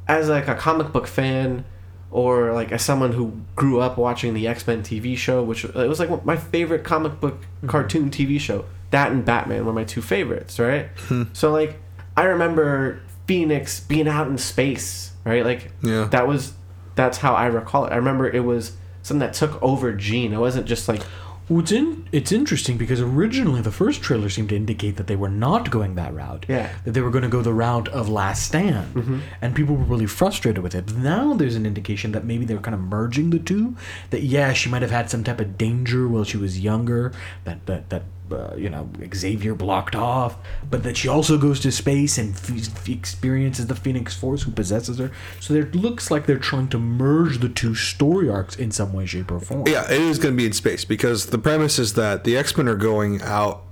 as 0.09 0.29
like 0.29 0.49
a 0.49 0.55
comic 0.55 0.93
book 0.93 1.07
fan, 1.07 1.65
or 2.11 2.53
like 2.53 2.71
as 2.73 2.83
someone 2.83 3.13
who 3.13 3.41
grew 3.57 3.81
up 3.81 3.97
watching 3.99 4.35
the 4.35 4.47
X 4.47 4.67
Men 4.67 4.83
TV 4.83 5.17
show, 5.17 5.43
which 5.43 5.65
it 5.65 5.75
was 5.75 5.99
like 6.01 6.25
my 6.25 6.37
favorite 6.37 6.85
comic 6.85 7.21
book 7.21 7.41
Mm-hmm. 7.59 7.69
cartoon 7.69 8.11
TV 8.11 8.39
show. 8.39 8.65
That 8.91 9.11
and 9.11 9.25
Batman 9.25 9.65
were 9.67 9.73
my 9.73 9.85
two 9.85 10.03
favorites, 10.03 10.59
right? 10.59 10.89
Hmm. 11.09 11.25
so 11.33 11.51
like, 11.51 11.81
I 12.17 12.25
remember 12.25 13.01
Phoenix 13.27 13.81
being 13.81 14.07
out 14.07 14.29
in 14.29 14.39
space, 14.39 15.13
right? 15.25 15.45
Like, 15.45 15.73
Yeah. 15.83 16.05
that 16.13 16.29
was 16.29 16.53
that's 16.95 17.19
how 17.19 17.35
I 17.35 17.47
recall 17.47 17.87
it. 17.87 17.93
I 17.93 17.97
remember 17.97 18.29
it 18.31 18.45
was 18.45 18.77
something 19.03 19.19
that 19.27 19.35
took 19.35 19.61
over 19.63 19.93
Jean. 19.93 20.33
It 20.33 20.39
wasn't 20.39 20.67
just 20.67 20.87
like 20.89 21.03
Well, 21.49 21.61
it's 21.61 21.73
in, 21.73 22.09
it's 22.11 22.33
interesting 22.33 22.79
because 22.79 23.01
originally 23.01 23.61
the 23.61 23.71
first 23.71 24.01
trailer 24.03 24.29
seemed 24.31 24.49
to 24.49 24.57
indicate 24.57 24.97
that 24.97 25.07
they 25.09 25.17
were 25.17 25.29
not 25.29 25.71
going 25.71 25.95
that 25.97 26.15
route. 26.15 26.47
Yeah. 26.49 26.73
That 26.85 26.93
they 26.93 27.01
were 27.03 27.11
going 27.11 27.23
to 27.25 27.29
go 27.29 27.43
the 27.43 27.53
route 27.53 27.89
of 27.89 28.09
Last 28.09 28.45
Stand, 28.47 28.95
Mm-hmm. 28.95 29.19
and 29.43 29.55
people 29.55 29.77
were 29.77 29.85
really 29.85 30.07
frustrated 30.07 30.63
with 30.63 30.75
it. 30.75 30.87
But 30.87 30.97
now 30.97 31.35
there's 31.35 31.57
an 31.57 31.67
indication 31.67 32.13
that 32.13 32.25
maybe 32.25 32.45
they 32.45 32.55
were 32.55 32.61
kind 32.63 32.75
of 32.75 32.81
merging 32.81 33.31
the 33.31 33.39
two. 33.39 33.77
That 34.11 34.23
yeah, 34.23 34.53
she 34.55 34.71
might 34.71 34.83
have 34.83 34.91
had 34.91 35.11
some 35.11 35.23
type 35.23 35.41
of 35.41 35.59
danger 35.59 36.09
while 36.09 36.25
she 36.25 36.37
was 36.39 36.61
younger. 36.61 37.13
That 37.45 37.67
that 37.67 37.91
that. 37.91 38.03
Uh, 38.33 38.55
you 38.57 38.71
know, 38.71 38.89
Xavier 39.15 39.55
blocked 39.55 39.95
off, 39.95 40.37
but 40.71 40.83
that 40.83 40.97
she 40.97 41.09
also 41.09 41.37
goes 41.37 41.61
to 41.61 41.71
space 41.71 42.17
and 42.17 42.35
f- 42.35 42.51
f- 42.79 42.89
experiences 42.89 43.67
the 43.67 43.75
Phoenix 43.77 44.17
Force 44.17 44.43
who 44.45 44.51
possesses 44.51 44.97
her. 44.99 45.11
So 45.41 45.53
there 45.53 45.67
looks 45.73 46.11
like 46.11 46.25
they're 46.25 46.39
trying 46.39 46.69
to 46.69 46.79
merge 46.79 47.39
the 47.41 47.51
two 47.51 47.75
story 47.75 48.31
arcs 48.31 48.57
in 48.57 48.71
some 48.71 48.95
way, 48.95 49.05
shape, 49.05 49.31
or 49.31 49.41
form. 49.41 49.65
Yeah, 49.69 49.85
it 49.93 50.01
is 50.01 50.19
going 50.19 50.33
to 50.35 50.37
be 50.39 50.47
in 50.47 50.55
space 50.55 50.87
because 50.87 51.27
the 51.27 51.37
premise 51.39 51.79
is 51.79 51.93
that 51.95 52.25
the 52.25 52.35
X 52.37 52.57
Men 52.57 52.67
are 52.67 52.77
going 52.77 53.21
out 53.21 53.63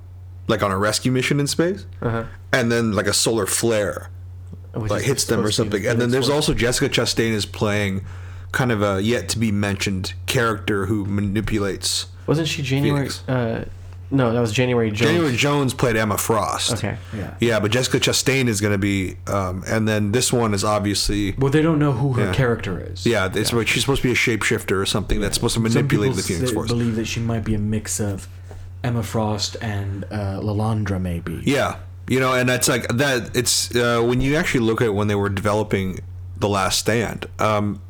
like 0.49 0.63
on 0.63 0.71
a 0.71 0.77
rescue 0.77 1.11
mission 1.13 1.41
in 1.41 1.47
space, 1.47 1.87
Uh-huh. 2.03 2.25
and 2.53 2.71
then 2.71 2.93
like 2.93 3.07
a 3.07 3.15
solar 3.15 3.47
flare 3.47 4.11
which 4.75 4.91
like 4.91 5.03
hits 5.03 5.25
them 5.25 5.41
or 5.41 5.51
supposed 5.51 5.57
to 5.57 5.65
be 5.65 5.71
something. 5.85 5.91
And 5.91 6.01
then 6.01 6.11
there's 6.11 6.27
Force. 6.27 6.49
also 6.49 6.55
Jessica 6.55 6.89
Chastain 6.91 7.33
is 7.33 7.47
playing 7.47 8.05
kind 8.53 8.71
of 8.71 8.83
a 8.83 9.01
yet 9.03 9.31
to 9.31 9.39
be 9.39 9.51
mentioned 9.51 10.13
character 10.27 10.87
who 10.87 11.07
manipulates. 11.07 12.07
wasn't 12.27 12.49
she 12.49 12.63
January? 12.63 13.09
Phoenix. 13.09 13.27
Uh, 13.29 13.65
no, 14.13 14.33
that 14.33 14.41
was 14.41 14.53
January 14.53 14.91
Jones. 14.91 15.11
January 15.11 15.37
Jones 15.37 15.75
played 15.75 15.97
Emma 15.97 16.17
Frost. 16.19 16.75
Okay. 16.75 16.97
Yeah. 17.17 17.35
Yeah, 17.41 17.61
but 17.61 17.71
Jessica 17.71 17.99
Chastain 17.99 18.47
is 18.47 18.61
going 18.61 18.73
to 18.73 18.79
be, 18.79 19.17
um, 19.27 19.65
and 19.67 19.89
then 19.89 20.13
this 20.13 20.33
one 20.33 20.55
is 20.55 20.63
obviously. 20.65 21.33
Well, 21.33 21.51
they 21.51 21.63
don't 21.63 21.79
know 21.79 21.93
who 21.93 22.13
her 22.15 22.27
Yeah. 22.27 22.35
character 22.35 22.79
is. 22.79 23.05
Yeah, 23.07 23.29
it's 23.35 23.51
she's 23.69 23.83
supposed 23.83 24.03
to 24.03 24.09
be 24.09 24.13
a 24.13 24.15
shapeshifter 24.15 24.81
or 24.81 24.87
something 24.87 25.21
that's 25.21 25.35
supposed 25.35 25.55
to 25.55 25.61
manipulate 25.61 26.15
the 26.15 26.23
Phoenix 26.23 26.53
Force. 26.53 26.69
believe 26.69 26.95
that 26.97 27.07
she 27.07 27.21
might 27.21 27.45
be 27.45 27.55
a 27.55 27.59
mix 27.59 27.99
of 28.01 28.29
Emma 28.85 29.03
Frost 29.03 29.57
and 29.63 30.05
uh, 30.11 30.41
Lilandra, 30.41 31.01
maybe. 31.01 31.43
Yeah, 31.45 31.77
you 32.09 32.21
know, 32.21 32.35
and 32.35 32.49
that's 32.49 32.69
like 32.69 32.89
that. 32.89 33.35
It's 33.37 33.75
uh, 33.75 34.03
when 34.03 34.21
you 34.21 34.37
actually 34.37 34.61
look 34.61 34.83
at 34.83 34.95
when 34.95 35.09
they 35.09 35.15
were 35.15 35.29
developing 35.31 36.01
the 36.39 36.49
Last 36.49 36.79
Stand. 36.81 37.27
Um, 37.39 37.81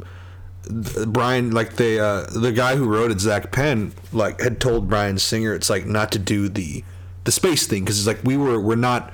Brian, 0.69 1.51
like 1.51 1.77
the 1.77 2.01
uh, 2.01 2.31
the 2.39 2.53
guy 2.53 2.77
who 2.77 2.89
wrote 2.89 3.11
it, 3.11 3.21
Zak 3.21 3.51
Penn, 3.51 3.93
like 4.13 4.41
had 4.41 4.61
told 4.61 4.89
Bryan 4.89 5.19
Singer, 5.19 5.55
it's 5.55 5.69
like 5.69 5.87
not 5.87 6.13
to 6.13 6.19
do 6.19 6.49
the 6.49 6.85
the 7.25 7.33
space 7.33 7.67
thing 7.67 7.85
because 7.85 7.99
it's 7.99 8.07
like 8.07 8.23
we 8.25 8.37
were 8.37 8.61
we're 8.61 8.77
not. 8.77 9.13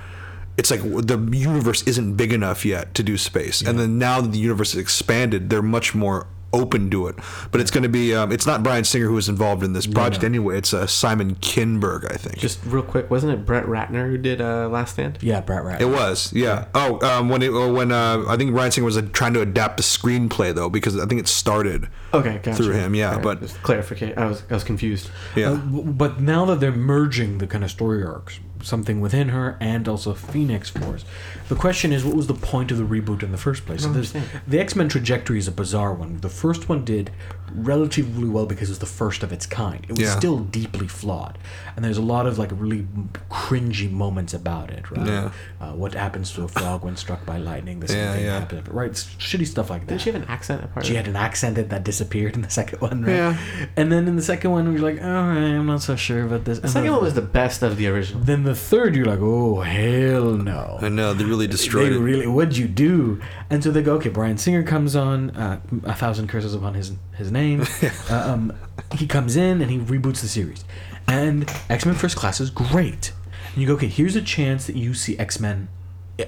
It's 0.57 0.73
like 0.73 0.81
the 0.83 1.19
universe 1.33 1.85
isn't 1.87 2.17
big 2.17 2.33
enough 2.33 2.65
yet 2.65 2.93
to 2.95 3.03
do 3.05 3.17
space, 3.17 3.63
and 3.63 3.79
then 3.79 3.97
now 3.97 4.21
that 4.21 4.33
the 4.33 4.39
universe 4.39 4.75
is 4.75 4.81
expanded, 4.81 5.51
they're 5.51 5.63
much 5.63 5.95
more 5.95 6.27
open 6.53 6.91
to 6.91 7.07
it. 7.09 7.17
But 7.51 7.61
it's 7.61 7.71
going 7.71 7.83
to 7.83 7.89
be 7.89 8.15
um, 8.15 8.33
it's 8.33 8.47
not 8.47 8.63
Bryan 8.63 8.85
Singer 8.85 9.07
who 9.07 9.17
is 9.19 9.29
involved 9.29 9.63
in 9.63 9.73
this 9.73 9.87
project 9.87 10.25
anyway. 10.25 10.59
It's 10.59 10.73
uh, 10.73 10.87
Simon 10.87 11.35
Kinberg, 11.37 12.11
I 12.11 12.17
think. 12.17 12.39
Just 12.39 12.61
real 12.65 12.83
quick, 12.83 13.11
wasn't 13.11 13.33
it 13.33 13.45
Brett 13.45 13.65
Ratner 13.67 14.09
who 14.09 14.19
did 14.19 14.41
uh, 14.41 14.69
Last 14.69 14.93
Stand? 14.95 15.19
Yeah, 15.21 15.41
Brett 15.41 15.63
Ratner. 15.63 15.81
It 15.81 15.87
was, 15.87 16.33
yeah. 16.33 16.67
Oh, 16.75 16.99
um, 17.07 17.29
when 17.29 17.43
it, 17.43 17.51
when 17.53 17.93
uh, 17.93 18.25
I 18.29 18.37
think 18.37 18.53
Bryan 18.53 18.71
Singer 18.73 18.85
was 18.85 18.97
uh, 18.97 19.03
trying 19.13 19.35
to 19.35 19.41
adapt 19.41 19.77
the 19.77 19.83
screenplay 19.83 20.55
though, 20.55 20.71
because 20.71 20.99
I 20.99 21.07
think 21.07 21.21
it 21.21 21.29
started. 21.29 21.89
Okay, 22.15 22.41
gotcha. 22.43 22.55
Through 22.63 22.73
him, 22.75 22.95
yeah, 22.95 23.09
Alright, 23.11 23.23
but- 23.25 23.41
just 23.41 23.63
clarification. 23.63 24.19
I 24.19 24.27
was 24.27 24.43
I 24.51 24.55
was 24.55 24.65
confused. 24.65 25.11
Yeah, 25.37 25.51
Uh, 25.53 25.57
but 25.57 26.21
now 26.21 26.45
that 26.47 26.61
they're 26.61 26.73
merging 26.73 27.39
the 27.39 27.47
kind 27.47 27.63
of 27.65 27.71
story 27.71 28.03
arcs, 28.03 28.41
something 28.63 29.01
within 29.01 29.29
her 29.31 29.57
and 29.61 29.89
also 29.89 30.15
Phoenix 30.15 30.71
Force, 30.71 31.05
the 31.49 31.55
question 31.55 31.93
is, 31.93 32.05
what 32.05 32.15
was 32.17 32.27
the 32.27 32.35
point 32.35 32.71
of 32.71 32.79
the 32.79 32.85
reboot 32.85 33.23
in 33.23 33.33
the 33.33 33.39
first 33.39 33.65
place? 33.67 33.83
don't 33.83 33.93
there's- 33.93 34.15
understand. 34.15 34.43
the 34.47 34.59
X 34.61 34.75
Men 34.77 34.89
trajectory 34.89 35.39
is 35.39 35.49
a 35.49 35.53
bizarre 35.53 35.93
one. 35.95 36.19
The 36.21 36.29
first 36.29 36.69
one 36.69 36.85
did 36.85 37.11
relatively 37.55 38.29
well 38.29 38.47
because 38.47 38.69
it 38.69 38.73
was 38.73 38.79
the 38.79 38.87
first 38.87 39.23
of 39.23 39.33
its 39.33 39.47
kind. 39.47 39.85
It 39.89 39.93
was 39.93 40.01
Yeah. 40.01 40.17
still 40.19 40.39
deeply 40.39 40.89
flawed, 40.89 41.39
and 41.77 41.85
there's 41.85 41.99
a 41.99 42.03
lot 42.03 42.27
of 42.27 42.39
like 42.39 42.51
really 42.53 42.87
cringy 43.31 43.91
moments 43.91 44.35
about 44.35 44.71
it. 44.71 44.91
Right? 44.91 45.07
Yeah. 45.07 45.31
Uh, 45.61 45.73
what 45.73 45.95
happens 45.95 46.33
to 46.33 46.45
a 46.45 46.49
frog 46.49 46.85
when 46.85 46.97
struck 46.97 47.25
by 47.27 47.39
lightning? 47.39 47.81
The 47.81 47.89
same 47.89 47.99
Yeah, 47.99 48.13
thing 48.15 48.25
yeah. 48.25 48.39
happens. 48.41 48.69
Right? 48.69 48.91
It's 48.91 49.05
shitty 49.19 49.47
stuff 49.47 49.71
like 49.71 49.83
that. 49.83 49.89
Didn't 49.89 50.01
she 50.03 50.11
have 50.13 50.23
an 50.23 50.29
accent 50.29 50.65
apart? 50.65 50.87
She 50.87 50.95
had 50.95 51.09
an 51.09 51.17
accent 51.17 51.57
that, 51.57 51.71
that 51.71 51.85
disappeared 51.85 52.35
in 52.35 52.43
the 52.43 52.51
second 52.61 52.81
one, 52.81 53.03
right? 53.05 53.15
Yeah. 53.15 53.37
And 53.77 53.91
then 53.93 54.09
in 54.09 54.17
the 54.17 54.23
second 54.23 54.51
one, 54.51 54.69
we 54.73 54.77
are 54.79 54.83
like, 54.83 55.01
all 55.03 55.09
right, 55.29 55.55
I'm 55.59 55.67
not 55.67 55.83
so 55.83 55.97
sure 55.97 56.25
about 56.25 56.45
this. 56.45 56.59
The 56.61 56.69
second 56.69 56.93
one 56.93 57.03
was 57.03 57.15
the 57.15 57.23
best 57.23 57.63
of 57.63 57.77
the 57.77 57.87
original. 57.89 58.23
Then 58.23 58.45
the 58.45 58.55
third, 58.55 58.95
you're 58.97 59.07
like, 59.07 59.21
oh 59.21 59.61
hell 59.61 60.33
no. 60.33 60.79
I 60.81 60.89
know 60.89 61.15
they 61.15 61.25
really 61.25 61.47
destroyed 61.47 61.93
They 61.93 61.97
it. 61.97 62.01
really, 62.01 62.27
what'd 62.27 62.57
you 62.57 62.69
do? 62.69 63.21
And 63.51 63.63
so 63.65 63.71
they 63.71 63.83
go, 63.83 63.95
okay, 63.95 64.09
Bryan 64.11 64.39
Singer 64.39 64.63
comes 64.63 64.95
on, 64.97 65.31
uh, 65.31 65.61
a 65.85 65.95
thousand 65.95 66.29
curses 66.29 66.55
upon 66.55 66.75
his 66.75 66.93
his 67.17 67.33
name. 67.33 67.38
uh, 68.11 68.33
um, 68.33 68.53
he 68.95 69.07
comes 69.07 69.37
in 69.37 69.61
and 69.63 69.71
he 69.71 69.79
reboots 69.79 70.21
the 70.21 70.29
series, 70.29 70.65
and 71.07 71.51
X 71.69 71.85
Men 71.87 71.95
First 71.95 72.17
Class 72.17 72.41
is 72.41 72.51
great. 72.51 73.13
And 73.53 73.63
you 73.63 73.67
go, 73.69 73.75
okay, 73.75 73.89
here's 73.89 74.17
a 74.17 74.23
chance 74.23 74.67
that 74.67 74.77
you 74.77 74.95
see 74.95 75.19
X 75.19 75.41
Men 75.41 75.69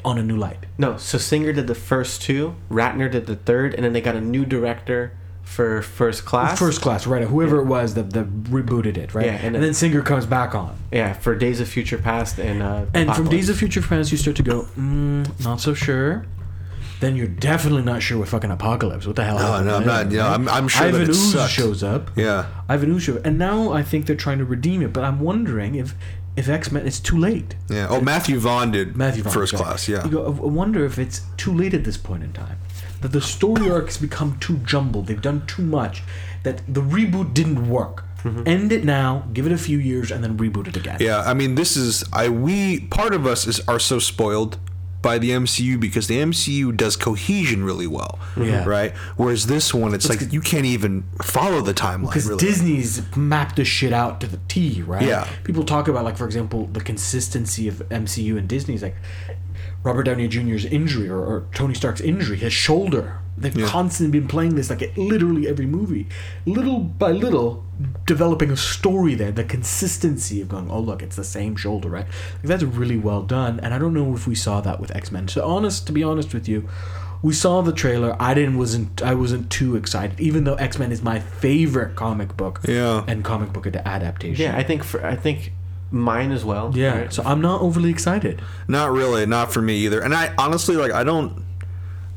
on 0.04 0.18
a 0.18 0.22
new 0.22 0.36
light. 0.36 0.66
No, 0.78 0.96
so 0.96 1.18
Singer 1.18 1.52
did 1.52 1.66
the 1.66 1.74
first 1.74 2.22
two, 2.22 2.54
Ratner 2.70 3.10
did 3.10 3.26
the 3.26 3.36
third, 3.36 3.74
and 3.74 3.84
then 3.84 3.92
they 3.92 4.00
got 4.00 4.14
a 4.16 4.20
new 4.20 4.44
director 4.44 5.12
for 5.42 5.82
First 5.82 6.24
Class. 6.24 6.56
First 6.58 6.80
Class, 6.80 7.08
right? 7.08 7.24
Whoever 7.24 7.58
it 7.60 7.64
was 7.64 7.94
that, 7.94 8.12
that 8.12 8.44
rebooted 8.44 8.96
it, 8.96 9.14
right? 9.14 9.26
Yeah, 9.26 9.32
and 9.32 9.46
and, 9.46 9.54
then- 9.56 9.62
then 9.62 9.74
Singer 9.74 10.00
comes 10.02 10.26
back 10.26 10.54
on. 10.54 10.76
yeah, 10.92 11.12
for 11.12 11.34
Days 11.34 11.58
of 11.60 11.68
Future 11.68 11.98
Past 11.98 12.38
and 12.38 12.62
uh, 12.62 12.86
And 12.94 13.12
from 13.16 13.28
Days 13.28 13.48
of 13.48 13.56
Future 13.58 13.82
Past, 13.82 14.12
you 14.12 14.18
start 14.18 14.36
to 14.36 14.44
go, 14.44 14.68
mm, 14.78 15.44
not 15.44 15.60
so 15.60 15.74
sure. 15.74 16.24
Then 17.00 17.16
you're 17.16 17.26
definitely 17.26 17.82
not 17.82 18.02
sure 18.02 18.18
with 18.18 18.28
fucking 18.28 18.50
Apocalypse. 18.50 19.06
What 19.06 19.16
the 19.16 19.24
hell? 19.24 19.38
No, 19.38 19.42
happened 19.52 19.66
no, 19.68 19.76
I'm 19.76 19.86
not. 19.86 20.10
You 20.12 20.18
know, 20.18 20.28
I'm, 20.28 20.48
I'm 20.48 20.68
sure 20.68 20.86
Ivan 20.86 21.00
that 21.00 21.08
it 21.08 21.16
Ooze 21.16 21.32
sucked. 21.32 21.52
shows 21.52 21.82
up. 21.82 22.10
Yeah, 22.16 22.46
Ivan 22.68 22.90
Ooze 22.90 23.02
shows 23.04 23.16
up. 23.16 23.26
And 23.26 23.38
now 23.38 23.72
I 23.72 23.82
think 23.82 24.06
they're 24.06 24.16
trying 24.16 24.38
to 24.38 24.44
redeem 24.44 24.82
it. 24.82 24.92
But 24.92 25.04
I'm 25.04 25.20
wondering 25.20 25.74
if 25.76 25.94
if 26.36 26.48
X 26.48 26.70
Men, 26.70 26.86
it's 26.86 27.00
too 27.00 27.16
late. 27.18 27.54
yeah. 27.68 27.86
Oh, 27.90 28.00
Matthew 28.00 28.38
Vaughn 28.38 28.70
did 28.70 28.96
Matthew 28.96 29.22
Vaughn, 29.22 29.32
first 29.32 29.54
class. 29.54 29.88
Yeah, 29.88 30.04
You 30.04 30.10
go, 30.10 30.26
I 30.26 30.30
wonder 30.30 30.84
if 30.84 30.98
it's 30.98 31.22
too 31.36 31.52
late 31.52 31.74
at 31.74 31.84
this 31.84 31.96
point 31.96 32.22
in 32.22 32.32
time. 32.32 32.58
That 33.00 33.12
the 33.12 33.20
story 33.22 33.70
arcs 33.70 33.96
become 33.96 34.38
too 34.38 34.58
jumbled. 34.58 35.06
They've 35.06 35.20
done 35.20 35.46
too 35.46 35.62
much. 35.62 36.02
That 36.42 36.62
the 36.72 36.82
reboot 36.82 37.32
didn't 37.34 37.68
work. 37.68 38.04
Mm-hmm. 38.22 38.42
End 38.46 38.72
it 38.72 38.84
now. 38.84 39.24
Give 39.32 39.46
it 39.46 39.52
a 39.52 39.56
few 39.58 39.78
years, 39.78 40.10
and 40.10 40.22
then 40.22 40.36
reboot 40.36 40.68
it 40.68 40.76
again. 40.76 40.98
yeah. 41.00 41.22
I 41.22 41.32
mean, 41.32 41.54
this 41.54 41.76
is 41.78 42.04
I. 42.12 42.28
We 42.28 42.80
part 42.80 43.14
of 43.14 43.26
us 43.26 43.46
is 43.46 43.60
are 43.66 43.78
so 43.78 43.98
spoiled 43.98 44.58
by 45.02 45.18
the 45.18 45.30
MCU 45.30 45.80
because 45.80 46.06
the 46.08 46.18
MCU 46.18 46.76
does 46.76 46.96
cohesion 46.96 47.64
really 47.64 47.86
well. 47.86 48.18
Yeah. 48.36 48.64
Right. 48.64 48.92
Whereas 49.16 49.46
this 49.46 49.72
one, 49.72 49.94
it's 49.94 50.08
like 50.08 50.32
you 50.32 50.40
can't 50.40 50.66
even 50.66 51.04
follow 51.22 51.60
the 51.62 51.74
timeline. 51.74 52.08
because 52.08 52.26
really. 52.26 52.40
Disney's 52.44 53.16
mapped 53.16 53.56
this 53.56 53.68
shit 53.68 53.92
out 53.92 54.20
to 54.20 54.26
the 54.26 54.38
T, 54.48 54.82
right? 54.82 55.02
Yeah. 55.02 55.28
People 55.44 55.64
talk 55.64 55.88
about 55.88 56.04
like, 56.04 56.16
for 56.16 56.26
example, 56.26 56.66
the 56.66 56.80
consistency 56.80 57.68
of 57.68 57.76
MCU 57.88 58.36
and 58.36 58.48
Disney's 58.48 58.82
like 58.82 58.96
Robert 59.82 60.02
Downey 60.04 60.28
Jr.'s 60.28 60.64
injury 60.64 61.08
or, 61.08 61.18
or 61.18 61.46
Tony 61.54 61.74
Stark's 61.74 62.00
injury, 62.00 62.36
his 62.36 62.52
shoulder. 62.52 63.18
They've 63.40 63.56
Yeah. 63.56 63.66
constantly 63.66 64.20
been 64.20 64.28
playing 64.28 64.54
this 64.54 64.68
like 64.70 64.82
at 64.82 64.96
literally 64.98 65.48
every 65.48 65.66
movie, 65.66 66.06
little 66.46 66.78
by 66.80 67.10
little, 67.10 67.64
developing 68.06 68.50
a 68.50 68.56
story 68.56 69.14
there. 69.14 69.32
The 69.32 69.44
consistency 69.44 70.40
of 70.42 70.48
going, 70.48 70.70
oh 70.70 70.80
look, 70.80 71.02
it's 71.02 71.16
the 71.16 71.24
same 71.24 71.56
shoulder, 71.56 71.88
right? 71.88 72.04
Like, 72.06 72.42
that's 72.44 72.62
really 72.62 72.98
well 72.98 73.22
done, 73.22 73.58
and 73.60 73.72
I 73.74 73.78
don't 73.78 73.94
know 73.94 74.14
if 74.14 74.26
we 74.26 74.34
saw 74.34 74.60
that 74.60 74.78
with 74.80 74.94
X 74.94 75.10
Men. 75.10 75.26
So 75.28 75.46
honest, 75.46 75.86
to 75.86 75.92
be 75.92 76.02
honest 76.02 76.34
with 76.34 76.48
you. 76.48 76.68
We 77.22 77.34
saw 77.34 77.60
the 77.60 77.72
trailer. 77.72 78.16
I 78.18 78.32
didn't 78.32 78.56
wasn't 78.56 79.02
I 79.02 79.12
wasn't 79.14 79.50
too 79.50 79.76
excited, 79.76 80.18
even 80.18 80.44
though 80.44 80.54
X 80.54 80.78
Men 80.78 80.90
is 80.90 81.02
my 81.02 81.20
favorite 81.20 81.94
comic 81.94 82.34
book 82.34 82.60
Yeah. 82.66 83.04
and 83.06 83.22
comic 83.22 83.52
book 83.52 83.66
adaptation. 83.66 84.42
Yeah, 84.42 84.56
I 84.56 84.62
think 84.62 84.82
for 84.84 85.04
I 85.04 85.16
think 85.16 85.52
mine 85.90 86.32
as 86.32 86.46
well. 86.46 86.72
yeah. 86.74 86.98
right? 86.98 87.12
So 87.12 87.22
I'm 87.26 87.42
not 87.42 87.60
overly 87.60 87.90
excited. 87.90 88.40
Not 88.68 88.90
really, 88.92 89.26
not 89.26 89.52
for 89.52 89.60
me 89.60 89.74
either. 89.84 90.00
And 90.00 90.14
I 90.14 90.32
honestly 90.38 90.76
like 90.76 90.92
I 90.92 91.04
don't 91.04 91.44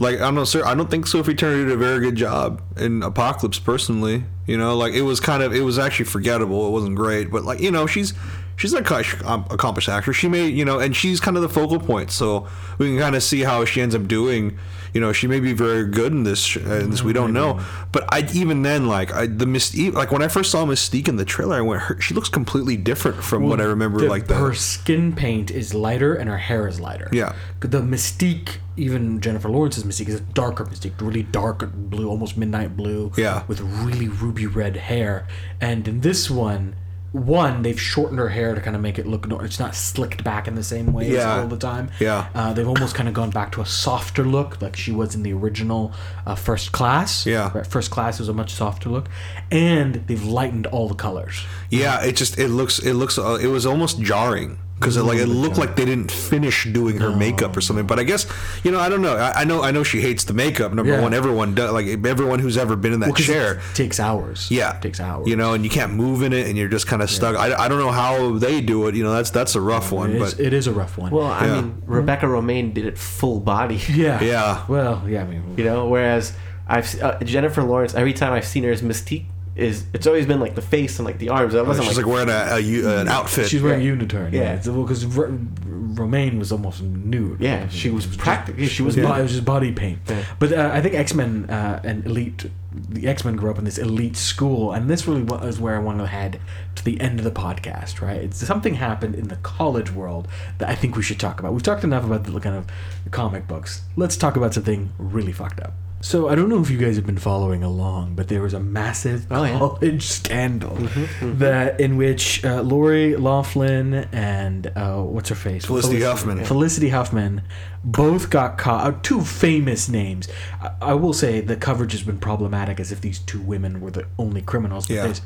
like 0.03 0.21
I'm 0.21 0.35
not 0.35 0.47
sure 0.47 0.65
I 0.65 0.75
don't 0.75 0.91
think 0.91 1.07
Sophie 1.07 1.33
Turner 1.33 1.63
did 1.63 1.71
a 1.71 1.77
very 1.77 1.99
good 1.99 2.15
job 2.15 2.61
in 2.77 3.01
Apocalypse 3.01 3.57
personally. 3.57 4.25
You 4.45 4.57
know, 4.57 4.75
like 4.75 4.93
it 4.93 5.03
was 5.03 5.19
kind 5.19 5.41
of 5.41 5.55
it 5.55 5.61
was 5.61 5.79
actually 5.79 6.05
forgettable. 6.05 6.67
It 6.67 6.71
wasn't 6.71 6.95
great, 6.95 7.31
but 7.31 7.43
like 7.43 7.59
you 7.61 7.71
know, 7.71 7.87
she's 7.87 8.13
she's 8.55 8.73
an 8.73 8.85
um, 9.25 9.45
accomplished 9.49 9.89
actress. 9.89 10.17
She 10.17 10.27
may 10.27 10.47
you 10.47 10.65
know, 10.65 10.79
and 10.79 10.95
she's 10.95 11.19
kind 11.19 11.37
of 11.37 11.43
the 11.43 11.49
focal 11.49 11.79
point. 11.79 12.11
So 12.11 12.47
we 12.77 12.87
can 12.87 12.99
kind 12.99 13.15
of 13.15 13.23
see 13.23 13.41
how 13.41 13.65
she 13.65 13.81
ends 13.81 13.95
up 13.95 14.07
doing. 14.07 14.57
You 14.93 15.01
know, 15.01 15.11
she 15.11 15.25
may 15.25 15.39
be 15.39 15.53
very 15.53 15.87
good 15.87 16.11
in 16.11 16.23
this. 16.23 16.55
Uh, 16.55 16.81
in 16.83 16.91
this 16.91 17.03
we 17.03 17.13
don't 17.13 17.33
know. 17.33 17.59
But 17.91 18.05
I 18.13 18.27
even 18.33 18.61
then 18.61 18.87
like 18.87 19.11
I, 19.13 19.25
the 19.25 19.45
Mystique. 19.45 19.93
Like 19.93 20.11
when 20.11 20.21
I 20.21 20.27
first 20.27 20.51
saw 20.51 20.65
Mystique 20.65 21.07
in 21.07 21.15
the 21.15 21.25
trailer, 21.25 21.55
I 21.55 21.61
went, 21.61 21.81
her, 21.81 21.99
she 21.99 22.13
looks 22.13 22.29
completely 22.29 22.77
different 22.77 23.23
from 23.23 23.47
what 23.49 23.59
I 23.59 23.63
remember. 23.63 23.99
The- 24.01 24.09
like 24.09 24.27
the 24.27 24.35
her 24.35 24.53
skin 24.53 25.15
paint 25.15 25.49
is 25.49 25.73
lighter 25.73 26.13
and 26.13 26.29
her 26.29 26.37
hair 26.37 26.67
is 26.67 26.79
lighter. 26.79 27.09
Yeah. 27.11 27.33
The 27.59 27.81
Mystique, 27.81 28.57
even 28.77 29.19
Jennifer 29.19 29.49
Lawrence's 29.49 29.83
Mystique, 29.83 30.09
is 30.09 30.15
a 30.15 30.19
darker 30.21 30.65
Mystique, 30.65 30.93
really 31.01 31.23
dark 31.23 31.71
blue, 31.73 32.07
almost 32.07 32.37
midnight 32.37 32.77
blue. 32.77 33.11
Yeah. 33.17 33.45
With 33.47 33.61
really 33.61 34.09
ruby 34.09 34.45
red 34.45 34.75
hair. 34.75 35.27
And 35.59 35.87
in 35.87 36.01
this 36.01 36.29
one, 36.29 36.75
one, 37.13 37.61
they've 37.61 37.79
shortened 37.79 38.19
her 38.19 38.29
hair 38.29 38.55
to 38.55 38.59
kind 38.59 38.75
of 38.75 38.81
make 38.81 38.97
it 38.99 39.05
look. 39.05 39.25
It's 39.43 39.59
not 39.59 39.75
slicked 39.75 40.23
back 40.23 40.47
in 40.47 40.55
the 40.55 40.63
same 40.63 40.91
way 40.93 41.09
Yeah. 41.13 41.39
all 41.41 41.47
the 41.47 41.57
time. 41.57 41.89
Yeah. 41.99 42.27
Uh, 42.33 42.53
they've 42.53 42.67
almost 42.67 42.95
kind 42.95 43.07
of 43.07 43.13
gone 43.13 43.29
back 43.29 43.51
to 43.53 43.61
a 43.61 43.65
softer 43.65 44.23
look, 44.25 44.61
like 44.61 44.75
she 44.75 44.91
was 44.91 45.13
in 45.15 45.21
the 45.23 45.31
original 45.31 45.93
uh, 46.25 46.33
First 46.35 46.71
Class. 46.71 47.25
Yeah. 47.25 47.49
First 47.63 47.91
Class 47.91 48.19
was 48.19 48.29
a 48.29 48.33
much 48.33 48.51
softer 48.53 48.89
look, 48.89 49.09
and 49.51 49.95
they've 50.07 50.23
lightened 50.23 50.65
all 50.67 50.87
the 50.89 50.95
colors. 50.95 51.45
Yeah, 51.69 52.03
it 52.03 52.15
just 52.15 52.37
it 52.39 52.49
looks 52.49 52.79
it 52.79 52.93
looks 52.93 53.17
uh, 53.19 53.37
it 53.41 53.47
was 53.47 53.65
almost 53.65 54.01
jarring 54.01 54.57
because 54.75 54.97
it 54.97 55.03
like 55.03 55.17
it 55.19 55.27
looked 55.27 55.57
like 55.57 55.75
they 55.75 55.85
didn't 55.85 56.11
finish 56.11 56.65
doing 56.65 56.97
her 56.97 57.15
makeup 57.15 57.55
or 57.55 57.61
something. 57.61 57.85
But 57.87 57.99
I 57.99 58.03
guess 58.03 58.25
you 58.63 58.71
know 58.71 58.79
I 58.79 58.89
don't 58.89 59.01
know. 59.01 59.15
I, 59.15 59.41
I 59.41 59.43
know 59.45 59.63
I 59.63 59.71
know 59.71 59.83
she 59.83 60.01
hates 60.01 60.23
the 60.25 60.33
makeup. 60.33 60.73
Number 60.73 60.91
Yeah. 60.93 61.01
one, 61.01 61.13
everyone 61.13 61.55
does. 61.55 61.71
Like 61.71 61.87
everyone 62.05 62.39
who's 62.39 62.57
ever 62.57 62.75
been 62.75 62.91
in 62.93 62.99
that 63.01 63.15
'Cause 63.15 63.25
chair. 63.25 63.53
It 63.71 63.75
takes 63.75 63.99
hours. 63.99 64.47
Yeah, 64.51 64.75
It 64.75 64.81
takes 64.81 64.99
hours. 64.99 65.27
You 65.27 65.35
know, 65.35 65.53
and 65.53 65.63
you 65.63 65.69
can't 65.69 65.93
move 65.93 66.21
in 66.21 66.33
it, 66.33 66.47
and 66.47 66.57
you're 66.57 66.67
just 66.67 66.87
kind 66.87 67.01
of 67.01 67.09
stuck. 67.09 67.35
I, 67.37 67.53
I 67.55 67.67
don't 67.67 67.79
know 67.79 67.91
how 67.91 68.37
they 68.37 68.61
do 68.61 68.87
it. 68.87 68.95
You 68.95 69.03
know, 69.03 69.13
that's 69.13 69.29
that's 69.29 69.55
a 69.55 69.61
rough 69.61 69.91
one. 69.91 70.11
It 70.11 70.21
is, 70.21 70.33
But 70.33 70.43
it 70.43 70.53
is 70.53 70.67
a 70.67 70.73
rough 70.73 70.97
one. 70.97 71.11
Well, 71.11 71.27
I 71.27 71.45
Yeah. 71.45 71.61
mean, 71.61 71.81
Rebecca 71.85 72.25
Romijn 72.25 72.73
did 72.73 72.85
it 72.85 72.97
full 72.97 73.39
body. 73.39 73.75
yeah. 73.89 74.21
Yeah. 74.23 74.63
Well, 74.67 75.03
yeah. 75.07 75.21
I 75.21 75.25
mean, 75.25 75.43
You 75.57 75.63
know, 75.63 75.87
whereas 75.87 76.33
I've 76.67 77.01
uh, 77.01 77.19
Jennifer 77.19 77.61
Lawrence. 77.63 77.93
Every 77.93 78.13
time 78.13 78.33
I've 78.33 78.45
seen 78.45 78.63
her 78.63 78.71
as 78.71 78.81
Mystique, 78.81 79.25
is 79.55 79.85
it's 79.93 80.07
always 80.07 80.25
been 80.25 80.39
like 80.39 80.55
the 80.55 80.61
face 80.61 80.97
and 80.99 81.05
like 81.05 81.19
the 81.19 81.29
arms. 81.29 81.53
It 81.53 81.65
wasn't 81.65 81.87
she's 81.87 81.97
like, 81.97 82.05
like 82.07 82.13
wearing 82.13 82.29
a, 82.29 82.55
a 82.55 82.59
u- 82.59 82.89
an 82.89 83.07
outfit. 83.07 83.47
she's 83.49 83.61
wearing 83.61 83.81
unitard. 83.85 84.31
Yeah. 84.33 84.53
Yeah. 84.53 84.55
Because 84.55 85.05
Romijn 85.05 86.39
was 86.39 86.51
almost 86.51 86.81
nude. 86.81 87.39
yeah, 87.39 87.67
she 87.69 87.89
was 87.89 88.05
just- 88.05 88.17
practically 88.19 88.65
she 88.67 88.81
It 88.81 88.85
was 88.85 88.95
was, 88.95 89.03
yeah. 89.03 89.09
bo- 89.11 89.19
it 89.19 89.21
was 89.23 89.31
just 89.31 89.45
body 89.45 89.71
paint. 89.71 89.99
Yeah. 90.07 90.23
But 90.39 90.53
uh, 90.53 90.71
I 90.73 90.81
think 90.81 90.95
X 90.95 91.13
Men 91.13 91.49
uh, 91.49 91.81
and 91.83 92.05
Elite, 92.05 92.49
the 92.89 93.07
X 93.07 93.23
Men 93.23 93.35
grew 93.35 93.51
up 93.51 93.59
in 93.59 93.65
this 93.65 93.77
elite 93.77 94.17
school, 94.17 94.71
and 94.71 94.89
this 94.89 95.07
really 95.07 95.21
was 95.23 95.59
where 95.59 95.75
I 95.75 95.79
want 95.79 95.99
to 95.99 96.07
head 96.07 96.39
to 96.75 96.83
the 96.83 96.99
end 96.99 97.19
of 97.19 97.23
the 97.23 97.31
podcast. 97.31 98.01
Right? 98.01 98.21
It's 98.21 98.37
something 98.45 98.75
happened 98.75 99.13
in 99.15 99.27
the 99.27 99.35
college 99.37 99.91
world 99.91 100.27
that 100.57 100.67
I 100.69 100.73
think 100.75 100.95
we 100.95 101.03
should 101.03 101.19
talk 101.19 101.39
about. 101.39 101.53
We've 101.53 101.61
talked 101.63 101.83
enough 101.83 102.03
about 102.05 102.23
the 102.23 102.39
kind 102.39 102.55
of 102.55 102.65
comic 103.11 103.47
books. 103.47 103.83
Let's 103.95 104.17
talk 104.17 104.35
about 104.35 104.53
something 104.55 104.91
really 104.97 105.31
fucked 105.31 105.59
up. 105.59 105.73
So 106.05 106.27
I 106.27 106.35
don't 106.35 106.49
know 106.49 106.59
if 106.61 106.69
you 106.69 106.77
guys 106.77 106.97
have 106.97 107.05
been 107.05 107.17
following 107.17 107.63
along, 107.63 108.15
but 108.15 108.27
there 108.27 108.41
was 108.41 108.53
a 108.53 108.59
massive 108.59 109.25
Oh, 109.31 109.43
yeah. 109.45 109.57
college 109.57 110.03
scandal 110.03 110.75
that 111.21 111.79
in 111.79 111.95
which 111.95 112.43
uh, 112.43 112.61
Lori 112.61 113.15
Loughlin 113.15 113.93
and 114.11 114.67
uh, 114.75 114.97
what's 115.01 115.29
her 115.29 115.35
face 115.35 115.63
Felicity 115.63 116.01
Huffman. 116.01 116.43
Felicity 116.43 116.89
Huffman 116.89 117.41
both 117.85 118.29
got 118.29 118.57
caught. 118.57 118.85
Uh, 118.85 118.97
two 119.01 119.21
famous 119.21 119.87
names. 119.87 120.27
I, 120.61 120.71
I 120.81 120.93
will 120.93 121.13
say 121.13 121.39
the 121.39 121.55
coverage 121.55 121.93
has 121.93 122.03
been 122.03 122.19
problematic, 122.19 122.81
as 122.81 122.91
if 122.91 122.99
these 122.99 123.19
two 123.19 123.39
women 123.39 123.79
were 123.79 123.91
the 123.91 124.05
only 124.19 124.41
criminals. 124.41 124.87
But 124.87 124.93
Yeah. 124.95 125.03
there's 125.03 125.21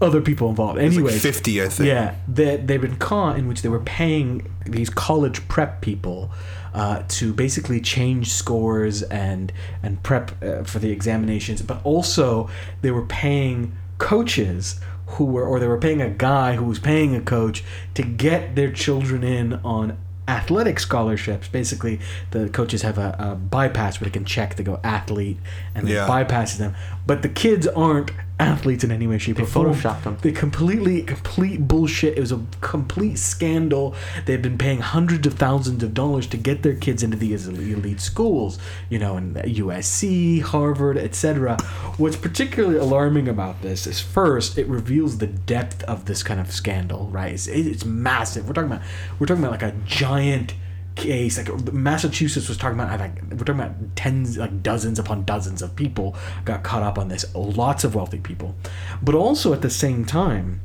other 0.00 0.22
people 0.22 0.48
involved. 0.48 0.78
Anyway, 0.78 1.12
like 1.12 1.20
50, 1.20 1.62
I 1.62 1.68
think. 1.68 1.86
yeah, 1.88 2.14
they, 2.26 2.56
they've 2.56 2.80
been 2.80 2.96
caught 2.96 3.38
in 3.38 3.48
which 3.48 3.60
they 3.60 3.68
were 3.68 3.80
paying 3.80 4.50
these 4.64 4.88
college 4.90 5.46
prep 5.48 5.80
people 5.82 6.30
uh, 6.76 7.02
to 7.08 7.32
basically 7.32 7.80
change 7.80 8.30
scores 8.30 9.02
and 9.04 9.52
and 9.82 10.02
prep 10.02 10.30
uh, 10.42 10.62
for 10.62 10.78
the 10.78 10.90
examinations, 10.92 11.62
but 11.62 11.80
also 11.84 12.48
they 12.82 12.90
were 12.92 13.06
paying 13.06 13.72
coaches 13.98 14.78
who 15.06 15.24
were, 15.24 15.44
or 15.46 15.58
they 15.58 15.68
were 15.68 15.78
paying 15.78 16.02
a 16.02 16.10
guy 16.10 16.54
who 16.56 16.64
was 16.64 16.78
paying 16.78 17.14
a 17.16 17.20
coach 17.20 17.64
to 17.94 18.02
get 18.02 18.56
their 18.56 18.70
children 18.70 19.24
in 19.24 19.54
on 19.64 19.96
athletic 20.28 20.78
scholarships. 20.80 21.48
Basically, 21.48 22.00
the 22.32 22.48
coaches 22.48 22.82
have 22.82 22.98
a, 22.98 23.14
a 23.18 23.34
bypass 23.36 24.00
where 24.00 24.06
they 24.06 24.12
can 24.12 24.24
check. 24.24 24.56
They 24.56 24.64
go 24.64 24.78
athlete, 24.82 25.38
and 25.74 25.86
they 25.86 25.94
Yeah. 25.94 26.06
bypasses 26.08 26.58
them. 26.58 26.74
But 27.06 27.22
the 27.22 27.28
kids 27.28 27.66
aren't 27.68 28.10
athletes 28.38 28.84
in 28.84 28.90
any 28.92 29.06
way, 29.06 29.16
shape, 29.18 29.36
They 29.36 29.44
or 29.44 29.46
form. 29.46 29.74
photoshopped 29.74 30.02
them. 30.02 30.18
They 30.20 30.32
completely, 30.32 31.02
complete 31.02 31.66
bullshit. 31.66 32.18
It 32.18 32.20
was 32.20 32.32
a 32.32 32.42
complete 32.60 33.18
scandal. 33.18 33.94
They've 34.26 34.40
been 34.42 34.58
paying 34.58 34.80
hundreds 34.80 35.26
of 35.26 35.34
thousands 35.34 35.82
of 35.82 35.94
dollars 35.94 36.26
to 36.28 36.36
get 36.36 36.62
their 36.62 36.74
kids 36.74 37.02
into 37.02 37.16
these 37.16 37.48
elite 37.48 38.00
schools, 38.00 38.58
you 38.90 38.98
know, 38.98 39.16
in 39.16 39.34
USC, 39.34 40.42
Harvard, 40.42 40.98
etc. 40.98 41.56
What's 41.96 42.16
particularly 42.16 42.76
alarming 42.78 43.28
about 43.28 43.62
this 43.62 43.86
is 43.86 44.00
first, 44.00 44.58
it 44.58 44.66
reveals 44.66 45.18
the 45.18 45.26
depth 45.26 45.82
of 45.84 46.04
this 46.04 46.22
kind 46.22 46.38
of 46.40 46.52
scandal. 46.52 47.08
Right? 47.08 47.32
It's, 47.32 47.46
it's 47.46 47.84
massive. 47.84 48.46
We're 48.46 48.54
talking 48.54 48.70
about, 48.70 48.84
we're 49.18 49.26
talking 49.26 49.42
about 49.44 49.52
like 49.52 49.62
a 49.62 49.74
giant 49.86 50.54
case 50.96 51.36
like 51.38 51.72
massachusetts 51.72 52.48
was 52.48 52.56
talking 52.56 52.80
about 52.80 52.98
like 52.98 53.22
we're 53.30 53.38
talking 53.38 53.60
about 53.60 53.74
tens 53.96 54.36
like 54.36 54.62
dozens 54.62 54.98
upon 54.98 55.24
dozens 55.24 55.62
of 55.62 55.76
people 55.76 56.16
got 56.44 56.62
caught 56.62 56.82
up 56.82 56.98
on 56.98 57.08
this 57.08 57.24
lots 57.34 57.84
of 57.84 57.94
wealthy 57.94 58.18
people 58.18 58.54
but 59.02 59.14
also 59.14 59.52
at 59.52 59.62
the 59.62 59.70
same 59.70 60.04
time 60.04 60.60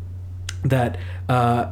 that 0.64 0.98
uh, 1.28 1.72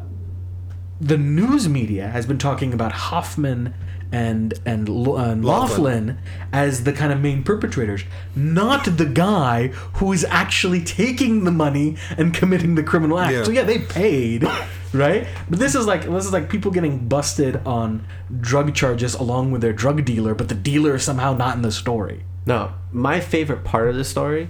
the 0.99 1.17
news 1.17 1.69
media 1.69 2.07
has 2.07 2.25
been 2.25 2.37
talking 2.37 2.73
about 2.73 2.91
Hoffman 2.91 3.73
and 4.11 4.53
and, 4.65 4.89
and 4.89 4.89
Loughlin. 4.89 5.43
Loughlin 5.43 6.17
as 6.51 6.83
the 6.83 6.93
kind 6.93 7.13
of 7.13 7.21
main 7.21 7.43
perpetrators, 7.43 8.03
not 8.35 8.85
the 8.85 9.05
guy 9.05 9.67
who 9.95 10.11
is 10.11 10.25
actually 10.25 10.83
taking 10.83 11.43
the 11.43 11.51
money 11.51 11.95
and 12.17 12.33
committing 12.33 12.75
the 12.75 12.83
criminal 12.83 13.19
act. 13.19 13.33
Yeah. 13.33 13.43
So 13.43 13.51
yeah, 13.51 13.63
they 13.63 13.79
paid, 13.79 14.45
right? 14.93 15.27
But 15.49 15.59
this 15.59 15.75
is 15.75 15.85
like 15.85 16.03
this 16.03 16.25
is 16.25 16.33
like 16.33 16.49
people 16.49 16.71
getting 16.71 17.07
busted 17.07 17.57
on 17.65 18.05
drug 18.39 18.73
charges 18.73 19.15
along 19.15 19.51
with 19.51 19.61
their 19.61 19.73
drug 19.73 20.05
dealer, 20.05 20.35
but 20.35 20.49
the 20.49 20.55
dealer 20.55 20.95
is 20.95 21.03
somehow 21.03 21.33
not 21.33 21.55
in 21.55 21.61
the 21.61 21.71
story. 21.71 22.23
No, 22.45 22.73
my 22.91 23.19
favorite 23.19 23.63
part 23.63 23.89
of 23.89 23.95
the 23.95 24.03
story 24.03 24.49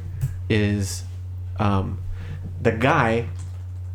is 0.49 1.03
um, 1.57 1.99
the 2.61 2.71
guy 2.71 3.29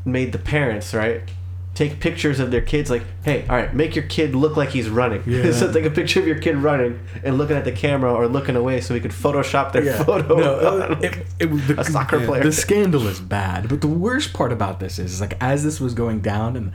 made 0.04 0.32
the 0.32 0.38
parents 0.38 0.92
right 0.92 1.22
take 1.74 1.98
pictures 1.98 2.38
of 2.38 2.50
their 2.52 2.60
kids 2.60 2.88
like 2.88 3.02
hey 3.24 3.44
all 3.48 3.56
right 3.56 3.74
make 3.74 3.96
your 3.96 4.04
kid 4.06 4.34
look 4.34 4.56
like 4.56 4.70
he's 4.70 4.88
running 4.88 5.22
Yeah. 5.26 5.50
so 5.52 5.72
take 5.72 5.84
a 5.84 5.90
picture 5.90 6.20
of 6.20 6.26
your 6.26 6.38
kid 6.38 6.56
running 6.56 7.00
and 7.24 7.36
looking 7.36 7.56
at 7.56 7.64
the 7.64 7.72
camera 7.72 8.12
or 8.14 8.28
looking 8.28 8.54
away 8.54 8.80
so 8.80 8.94
we 8.94 9.00
could 9.00 9.10
photoshop 9.10 9.72
their 9.72 9.92
photo 10.04 10.36
No, 10.36 10.98
it, 11.02 11.26
it, 11.40 11.46
the, 11.46 11.80
A 11.80 11.84
soccer 11.84 12.18
yeah, 12.20 12.26
player. 12.26 12.42
The 12.44 12.52
scandal 12.52 13.06
is 13.08 13.20
bad, 13.20 13.68
but 13.68 13.80
the 13.80 13.88
worst 13.88 14.32
part 14.32 14.52
about 14.52 14.78
this 14.78 14.98
is, 15.00 15.14
is 15.14 15.20
like 15.20 15.36
as 15.40 15.64
this 15.64 15.80
was 15.80 15.94
going 15.94 16.20
down 16.20 16.56
and 16.56 16.72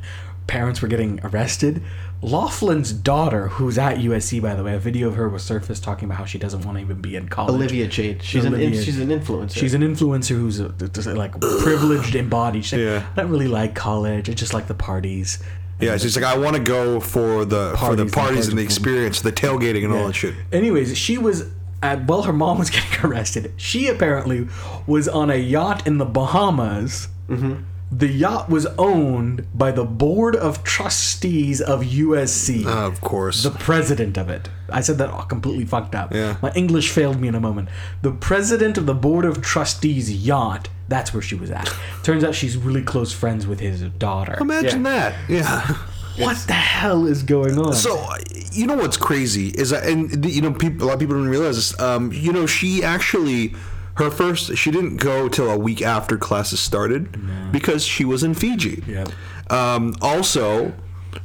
parents 0.49 0.81
were 0.81 0.87
getting 0.87 1.19
arrested, 1.23 1.81
Loughlin's 2.21 2.91
daughter, 2.91 3.47
who's 3.47 3.77
at 3.77 3.97
USC 3.97 4.41
by 4.41 4.55
the 4.55 4.63
way, 4.63 4.73
a 4.73 4.79
video 4.79 5.07
of 5.07 5.15
her 5.15 5.29
was 5.29 5.43
surfaced 5.43 5.83
talking 5.83 6.05
about 6.05 6.17
how 6.17 6.25
she 6.25 6.37
doesn't 6.37 6.65
want 6.65 6.77
to 6.77 6.81
even 6.83 6.99
be 6.99 7.15
in 7.15 7.29
college. 7.29 7.53
olivia 7.53 7.87
jade 7.87 8.21
she's 8.21 8.43
an 8.43 8.53
in, 8.55 8.73
she's 8.73 8.99
an 8.99 9.09
influencer 9.09 9.55
She's 9.57 9.73
an 9.73 9.81
influencer 9.81 10.29
who's 10.35 10.59
a, 10.59 10.69
just, 10.69 11.07
like 11.07 11.39
privileged 11.39 12.15
embodied. 12.15 12.65
She's 12.65 12.73
like, 12.73 12.81
Yeah. 12.81 13.05
I 13.15 13.21
don't 13.21 13.31
really 13.31 13.47
like 13.47 13.75
college. 13.75 14.29
I 14.29 14.33
just 14.33 14.53
like 14.53 14.67
the 14.67 14.73
parties. 14.73 15.39
Yeah, 15.79 15.95
she's 15.95 16.15
like 16.17 16.25
I 16.25 16.37
want 16.37 16.57
to 16.57 16.61
go 16.61 16.99
for 16.99 17.45
the 17.45 17.75
for 17.79 17.95
the 17.95 17.97
Parties 17.97 17.99
and 18.01 18.11
parties 18.11 18.47
and 18.49 18.57
the 18.57 18.63
experience, 18.63 19.21
the 19.21 19.31
tailgating 19.31 19.85
and 19.85 19.93
all 19.93 20.07
that 20.07 20.13
shit. 20.13 20.33
Anyways, 20.51 20.97
she 20.97 21.17
was 21.17 21.45
at, 21.81 22.05
while 22.05 22.23
her 22.23 22.33
mom 22.33 22.59
was 22.59 22.69
getting 22.77 23.05
arrested. 23.05 23.53
She 23.55 23.87
apparently 23.87 24.47
was 24.85 25.07
on 25.07 25.29
a 25.29 25.35
yacht 25.37 25.87
in 25.87 25.97
the 25.97 26.05
Bahamas. 26.05 27.07
Mm-hmm. 27.29 27.63
The 27.91 28.07
yacht 28.07 28.49
was 28.49 28.67
owned 28.77 29.47
by 29.53 29.71
the 29.71 29.83
board 29.83 30.35
of 30.35 30.63
trustees 30.63 31.59
of 31.59 31.81
USC. 31.81 32.65
Uh, 32.65 32.87
of 32.87 33.01
course. 33.01 33.41
the 33.43 33.49
president 33.51 34.17
of 34.17 34.29
it. 34.29 34.47
I 34.71 34.81
said 34.81 34.99
that 34.99 35.09
all 35.09 35.23
completely 35.23 35.65
fucked 35.65 35.95
up. 35.95 36.13
Yeah. 36.13 36.37
My 36.41 36.51
English 36.53 36.91
failed 36.91 37.19
me 37.19 37.27
in 37.27 37.33
a 37.35 37.39
moment. 37.39 37.69
The 38.03 38.11
president 38.11 38.77
of 38.77 38.85
the 38.85 38.93
board 38.93 39.25
of 39.25 39.41
trustees 39.41 40.11
yacht. 40.11 40.69
That's 40.87 41.13
where 41.13 41.21
she 41.21 41.35
was 41.35 41.49
at. 41.51 41.71
Turns 42.03 42.23
out 42.23 42.35
she's 42.35 42.57
really 42.57 42.83
close 42.83 43.11
friends 43.11 43.47
with 43.47 43.59
his 43.59 43.81
daughter. 43.81 44.37
Imagine 44.39 44.83
that. 44.83 45.15
Yeah. 45.27 45.75
What 46.17 46.35
the 46.47 46.53
hell 46.53 47.05
is 47.07 47.23
going 47.23 47.57
on? 47.57 47.73
So 47.73 47.97
uh, 47.97 48.17
you 48.51 48.67
know 48.67 48.75
what's 48.75 48.97
crazy 48.97 49.49
is 49.49 49.69
that, 49.69 49.85
and 49.85 50.25
you 50.29 50.41
know, 50.41 50.51
people, 50.51 50.83
a 50.83 50.87
lot 50.87 50.95
of 50.95 50.99
people 50.99 51.15
don't 51.15 51.29
realize 51.29 51.55
this. 51.55 51.79
Um, 51.79 52.11
you 52.11 52.33
know, 52.33 52.45
she 52.45 52.83
actually, 52.83 53.53
her 53.99 54.09
first, 54.11 54.57
she 54.57 54.71
didn't 54.71 54.97
go 54.97 55.29
till 55.29 55.49
a 55.49 55.57
week 55.57 55.81
after 55.81 56.17
classes 56.17 56.59
started 56.59 57.51
because 57.51 57.85
she 57.85 58.03
was 58.05 58.23
in 58.23 58.33
Fiji. 58.33 58.83
Yep. 58.87 59.09
Um, 59.51 59.95
also, 60.01 60.73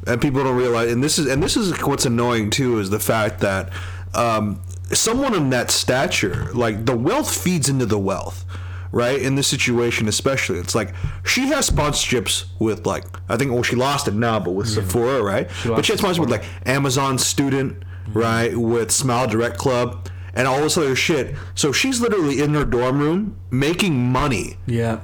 and 0.06 0.20
people 0.20 0.44
don't 0.44 0.56
realize, 0.56 0.92
and 0.92 1.02
this 1.02 1.18
is, 1.18 1.26
and 1.26 1.42
this 1.42 1.56
is 1.56 1.72
what's 1.84 2.06
annoying 2.06 2.50
too, 2.50 2.78
is 2.78 2.90
the 2.90 3.00
fact 3.00 3.40
that 3.40 3.70
um, 4.14 4.60
someone 4.92 5.34
of 5.34 5.50
that 5.50 5.70
stature, 5.70 6.50
like 6.54 6.86
the 6.86 6.96
wealth 6.96 7.34
feeds 7.34 7.68
into 7.68 7.86
the 7.86 7.98
wealth. 7.98 8.44
right? 8.92 9.20
In 9.20 9.34
this 9.34 9.48
situation, 9.48 10.06
especially, 10.06 10.58
it's 10.60 10.74
like 10.74 10.94
she 11.24 11.48
has 11.48 11.68
sponsorships 11.68 12.44
with 12.60 12.86
like 12.86 13.04
I 13.28 13.36
think 13.36 13.50
well 13.50 13.62
she 13.64 13.74
lost 13.76 14.06
it 14.08 14.14
now, 14.14 14.38
but 14.38 14.52
with 14.52 14.68
Sephora, 14.68 15.20
right? 15.22 15.48
but 15.66 15.84
she 15.84 15.92
has 15.92 16.00
sponsorships 16.00 16.20
with 16.20 16.30
like 16.30 16.44
Amazon 16.66 17.18
Student, 17.18 17.82
Mm-hmm. 18.04 18.18
right? 18.18 18.54
With 18.54 18.90
Smile 18.90 19.26
Direct 19.26 19.56
Club. 19.56 20.08
And 20.36 20.48
all 20.48 20.60
this 20.62 20.76
other 20.76 20.96
shit. 20.96 21.34
So 21.54 21.70
she's 21.72 22.00
literally 22.00 22.40
in 22.42 22.54
her 22.54 22.64
dorm 22.64 22.98
room 22.98 23.36
making 23.50 24.10
money 24.10 24.56
Yeah. 24.66 25.00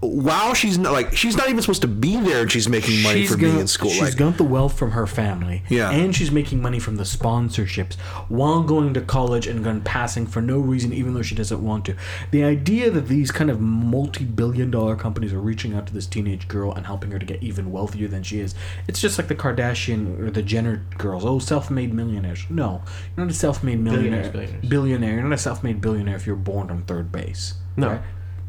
While 0.00 0.54
she's 0.54 0.78
not 0.78 0.92
like 0.92 1.14
she's 1.14 1.36
not 1.36 1.50
even 1.50 1.60
supposed 1.60 1.82
to 1.82 1.88
be 1.88 2.18
there 2.18 2.40
and 2.40 2.50
she's 2.50 2.68
making 2.70 3.02
money 3.02 3.26
for 3.26 3.36
being 3.36 3.58
in 3.58 3.66
school. 3.66 3.90
She's 3.90 4.00
Like, 4.00 4.16
got 4.16 4.38
the 4.38 4.44
wealth 4.44 4.78
from 4.78 4.92
her 4.92 5.06
family. 5.06 5.62
Yeah. 5.68 5.90
And 5.90 6.16
she's 6.16 6.30
making 6.30 6.62
money 6.62 6.78
from 6.78 6.96
the 6.96 7.04
sponsorships 7.04 7.96
while 8.28 8.62
going 8.62 8.94
to 8.94 9.02
college 9.02 9.46
and 9.46 9.62
going 9.62 9.82
passing 9.82 10.26
for 10.26 10.40
no 10.40 10.58
reason, 10.58 10.94
even 10.94 11.12
though 11.12 11.22
she 11.22 11.34
doesn't 11.34 11.62
want 11.62 11.84
to. 11.84 11.96
The 12.30 12.44
idea 12.44 12.90
that 12.90 13.08
these 13.08 13.30
kind 13.30 13.50
of 13.50 13.60
multi 13.60 14.24
billion 14.24 14.70
dollar 14.70 14.96
companies 14.96 15.34
are 15.34 15.40
reaching 15.40 15.74
out 15.74 15.86
to 15.88 15.92
this 15.92 16.06
teenage 16.06 16.48
girl 16.48 16.72
and 16.72 16.86
helping 16.86 17.10
her 17.10 17.18
to 17.18 17.26
get 17.26 17.42
even 17.42 17.70
wealthier 17.70 18.08
than 18.08 18.22
she 18.22 18.40
is, 18.40 18.54
it's 18.88 19.02
just 19.02 19.18
like 19.18 19.28
the 19.28 19.34
Kardashian 19.34 20.18
or 20.18 20.30
the 20.30 20.42
Jenner 20.42 20.82
girls. 20.96 21.26
Oh, 21.26 21.38
self 21.38 21.70
made 21.70 21.92
millionaires. 21.92 22.46
No, 22.48 22.82
you're 23.16 23.26
not 23.26 23.30
a 23.32 23.36
self 23.36 23.62
made 23.62 23.80
millionaire. 23.80 24.30
Billionaires, 24.30 24.32
billionaires. 24.32 24.68
Billionaire. 24.70 25.12
You're 25.12 25.22
not 25.24 25.32
a 25.32 25.38
self 25.38 25.62
made 25.62 25.82
billionaire 25.82 26.16
if 26.16 26.26
you're 26.26 26.36
born 26.36 26.70
on 26.70 26.82
third 26.84 27.12
base. 27.12 27.54
No. 27.76 27.88
right? 27.88 28.00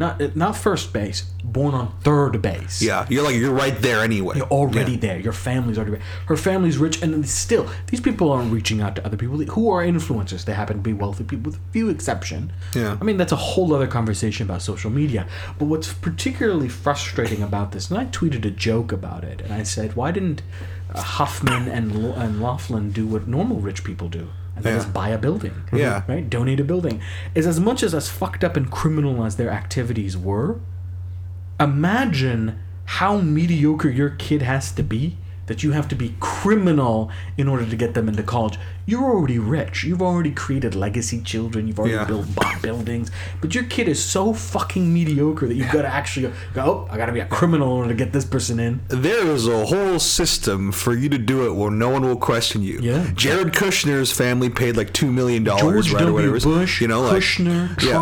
Not, 0.02 0.36
not 0.36 0.54
first 0.68 0.86
base, 0.93 1.20
born 1.58 1.74
on 1.82 1.86
third 2.08 2.34
base. 2.41 2.82
yeah, 2.89 3.06
you're 3.12 3.24
like 3.28 3.36
you're 3.41 3.58
right 3.66 3.78
there 3.88 3.99
anyway. 4.10 4.34
You're 4.38 4.54
already 4.62 4.93
Yeah. 4.93 5.06
there. 5.08 5.20
Your 5.28 5.34
family's 5.49 5.78
already 5.78 5.93
there. 5.97 6.06
Her 6.32 6.38
family's 6.49 6.78
rich, 6.86 7.02
and 7.04 7.12
still, 7.30 7.66
these 7.91 8.02
people 8.08 8.32
aren't 8.34 8.52
reaching 8.58 8.80
out 8.82 8.93
to 8.97 9.06
other 9.06 9.18
people 9.18 9.38
who 9.56 9.70
are 9.70 9.82
influencers. 9.93 10.41
They 10.45 10.54
happen 10.54 10.78
to 10.78 10.82
be 10.91 10.93
wealthy 11.04 11.24
people, 11.24 11.52
with 11.52 11.60
a 11.60 11.72
few 11.72 11.89
exception. 11.89 12.52
Yeah. 12.74 12.97
I 12.99 13.04
mean, 13.04 13.18
that's 13.18 13.32
a 13.32 13.41
whole 13.52 13.70
other 13.76 13.88
conversation 13.99 14.41
about 14.47 14.62
social 14.64 14.89
media. 15.02 15.28
But 15.60 15.66
what's 15.66 15.93
particularly 15.93 16.70
frustrating 16.70 17.41
about 17.43 17.72
this, 17.74 17.91
and 17.91 17.99
I 17.99 18.06
tweeted 18.06 18.43
a 18.45 18.52
joke 18.52 18.91
about 18.91 19.24
it, 19.24 19.41
and 19.41 19.54
I 19.54 19.64
said, 19.64 19.95
why 19.95 20.10
didn't 20.12 20.41
uh, 20.93 21.02
Huffman 21.02 21.68
and 21.78 21.91
and 22.24 22.41
Loughlin 22.41 22.91
do 22.91 23.06
what 23.08 23.28
normal 23.28 23.58
rich 23.70 23.84
people 23.84 24.10
do? 24.10 24.26
And 24.66 24.76
that 24.76 24.80
Yeah. 24.82 24.86
is 24.88 24.93
buy 24.93 25.09
a 25.09 25.18
building. 25.18 25.53
Yeah. 25.74 26.03
Right? 26.07 26.30
Donate 26.30 26.59
a 26.59 26.64
building. 26.64 26.99
Is 27.36 27.45
as 27.47 27.59
much 27.59 27.84
as 27.84 27.93
as 27.93 28.09
fucked 28.09 28.43
up 28.43 28.55
and 28.57 28.70
criminal 28.70 29.24
as 29.26 29.36
their 29.36 29.49
activities 29.49 30.18
were, 30.18 30.59
imagine 31.59 32.59
how 32.86 33.18
mediocre 33.22 33.89
your 33.89 34.09
kid 34.12 34.41
has 34.41 34.72
to 34.74 34.84
be 34.84 35.18
that 35.48 35.64
you 35.64 35.72
have 35.72 35.88
to 35.89 35.96
be 35.96 36.16
criminal 36.20 37.10
in 37.38 37.48
order 37.48 37.66
to 37.66 37.76
get 37.76 37.94
them 37.94 38.08
into 38.08 38.24
college. 38.24 38.58
You're 38.86 39.04
already 39.04 39.38
rich. 39.39 39.84
You've 39.84 40.02
already 40.02 40.32
created 40.32 40.76
legacy 40.76 41.22
children. 41.22 41.68
You've 41.68 41.80
already 41.80 41.96
Yeah. 41.96 42.06
built 42.06 42.34
bought 42.36 42.62
buildings. 42.62 43.12
But 43.42 43.54
your 43.54 43.64
kid 43.66 43.88
is 43.88 44.04
so 44.04 44.34
fucking 44.34 44.94
mediocre 44.94 45.48
that 45.48 45.54
you've 45.56 45.72
got 45.72 45.84
to 45.84 45.88
actually 45.88 46.32
go, 46.54 46.62
oh, 46.64 46.88
I 46.92 46.98
got 46.98 47.08
to 47.08 47.12
be 47.12 47.20
a 47.20 47.26
criminal 47.26 47.68
in 47.76 47.78
order 47.84 47.89
to 47.89 47.96
get 47.96 48.14
this 48.14 48.26
person 48.26 48.60
in. 48.60 48.82
There 48.88 49.28
is 49.28 49.48
a 49.48 49.66
whole 49.66 50.00
system 50.00 50.72
for 50.72 50.94
you 50.94 51.10
to 51.10 51.18
do 51.18 51.46
it 51.48 51.54
where 51.56 51.72
no 51.72 51.89
one 51.89 52.04
will 52.04 52.16
question 52.18 52.62
you. 52.64 52.80
Yeah. 52.82 53.08
Jared 53.16 53.54
Kushner's 53.54 54.12
family 54.12 54.50
paid 54.50 54.78
like 54.78 54.94
two 54.94 55.12
million 55.12 55.44
dollars, 55.44 55.88
George 55.88 55.94
right? 55.94 56.04
or 56.10 56.14
whatever. 56.14 56.39
W. 56.39 56.60
Bush, 56.60 56.82
you 56.82 56.88
know, 56.88 57.02
like, 57.02 57.22
Kushner, 57.22 57.82
yeah. 57.84 57.94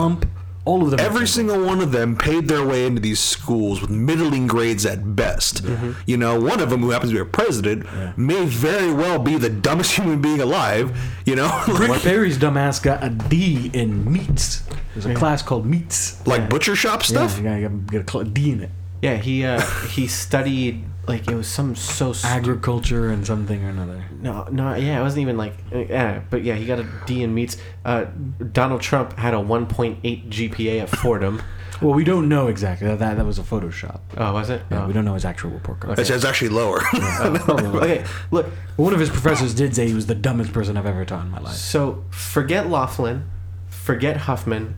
Trump, 0.64 0.68
all 0.68 0.84
of 0.84 0.91
them. 0.91 0.99
Every 0.99 1.28
single 1.28 1.64
one 1.66 1.82
of 1.82 1.91
them 1.91 2.16
paid 2.16 2.47
their 2.47 2.66
way 2.66 2.86
into 2.86 3.01
these 3.01 3.20
schools 3.20 3.82
with 3.82 3.89
middling 3.89 4.47
grades 4.47 4.86
at 4.86 5.16
best. 5.16 5.64
Mm-hmm. 5.64 5.91
You 6.05 6.18
know, 6.18 6.39
one 6.39 6.60
of 6.60 6.70
them, 6.70 6.82
who 6.82 6.91
happens 6.91 7.12
to 7.12 7.16
be 7.16 7.22
a 7.22 7.26
president, 7.26 7.86
may 8.18 8.45
very 8.45 8.91
well 8.93 9.20
be 9.20 9.38
the 9.38 9.49
dumbest 9.49 9.91
human 9.95 10.22
being 10.22 10.41
alive. 10.41 10.97
You 11.26 11.36
know, 11.36 11.64
Rick 11.68 12.01
Perry's 12.01 12.38
dumbass 12.38 12.82
got 12.82 13.03
a 13.03 13.10
D 13.10 13.70
in 13.74 14.12
meats. 14.12 14.64
There's 14.93 15.05
a 15.05 15.14
class 15.14 15.41
called 15.41 15.66
meats. 15.66 16.26
like 16.26 16.49
butcher 16.49 16.76
shop 16.76 17.03
stuff. 17.03 17.39
Yeah, 17.41 17.57
you 17.57 17.70
gotta 17.70 18.03
get 18.03 18.14
a 18.14 18.49
in 18.49 18.62
it. 18.62 18.72
Yeah, 19.01 19.18
he 19.18 19.45
uh, 19.45 19.62
he 19.89 20.07
studied 20.07 20.84
like 21.10 21.28
it 21.28 21.36
was 21.36 21.47
some 21.47 21.76
so 21.76 22.14
stu- 22.14 22.28
Agriculture 22.28 23.10
and 23.10 23.26
something 23.26 23.64
or 23.66 23.70
another. 23.70 24.05
no 24.22 24.47
no 24.51 24.76
yeah 24.76 24.99
it 24.99 25.03
wasn't 25.03 25.22
even 25.22 25.36
like 25.36 25.53
uh, 25.74 25.80
yeah 25.80 26.22
but 26.30 26.43
yeah 26.43 26.55
he 26.55 26.66
got 26.66 26.80
a 26.80 26.88
D 27.05 27.24
in 27.24 27.34
meats. 27.34 27.57
Uh, 27.84 28.05
Donald 28.51 28.82
Trump 28.82 29.18
had 29.18 29.34
a 29.34 29.38
1.8 29.38 30.01
GPA 30.30 30.84
at 30.84 30.89
Fordham. 30.89 31.41
Well, 31.82 31.93
we 31.93 32.03
don't 32.03 32.28
know 32.28 32.47
exactly. 32.47 32.88
That 32.88 32.99
that, 32.99 33.18
that 33.18 33.26
was 33.26 33.39
a 33.39 33.41
Photoshop. 33.41 34.01
Oh, 34.18 34.34
was 34.34 34.49
it? 34.49 34.62
Yeah, 34.70 34.84
oh. 34.84 34.88
we 34.88 34.93
don't 34.93 35.05
know 35.05 35.14
his 35.14 35.24
actual 35.24 35.51
report 35.51 35.80
card. 35.80 35.97
It's, 35.97 36.10
it's 36.10 36.26
actually 36.26 36.49
lower. 36.49 36.82
okay, 36.93 38.05
look. 38.32 38.47
One 38.76 38.93
of 38.93 38.99
his 38.99 39.10
professors 39.10 39.53
did 39.53 39.76
say 39.76 39.88
he 39.88 39.93
was 39.93 40.05
the 40.05 40.16
dumbest 40.16 40.53
person 40.53 40.78
I've 40.78 40.86
ever 40.86 41.05
taught 41.05 41.24
in 41.24 41.32
my 41.32 41.39
life. 41.39 41.55
So 41.55 42.03
forget 42.10 42.70
Loughlin, 42.70 43.30
forget 43.70 44.18
Huffman. 44.18 44.76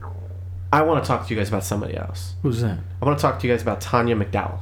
I 0.72 0.84
want 0.84 1.04
to 1.04 1.08
talk 1.08 1.28
to 1.28 1.34
you 1.34 1.40
guys 1.40 1.50
about 1.50 1.64
somebody 1.64 1.98
else. 1.98 2.36
Who's 2.44 2.62
that? 2.62 2.78
I 3.02 3.06
want 3.06 3.18
to 3.18 3.22
talk 3.22 3.40
to 3.40 3.48
you 3.48 3.54
guys 3.54 3.62
about 3.62 3.82
Tanya 3.82 4.16
McDowell. 4.16 4.60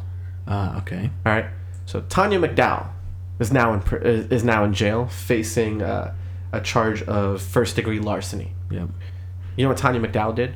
Ah, 0.47 0.79
okay. 0.79 1.11
All 1.25 1.31
right. 1.31 1.45
So 1.89 2.01
Tanya 2.01 2.39
McDowell 2.39 2.85
is 3.39 3.51
now 3.51 3.73
in 3.73 3.81
is 4.03 4.27
is 4.27 4.43
now 4.43 4.63
in 4.63 4.75
jail, 4.75 5.07
facing 5.07 5.81
uh, 5.81 6.13
a 6.51 6.61
charge 6.61 7.01
of 7.01 7.41
first 7.41 7.75
degree 7.75 7.99
larceny. 7.99 8.53
Yeah. 8.69 8.85
You 9.55 9.63
know 9.63 9.69
what 9.69 9.79
Tanya 9.79 9.99
McDowell 9.99 10.35
did? 10.35 10.53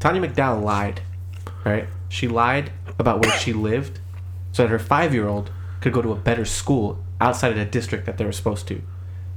Tanya 0.00 0.20
McDowell 0.20 0.60
lied. 0.60 1.02
Right? 1.64 1.86
She 2.08 2.26
lied 2.26 2.72
about 2.98 3.24
where 3.24 3.30
she 3.38 3.52
lived, 3.52 4.00
so 4.50 4.64
that 4.64 4.70
her 4.70 4.80
five 4.80 5.14
year 5.14 5.28
old 5.28 5.52
could 5.80 5.92
go 5.92 6.02
to 6.02 6.10
a 6.10 6.16
better 6.16 6.44
school 6.44 6.98
outside 7.20 7.52
of 7.52 7.56
the 7.56 7.64
district 7.64 8.06
that 8.06 8.18
they 8.18 8.24
were 8.24 8.32
supposed 8.32 8.66
to, 8.66 8.82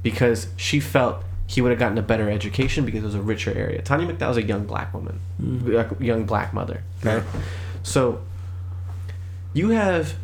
because 0.02 0.48
she 0.56 0.80
felt 0.80 1.22
he 1.46 1.60
would 1.60 1.70
have 1.70 1.78
gotten 1.78 1.96
a 1.96 2.02
better 2.02 2.28
education 2.28 2.84
because 2.84 3.04
it 3.04 3.06
was 3.06 3.14
a 3.14 3.22
richer 3.22 3.56
area. 3.56 3.80
Tanya 3.82 4.12
McDowell's 4.12 4.36
a 4.36 4.42
young 4.42 4.66
black 4.66 4.92
woman, 4.92 5.20
a 5.40 5.86
young 6.02 6.24
black 6.24 6.52
mother. 6.52 6.82
Okay, 7.06 7.24
so 7.84 8.20
you 9.52 9.68
have 9.68 10.16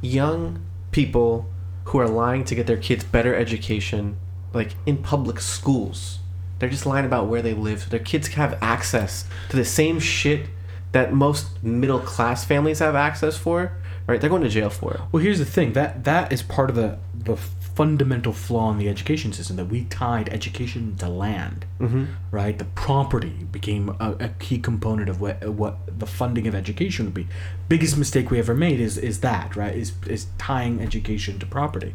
young 0.00 0.64
people 0.92 1.48
who 1.84 1.98
are 1.98 2.08
lying 2.08 2.44
to 2.44 2.54
get 2.54 2.66
their 2.66 2.76
kids 2.76 3.04
better 3.04 3.34
education, 3.34 4.16
like 4.52 4.74
in 4.86 4.98
public 4.98 5.40
schools. 5.40 6.18
They're 6.58 6.68
just 6.68 6.86
lying 6.86 7.06
about 7.06 7.26
where 7.28 7.42
they 7.42 7.54
live. 7.54 7.82
So 7.82 7.88
their 7.88 7.98
kids 7.98 8.28
can 8.28 8.36
have 8.38 8.58
access 8.62 9.24
to 9.48 9.56
the 9.56 9.64
same 9.64 9.98
shit 9.98 10.48
that 10.92 11.12
most 11.12 11.62
middle 11.62 12.00
class 12.00 12.44
families 12.44 12.80
have 12.80 12.94
access 12.94 13.36
for. 13.36 13.72
Right? 14.06 14.20
They're 14.20 14.30
going 14.30 14.42
to 14.42 14.48
jail 14.48 14.70
for 14.70 14.94
it. 14.94 15.00
Well, 15.12 15.22
here's 15.22 15.38
the 15.38 15.44
thing. 15.44 15.72
That 15.74 16.04
that 16.04 16.32
is 16.32 16.42
part 16.42 16.68
of 16.68 16.76
the 16.76 16.98
the 17.14 17.36
fundamental 17.80 18.34
flaw 18.34 18.70
in 18.70 18.76
the 18.76 18.90
education 18.90 19.32
system 19.32 19.56
that 19.56 19.64
we 19.64 19.84
tied 19.84 20.28
education 20.28 20.94
to 20.98 21.08
land. 21.08 21.64
Mm-hmm. 21.80 22.04
Right. 22.30 22.58
The 22.58 22.66
property 22.66 23.46
became 23.50 23.88
a, 23.98 24.16
a 24.20 24.28
key 24.38 24.58
component 24.58 25.08
of 25.08 25.18
what 25.22 25.42
what 25.48 25.78
the 25.98 26.06
funding 26.06 26.46
of 26.46 26.54
education 26.54 27.06
would 27.06 27.14
be. 27.14 27.26
Biggest 27.70 27.96
mistake 27.96 28.30
we 28.30 28.38
ever 28.38 28.54
made 28.54 28.80
is 28.80 28.98
is 28.98 29.20
that 29.20 29.56
right 29.56 29.74
is 29.74 29.94
is 30.06 30.26
tying 30.36 30.78
education 30.82 31.38
to 31.38 31.46
property. 31.46 31.94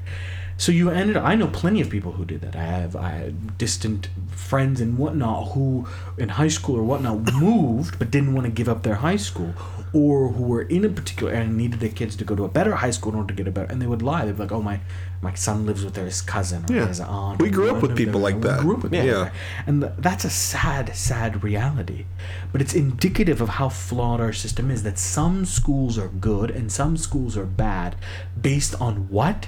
So 0.57 0.71
you 0.71 0.89
ended. 0.89 1.17
I 1.17 1.36
know 1.36 1.47
plenty 1.47 1.81
of 1.81 1.89
people 1.89 2.13
who 2.13 2.23
did 2.23 2.41
that. 2.41 2.55
I 2.55 2.63
have 2.63 2.95
I 2.95 3.09
had 3.09 3.57
distant 3.57 4.07
friends 4.29 4.79
and 4.79 4.97
whatnot 4.97 5.51
who, 5.51 5.86
in 6.17 6.29
high 6.29 6.47
school 6.47 6.77
or 6.77 6.83
whatnot, 6.83 7.33
moved 7.33 7.99
but 7.99 8.09
didn't 8.09 8.33
want 8.33 8.45
to 8.45 8.51
give 8.51 8.69
up 8.69 8.83
their 8.83 8.95
high 8.95 9.17
school, 9.17 9.53
or 9.91 10.29
who 10.29 10.43
were 10.43 10.61
in 10.61 10.86
a 10.86 10.89
particular 10.89 11.33
area 11.33 11.45
and 11.45 11.57
needed 11.57 11.81
their 11.81 11.89
kids 11.89 12.15
to 12.15 12.23
go 12.23 12.36
to 12.36 12.45
a 12.45 12.47
better 12.47 12.75
high 12.75 12.91
school 12.91 13.11
in 13.11 13.17
order 13.17 13.33
to 13.33 13.33
get 13.33 13.47
a 13.47 13.51
better. 13.51 13.69
And 13.69 13.81
they 13.81 13.88
would 13.88 14.01
lie. 14.01 14.23
They'd 14.23 14.38
be 14.38 14.43
like, 14.43 14.53
"Oh 14.53 14.61
my, 14.61 14.79
my 15.30 15.34
son 15.45 15.65
lives 15.65 15.84
with 15.86 15.95
his 15.95 16.21
cousin 16.21 16.61
or 16.69 16.73
Yeah. 16.76 16.88
his 16.88 16.99
aunt." 17.01 17.41
We 17.41 17.49
grew 17.57 17.69
up 17.73 17.82
with 17.82 17.95
people 18.01 18.19
their- 18.21 18.30
like 18.34 18.36
we 18.36 18.47
that. 18.49 18.59
grew 18.61 18.76
up 18.78 18.84
with 18.84 18.93
Yeah. 18.93 19.05
that. 19.05 19.34
and 19.67 19.76
th- 19.82 19.93
that's 20.07 20.26
a 20.26 20.30
sad, 20.30 20.86
sad 20.95 21.43
reality. 21.43 22.01
But 22.51 22.61
it's 22.63 22.73
indicative 22.73 23.39
of 23.41 23.49
how 23.59 23.69
flawed 23.69 24.19
our 24.26 24.34
system 24.34 24.65
is. 24.76 24.84
That 24.84 24.97
some 24.99 25.45
schools 25.45 25.97
are 25.97 26.11
good 26.30 26.49
and 26.57 26.71
some 26.71 26.95
schools 26.97 27.36
are 27.36 27.45
bad, 27.67 27.95
based 28.49 28.73
on 28.80 28.93
what 29.09 29.47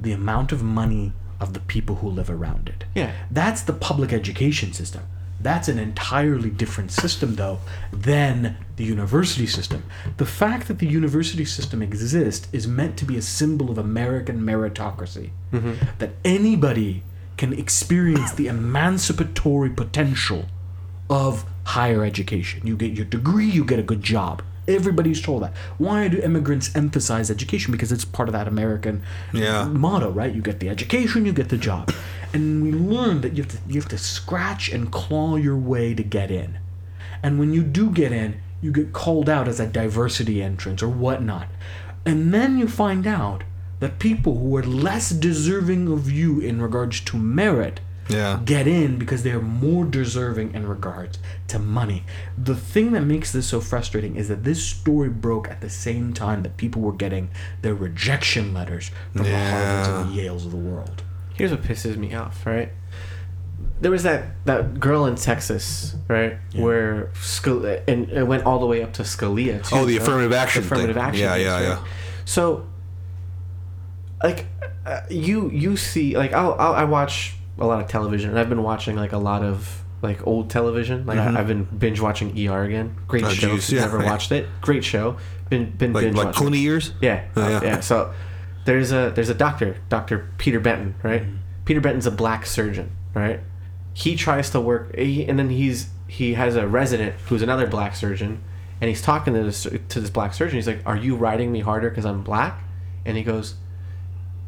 the 0.00 0.12
amount 0.12 0.52
of 0.52 0.62
money 0.62 1.12
of 1.40 1.52
the 1.54 1.60
people 1.74 1.96
who 1.96 2.08
live 2.08 2.30
around 2.30 2.68
it. 2.68 2.84
Yeah. 2.94 3.10
That's 3.30 3.62
the 3.62 3.72
public 3.72 4.12
education 4.12 4.72
system. 4.72 5.02
That's 5.40 5.68
an 5.68 5.78
entirely 5.78 6.50
different 6.50 6.90
system, 6.90 7.36
though, 7.36 7.58
than 7.92 8.56
the 8.76 8.84
university 8.84 9.46
system. 9.46 9.84
The 10.16 10.26
fact 10.26 10.66
that 10.68 10.78
the 10.80 10.86
university 10.86 11.44
system 11.44 11.80
exists 11.82 12.48
is 12.52 12.66
meant 12.66 12.96
to 12.98 13.04
be 13.04 13.16
a 13.16 13.22
symbol 13.22 13.70
of 13.70 13.78
American 13.78 14.40
meritocracy. 14.40 15.30
Mm-hmm. 15.52 15.74
That 15.98 16.10
anybody 16.24 17.02
can 17.36 17.52
experience 17.52 18.32
the 18.32 18.48
emancipatory 18.48 19.70
potential 19.70 20.46
of 21.08 21.44
higher 21.64 22.04
education. 22.04 22.66
You 22.66 22.76
get 22.76 22.92
your 22.92 23.04
degree, 23.06 23.46
you 23.46 23.64
get 23.64 23.78
a 23.78 23.82
good 23.82 24.02
job. 24.02 24.42
Everybody's 24.66 25.22
told 25.22 25.42
that. 25.44 25.54
Why 25.78 26.08
do 26.08 26.20
immigrants 26.20 26.74
emphasize 26.76 27.30
education? 27.30 27.72
Because 27.72 27.90
it's 27.90 28.04
part 28.04 28.28
of 28.28 28.34
that 28.34 28.46
American 28.46 29.02
Yeah. 29.32 29.64
motto, 29.64 30.10
right? 30.10 30.34
You 30.34 30.42
get 30.42 30.60
the 30.60 30.68
education, 30.68 31.24
you 31.24 31.32
get 31.32 31.48
the 31.48 31.56
job. 31.56 31.90
And 32.32 32.62
we 32.62 32.72
learned 32.72 33.22
that 33.22 33.36
you 33.36 33.42
have 33.42 33.52
to 33.52 33.58
you 33.66 33.80
have 33.80 33.88
to 33.90 33.98
scratch 33.98 34.68
and 34.70 34.90
claw 34.92 35.36
your 35.36 35.56
way 35.56 35.94
to 35.94 36.02
get 36.02 36.30
in. 36.30 36.58
And 37.22 37.38
when 37.38 37.52
you 37.52 37.62
do 37.62 37.90
get 37.90 38.12
in, 38.12 38.40
you 38.60 38.70
get 38.72 38.92
called 38.92 39.28
out 39.28 39.48
as 39.48 39.58
a 39.60 39.66
diversity 39.66 40.42
entrance 40.42 40.82
or 40.82 40.88
whatnot. 40.88 41.48
And 42.04 42.32
then 42.34 42.58
you 42.58 42.68
find 42.68 43.06
out 43.06 43.44
that 43.80 43.98
people 43.98 44.38
who 44.38 44.56
are 44.56 44.62
less 44.62 45.10
deserving 45.10 45.88
of 45.90 46.10
you 46.10 46.40
in 46.40 46.60
regards 46.60 47.00
to 47.00 47.16
merit 47.16 47.80
Yeah. 48.08 48.40
get 48.44 48.66
in 48.66 48.98
because 48.98 49.22
they're 49.22 49.40
more 49.40 49.84
deserving 49.84 50.54
in 50.54 50.66
regards 50.66 51.18
to 51.48 51.58
money. 51.58 52.04
The 52.42 52.54
thing 52.56 52.92
that 52.92 53.02
makes 53.02 53.32
this 53.32 53.46
so 53.46 53.60
frustrating 53.60 54.16
is 54.16 54.28
that 54.28 54.44
this 54.44 54.64
story 54.64 55.08
broke 55.10 55.48
at 55.50 55.60
the 55.60 55.68
same 55.70 56.12
time 56.14 56.42
that 56.42 56.56
people 56.56 56.80
were 56.82 56.92
getting 56.94 57.28
their 57.62 57.74
rejection 57.74 58.54
letters 58.54 58.90
from 59.12 59.24
the 59.24 59.28
Harvards 59.30 59.88
and 60.02 60.12
the 60.16 60.22
Yales 60.22 60.44
of 60.46 60.50
the 60.52 60.56
world. 60.56 61.02
Here's 61.38 61.50
what 61.52 61.62
pisses 61.62 61.96
me 61.96 62.14
off, 62.14 62.44
right? 62.44 62.70
There 63.80 63.90
was 63.92 64.02
that, 64.02 64.44
that 64.44 64.80
girl 64.80 65.06
in 65.06 65.14
Texas, 65.14 65.94
right, 66.08 66.36
where 66.56 67.10
Scal- 67.14 67.82
and 67.88 68.10
it 68.10 68.24
went 68.26 68.44
all 68.44 68.58
the 68.58 68.66
way 68.66 68.82
up 68.82 68.92
to 68.94 69.02
Scalia. 69.02 69.64
Too, 69.64 69.76
Oh, 69.76 69.84
the 69.84 69.94
right? 69.98 70.02
affirmative 70.02 70.32
action 70.32 70.64
affirmative 70.64 70.96
thing. 70.96 71.04
action. 71.04 71.22
Yeah, 71.22 71.32
things, 71.34 71.44
yeah, 71.46 71.52
right? 71.54 71.62
yeah. 71.62 71.84
So, 72.24 72.66
like, 74.22 74.46
uh, 74.84 75.00
you 75.10 75.50
you 75.50 75.76
see, 75.76 76.16
like, 76.16 76.32
I'll, 76.32 76.54
I'll 76.58 76.74
I 76.74 76.84
watch 76.84 77.34
a 77.58 77.66
lot 77.66 77.80
of 77.82 77.88
television, 77.88 78.30
and 78.30 78.38
I've 78.38 78.48
been 78.48 78.62
watching 78.62 78.96
like 78.96 79.12
a 79.12 79.18
lot 79.18 79.42
of 79.44 79.82
like 80.02 80.26
old 80.26 80.50
television. 80.50 81.06
Like 81.06 81.18
I, 81.18 81.38
I've 81.40 81.46
been 81.48 81.64
binge 81.64 82.00
watching 82.00 82.30
ER 82.48 82.62
again. 82.64 82.96
Great 83.06 83.22
Mm-hmm. 83.24 83.30
Oh, 83.30 83.34
show. 83.34 83.52
you've 83.52 83.70
yeah. 83.70 83.80
never 83.82 83.98
watched 84.04 84.32
it, 84.32 84.46
great 84.60 84.84
show. 84.84 85.16
Been 85.50 85.70
been 85.70 85.92
Like 85.92 86.04
binge 86.04 86.16
like 86.16 86.26
watching. 86.26 86.48
Clooney 86.48 86.60
years. 86.60 86.92
Yeah, 87.00 87.24
Oh, 87.36 87.42
uh, 87.42 87.48
yeah. 87.48 87.62
yeah. 87.62 87.80
So 87.80 88.12
there's 88.68 88.92
a 88.92 89.10
there's 89.14 89.30
a 89.30 89.34
doctor, 89.34 89.78
Doctor 89.88 90.28
Peter 90.36 90.60
Benton, 90.60 90.94
right? 91.02 91.22
Mm-hmm. 91.22 91.36
Peter 91.64 91.80
Benton's 91.80 92.04
a 92.04 92.10
black 92.10 92.44
surgeon, 92.44 92.94
right? 93.14 93.40
He 93.94 94.14
tries 94.14 94.50
to 94.50 94.60
work, 94.60 94.94
he, 94.94 95.26
and 95.26 95.38
then 95.38 95.48
he's 95.48 95.88
he 96.06 96.34
has 96.34 96.54
a 96.54 96.68
resident 96.68 97.14
who's 97.28 97.40
another 97.40 97.66
black 97.66 97.96
surgeon, 97.96 98.44
and 98.82 98.90
he's 98.90 99.00
talking 99.00 99.32
to 99.32 99.42
this 99.42 99.62
to 99.62 100.00
this 100.00 100.10
black 100.10 100.34
surgeon. 100.34 100.56
He's 100.56 100.66
like, 100.66 100.82
"Are 100.84 100.98
you 100.98 101.16
riding 101.16 101.50
me 101.50 101.60
harder 101.60 101.88
because 101.88 102.04
I'm 102.04 102.22
black?" 102.22 102.62
And 103.06 103.16
he 103.16 103.22
goes, 103.22 103.54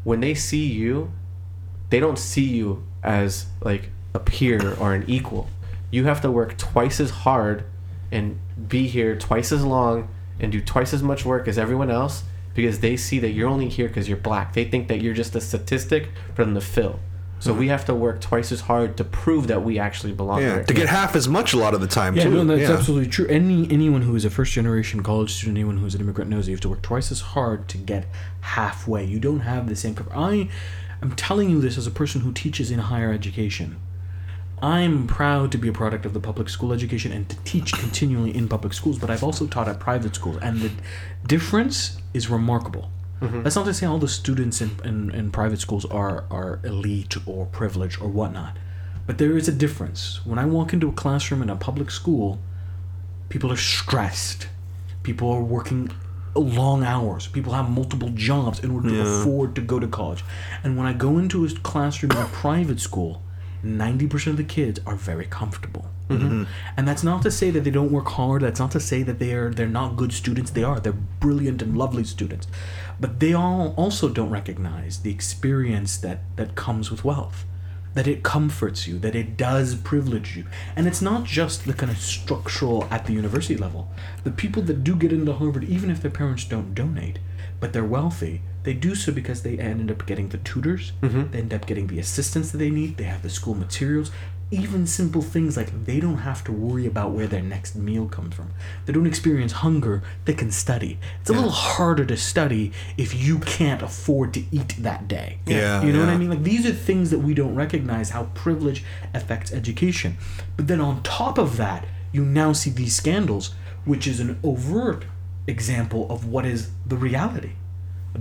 "When 0.04 0.20
they 0.20 0.34
see 0.34 0.66
you, 0.66 1.12
they 1.88 1.98
don't 1.98 2.18
see 2.18 2.44
you 2.44 2.84
as 3.02 3.46
like 3.62 3.88
a 4.12 4.18
peer 4.18 4.74
or 4.74 4.92
an 4.92 5.04
equal. 5.08 5.48
You 5.90 6.04
have 6.04 6.20
to 6.20 6.30
work 6.30 6.58
twice 6.58 7.00
as 7.00 7.08
hard 7.08 7.64
and 8.12 8.38
be 8.68 8.86
here 8.86 9.16
twice 9.16 9.50
as 9.50 9.64
long 9.64 10.10
and 10.38 10.52
do 10.52 10.60
twice 10.60 10.92
as 10.92 11.02
much 11.02 11.24
work 11.24 11.48
as 11.48 11.56
everyone 11.56 11.90
else 11.90 12.24
because 12.54 12.80
they 12.80 12.96
see 12.96 13.18
that 13.20 13.30
you're 13.30 13.48
only 13.48 13.68
here 13.68 13.88
because 13.88 14.08
you're 14.08 14.18
black. 14.18 14.52
They 14.54 14.64
think 14.64 14.88
that 14.88 15.00
you're 15.00 15.14
just 15.14 15.34
a 15.34 15.40
statistic 15.40 16.10
for 16.34 16.44
them 16.44 16.54
to 16.54 16.60
fill. 16.60 17.00
So 17.40 17.54
we 17.54 17.60
mm-hmm. 17.60 17.70
have 17.70 17.84
to 17.86 17.94
work 17.94 18.20
twice 18.20 18.52
as 18.52 18.62
hard 18.62 18.98
to 18.98 19.04
prove 19.04 19.46
that 19.46 19.64
we 19.64 19.78
actually 19.78 20.12
belong 20.12 20.42
Yeah, 20.42 20.56
here. 20.56 20.64
to 20.64 20.74
get 20.74 20.90
half 20.90 21.16
as 21.16 21.26
much 21.26 21.54
a 21.54 21.56
lot 21.56 21.72
of 21.72 21.80
the 21.80 21.86
time 21.86 22.14
Yeah, 22.14 22.24
too. 22.24 22.30
no, 22.30 22.44
that's 22.44 22.68
yeah. 22.68 22.76
absolutely 22.76 23.08
true. 23.08 23.26
Any 23.28 23.66
anyone 23.70 24.02
who 24.02 24.14
is 24.14 24.26
a 24.26 24.30
first 24.30 24.52
generation 24.52 25.02
college 25.02 25.32
student, 25.32 25.56
anyone 25.56 25.78
who's 25.78 25.94
an 25.94 26.02
immigrant 26.02 26.30
knows 26.30 26.48
you 26.48 26.54
have 26.54 26.60
to 26.60 26.68
work 26.68 26.82
twice 26.82 27.10
as 27.10 27.20
hard 27.20 27.66
to 27.68 27.78
get 27.78 28.06
halfway. 28.42 29.06
You 29.06 29.18
don't 29.18 29.40
have 29.40 29.70
the 29.70 29.76
same. 29.76 29.96
I, 30.14 30.50
I'm 31.00 31.16
telling 31.16 31.48
you 31.48 31.62
this 31.62 31.78
as 31.78 31.86
a 31.86 31.90
person 31.90 32.20
who 32.20 32.32
teaches 32.32 32.70
in 32.70 32.78
higher 32.78 33.10
education. 33.10 33.78
I'm 34.62 35.06
proud 35.06 35.52
to 35.52 35.58
be 35.58 35.68
a 35.68 35.72
product 35.72 36.04
of 36.04 36.12
the 36.12 36.20
public 36.20 36.48
school 36.48 36.72
education 36.72 37.12
and 37.12 37.28
to 37.28 37.36
teach 37.44 37.72
continually 37.72 38.36
in 38.36 38.48
public 38.48 38.72
schools, 38.74 38.98
but 38.98 39.10
I've 39.10 39.24
also 39.24 39.46
taught 39.46 39.68
at 39.68 39.80
private 39.80 40.14
schools, 40.14 40.38
and 40.42 40.60
the 40.60 40.70
difference 41.26 41.98
is 42.12 42.28
remarkable. 42.28 42.90
Mm-hmm. 43.20 43.42
That's 43.42 43.56
not 43.56 43.66
to 43.66 43.74
say 43.74 43.86
all 43.86 43.98
the 43.98 44.08
students 44.08 44.60
in, 44.60 44.70
in, 44.84 45.10
in 45.10 45.30
private 45.30 45.60
schools 45.60 45.84
are, 45.86 46.24
are 46.30 46.60
elite 46.64 47.16
or 47.26 47.46
privileged 47.46 48.00
or 48.00 48.08
whatnot, 48.08 48.56
but 49.06 49.18
there 49.18 49.36
is 49.36 49.48
a 49.48 49.52
difference. 49.52 50.24
When 50.26 50.38
I 50.38 50.44
walk 50.44 50.72
into 50.72 50.88
a 50.88 50.92
classroom 50.92 51.42
in 51.42 51.50
a 51.50 51.56
public 51.56 51.90
school, 51.90 52.38
people 53.28 53.50
are 53.52 53.56
stressed, 53.56 54.48
people 55.02 55.30
are 55.30 55.42
working 55.42 55.90
long 56.34 56.84
hours, 56.84 57.26
people 57.26 57.54
have 57.54 57.68
multiple 57.68 58.10
jobs 58.10 58.60
in 58.60 58.70
order 58.70 58.90
to 58.90 59.00
afford 59.00 59.54
to 59.54 59.60
go 59.60 59.78
to 59.78 59.88
college. 59.88 60.24
And 60.62 60.76
when 60.76 60.86
I 60.86 60.92
go 60.92 61.18
into 61.18 61.44
a 61.44 61.48
classroom 61.48 62.12
in 62.12 62.18
a 62.18 62.26
private 62.26 62.80
school, 62.80 63.22
90% 63.64 64.26
of 64.28 64.36
the 64.36 64.44
kids 64.44 64.80
are 64.86 64.96
very 64.96 65.26
comfortable. 65.26 65.86
Mm-hmm. 66.08 66.44
And 66.76 66.88
that's 66.88 67.04
not 67.04 67.22
to 67.22 67.30
say 67.30 67.50
that 67.50 67.60
they 67.60 67.70
don't 67.70 67.92
work 67.92 68.08
hard. 68.08 68.42
That's 68.42 68.58
not 68.58 68.72
to 68.72 68.80
say 68.80 69.02
that 69.04 69.18
they 69.18 69.32
are 69.32 69.50
they're 69.50 69.68
not 69.68 69.96
good 69.96 70.12
students. 70.12 70.50
They 70.50 70.64
are. 70.64 70.80
They're 70.80 70.92
brilliant 70.92 71.62
and 71.62 71.78
lovely 71.78 72.04
students. 72.04 72.48
But 72.98 73.20
they 73.20 73.32
all 73.32 73.74
also 73.76 74.08
don't 74.08 74.30
recognize 74.30 75.00
the 75.00 75.10
experience 75.10 75.96
that 75.98 76.20
that 76.36 76.54
comes 76.56 76.90
with 76.90 77.04
wealth. 77.04 77.44
That 77.94 78.06
it 78.06 78.22
comforts 78.22 78.86
you, 78.86 78.98
that 79.00 79.16
it 79.16 79.36
does 79.36 79.74
privilege 79.74 80.36
you. 80.36 80.46
And 80.76 80.86
it's 80.86 81.02
not 81.02 81.24
just 81.24 81.64
the 81.64 81.72
kind 81.72 81.90
of 81.90 81.98
structural 81.98 82.84
at 82.90 83.06
the 83.06 83.12
university 83.12 83.56
level. 83.56 83.90
The 84.22 84.30
people 84.30 84.62
that 84.62 84.84
do 84.84 84.94
get 84.94 85.12
into 85.12 85.32
Harvard, 85.32 85.64
even 85.64 85.90
if 85.90 86.00
their 86.00 86.10
parents 86.10 86.44
don't 86.44 86.72
donate, 86.72 87.18
but 87.58 87.72
they're 87.72 87.84
wealthy, 87.84 88.42
they 88.62 88.74
do 88.74 88.94
so 88.94 89.12
because 89.12 89.42
they 89.42 89.58
end 89.58 89.90
up 89.90 90.06
getting 90.06 90.28
the 90.28 90.38
tutors, 90.38 90.92
mm-hmm. 91.02 91.30
they 91.30 91.38
end 91.38 91.54
up 91.54 91.66
getting 91.66 91.86
the 91.86 91.98
assistance 91.98 92.50
that 92.52 92.58
they 92.58 92.70
need, 92.70 92.96
they 92.96 93.04
have 93.04 93.22
the 93.22 93.30
school 93.30 93.54
materials, 93.54 94.10
even 94.50 94.86
simple 94.86 95.22
things 95.22 95.56
like 95.56 95.84
they 95.84 96.00
don't 96.00 96.18
have 96.18 96.42
to 96.42 96.52
worry 96.52 96.84
about 96.84 97.12
where 97.12 97.28
their 97.28 97.42
next 97.42 97.76
meal 97.76 98.08
comes 98.08 98.34
from. 98.34 98.50
They 98.84 98.92
don't 98.92 99.06
experience 99.06 99.52
hunger, 99.52 100.02
they 100.24 100.34
can 100.34 100.50
study. 100.50 100.98
It's 101.20 101.30
a 101.30 101.32
little 101.32 101.50
harder 101.50 102.04
to 102.06 102.16
study 102.16 102.72
if 102.98 103.14
you 103.14 103.38
can't 103.38 103.80
afford 103.80 104.34
to 104.34 104.42
eat 104.50 104.74
that 104.80 105.06
day. 105.06 105.38
Yeah, 105.46 105.82
You 105.82 105.92
know 105.92 106.00
what 106.00 106.08
I 106.08 106.16
mean? 106.16 106.30
Like 106.30 106.42
these 106.42 106.66
are 106.66 106.72
things 106.72 107.10
that 107.10 107.20
we 107.20 107.32
don't 107.32 107.54
recognize 107.54 108.10
how 108.10 108.24
privilege 108.34 108.84
affects 109.14 109.52
education. 109.52 110.16
But 110.56 110.66
then 110.66 110.80
on 110.80 111.02
top 111.02 111.38
of 111.38 111.56
that, 111.58 111.86
you 112.12 112.24
now 112.24 112.52
see 112.52 112.70
these 112.70 112.96
scandals, 112.96 113.54
which 113.84 114.08
is 114.08 114.18
an 114.18 114.38
overt 114.42 115.04
example 115.46 116.10
of 116.10 116.26
what 116.26 116.44
is 116.44 116.70
the 116.86 116.96
reality. 116.96 117.52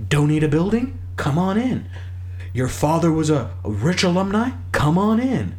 Donate 0.08 0.42
a 0.44 0.48
building? 0.48 0.98
Come 1.16 1.38
on 1.38 1.58
in. 1.58 1.88
Your 2.52 2.68
father 2.68 3.12
was 3.12 3.30
a, 3.30 3.50
a 3.64 3.70
rich 3.70 4.02
alumni? 4.02 4.50
Come 4.72 4.98
on 4.98 5.20
in. 5.20 5.56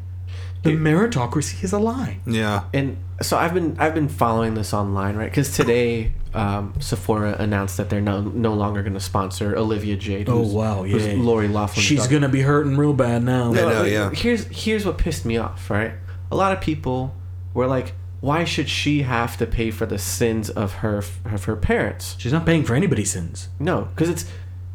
The 0.64 0.72
meritocracy 0.72 1.64
is 1.64 1.74
a 1.74 1.80
lie. 1.80 2.20
Yeah. 2.28 2.66
and 2.74 2.98
so 3.22 3.38
I've 3.38 3.54
been 3.54 3.76
I've 3.80 3.94
been 3.96 4.10
following 4.10 4.54
this 4.54 4.74
online, 4.74 5.16
right? 5.16 5.30
Because 5.30 5.56
today 5.56 6.14
um, 6.34 6.74
Sephora 6.80 7.36
announced 7.40 7.78
that 7.78 7.90
they're 7.90 8.02
no 8.02 8.22
no 8.22 8.54
longer 8.54 8.82
going 8.82 8.94
to 8.94 9.00
sponsor 9.00 9.56
Olivia 9.56 9.96
Jade. 9.96 10.30
Oh 10.30 10.38
who's- 10.44 10.54
wow, 10.54 10.84
who's 10.84 11.06
yeah. 11.08 11.14
Lori 11.16 11.48
Loughlin's 11.48 11.84
She's 11.84 12.06
gonna 12.08 12.30
be 12.30 12.42
hurting 12.42 12.78
real 12.78 12.94
bad 12.94 13.24
now. 13.24 13.52
I 13.52 13.56
know, 13.56 13.84
yeah. 13.84 14.12
Here's 14.12 14.46
here's 14.48 14.86
what 14.86 14.98
pissed 15.00 15.26
me 15.26 15.38
off, 15.38 15.70
right? 15.70 15.94
A 16.32 16.36
lot 16.36 16.52
of 16.52 16.62
people 16.62 17.16
were 17.54 17.68
like, 17.68 17.94
"Why 18.22 18.44
should 18.46 18.70
she 18.70 19.02
have 19.02 19.38
to 19.38 19.46
pay 19.46 19.70
for 19.72 19.86
the 19.86 19.98
sins 19.98 20.50
of 20.50 20.76
her 20.76 21.04
of 21.26 21.46
her 21.46 21.56
parents?" 21.56 22.16
She's 22.18 22.32
not 22.34 22.46
paying 22.46 22.64
for 22.64 22.76
anybody's 22.76 23.12
sins. 23.12 23.50
No, 23.60 23.90
because 23.94 24.10
it's 24.10 24.26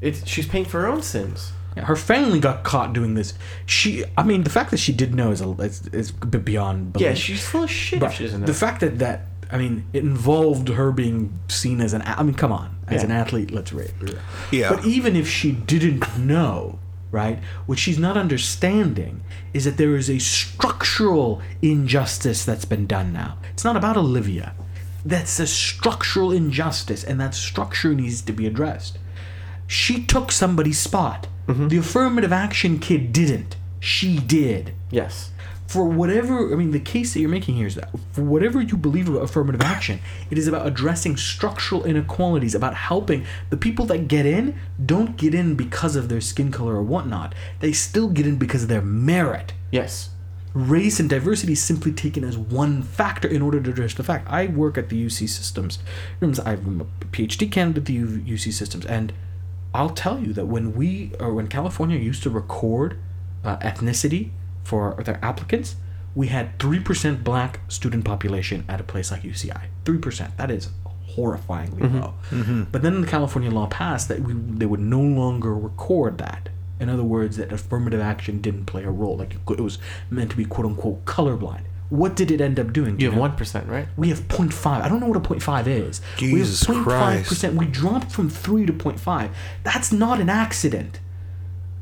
it's 0.00 0.26
she's 0.28 0.46
paying 0.46 0.64
for 0.66 0.82
her 0.82 0.86
own 0.86 1.02
sins. 1.02 1.52
Yeah, 1.76 1.84
Her 1.84 1.96
family 1.96 2.40
got 2.40 2.64
caught 2.64 2.92
doing 2.94 3.14
this. 3.14 3.34
She, 3.66 4.02
I 4.16 4.22
mean, 4.22 4.44
the 4.44 4.50
fact 4.50 4.70
that 4.70 4.78
she 4.78 4.92
did 4.92 5.14
know 5.14 5.30
is 5.30 5.42
a, 5.42 5.50
is, 5.60 5.86
is 5.88 6.10
beyond 6.10 6.94
belief. 6.94 7.06
Yeah, 7.06 7.14
she's 7.14 7.44
full 7.46 7.64
of 7.64 7.70
shit. 7.70 8.00
But 8.00 8.12
if 8.12 8.16
she 8.16 8.24
doesn't 8.24 8.40
know. 8.40 8.46
the 8.46 8.54
fact 8.54 8.80
that 8.80 8.98
that 8.98 9.26
I 9.52 9.58
mean, 9.58 9.84
it 9.92 10.02
involved 10.02 10.68
her 10.70 10.90
being 10.90 11.38
seen 11.48 11.80
as 11.82 11.92
an. 11.92 12.02
I 12.04 12.22
mean, 12.22 12.34
come 12.34 12.50
on, 12.50 12.76
as 12.88 13.02
Yeah. 13.02 13.06
an 13.06 13.12
athlete, 13.12 13.50
let's 13.50 13.72
rate. 13.72 13.92
Yeah. 14.50 14.70
But 14.74 14.86
even 14.86 15.14
if 15.16 15.28
she 15.28 15.52
didn't 15.52 16.18
know, 16.18 16.78
right, 17.10 17.38
what 17.66 17.78
she's 17.78 17.98
not 17.98 18.16
understanding 18.16 19.20
is 19.56 19.64
that 19.64 19.78
there 19.78 19.96
is 19.96 20.10
a 20.10 20.18
structural 20.18 21.40
injustice 21.62 22.44
that's 22.44 22.66
been 22.66 22.86
done 22.86 23.10
now. 23.10 23.38
It's 23.52 23.64
not 23.64 23.74
about 23.74 23.96
Olivia. 23.96 24.52
That's 25.02 25.40
a 25.40 25.46
structural 25.46 26.30
injustice, 26.30 27.02
and 27.02 27.18
that 27.20 27.34
structure 27.34 27.94
needs 27.94 28.20
to 28.20 28.32
be 28.32 28.46
addressed. 28.46 28.98
She 29.66 30.04
took 30.04 30.30
somebody's 30.30 30.78
spot. 30.78 31.26
Mm-hmm. 31.46 31.68
The 31.68 31.78
affirmative 31.78 32.32
action 32.34 32.78
kid 32.78 33.14
didn't. 33.14 33.56
She 33.80 34.18
did 34.18 34.74
yes. 34.90 35.30
For 35.66 35.84
whatever 35.84 36.52
I 36.52 36.56
mean, 36.56 36.70
the 36.70 36.80
case 36.80 37.12
that 37.14 37.20
you're 37.20 37.28
making 37.28 37.56
here 37.56 37.66
is 37.66 37.74
that 37.74 37.90
for 38.12 38.22
whatever 38.22 38.60
you 38.60 38.76
believe 38.76 39.08
about 39.08 39.22
affirmative 39.22 39.60
action, 39.60 40.00
it 40.30 40.38
is 40.38 40.46
about 40.46 40.66
addressing 40.66 41.16
structural 41.16 41.84
inequalities, 41.84 42.54
about 42.54 42.74
helping 42.74 43.26
the 43.50 43.56
people 43.56 43.84
that 43.86 44.08
get 44.08 44.26
in 44.26 44.58
don't 44.84 45.16
get 45.16 45.34
in 45.34 45.54
because 45.54 45.96
of 45.96 46.08
their 46.08 46.20
skin 46.20 46.52
color 46.52 46.74
or 46.74 46.82
whatnot. 46.82 47.34
They 47.60 47.72
still 47.72 48.08
get 48.08 48.26
in 48.26 48.36
because 48.36 48.62
of 48.62 48.68
their 48.68 48.82
merit. 48.82 49.54
Yes. 49.70 50.10
Race 50.54 50.98
and 50.98 51.10
diversity 51.10 51.52
is 51.52 51.62
simply 51.62 51.92
taken 51.92 52.24
as 52.24 52.38
one 52.38 52.82
factor 52.82 53.28
in 53.28 53.42
order 53.42 53.60
to 53.60 53.70
address 53.70 53.92
the 53.92 54.02
fact. 54.02 54.26
I 54.30 54.46
work 54.46 54.78
at 54.78 54.88
the 54.88 55.04
UC 55.04 55.28
systems. 55.28 55.80
I'm 56.22 56.32
a 56.80 57.06
PhD 57.06 57.52
candidate 57.52 57.82
at 57.82 57.84
the 57.84 57.98
UC 58.32 58.54
systems, 58.54 58.86
and 58.86 59.12
I'll 59.74 59.90
tell 59.90 60.18
you 60.18 60.32
that 60.32 60.46
when 60.46 60.74
we 60.74 61.12
or 61.20 61.34
when 61.34 61.48
California 61.48 61.98
used 61.98 62.22
to 62.22 62.30
record 62.30 62.98
uh, 63.44 63.58
ethnicity 63.58 64.30
for 64.66 65.00
their 65.04 65.18
applicants, 65.24 65.76
we 66.14 66.26
had 66.28 66.58
three 66.58 66.80
percent 66.80 67.22
black 67.22 67.60
student 67.68 68.04
population 68.04 68.64
at 68.68 68.80
a 68.80 68.84
place 68.84 69.10
like 69.10 69.22
UCI. 69.22 69.66
Three 69.84 69.98
percent. 69.98 70.36
That 70.36 70.50
is 70.50 70.70
horrifyingly 71.16 71.80
mm-hmm. 71.80 72.00
low. 72.00 72.14
Mm-hmm. 72.30 72.62
But 72.72 72.82
then 72.82 73.00
the 73.00 73.06
California 73.06 73.50
law 73.50 73.66
passed 73.66 74.08
that 74.08 74.20
we 74.20 74.32
they 74.34 74.66
would 74.66 74.80
no 74.80 75.00
longer 75.00 75.54
record 75.54 76.18
that. 76.18 76.48
In 76.78 76.88
other 76.90 77.04
words, 77.04 77.36
that 77.38 77.52
affirmative 77.52 78.00
action 78.00 78.40
didn't 78.40 78.66
play 78.66 78.84
a 78.84 78.90
role. 78.90 79.16
Like 79.16 79.34
it 79.34 79.60
was 79.60 79.78
meant 80.10 80.30
to 80.32 80.36
be 80.36 80.44
quote 80.44 80.66
unquote 80.66 81.04
colorblind. 81.04 81.62
What 81.88 82.16
did 82.16 82.32
it 82.32 82.40
end 82.40 82.58
up 82.58 82.72
doing? 82.72 82.96
Do 82.96 83.04
You 83.04 83.10
have 83.10 83.16
know? 83.16 83.20
one 83.20 83.36
percent, 83.36 83.68
right? 83.68 83.86
We 83.96 84.08
have 84.08 84.20
0.5. 84.26 84.66
I 84.82 84.88
don't 84.88 84.98
know 84.98 85.06
what 85.06 85.16
a 85.16 85.20
0.5 85.20 85.66
is. 85.68 86.00
Jesus 86.16 86.68
we 86.68 86.74
have 86.74 86.84
0.5%. 86.84 86.88
Christ. 87.22 87.44
We 87.54 87.66
dropped 87.66 88.10
from 88.10 88.28
3 88.28 88.66
to 88.66 88.72
0.5. 88.72 89.30
That's 89.62 89.92
not 89.92 90.20
an 90.20 90.28
accident. 90.28 90.98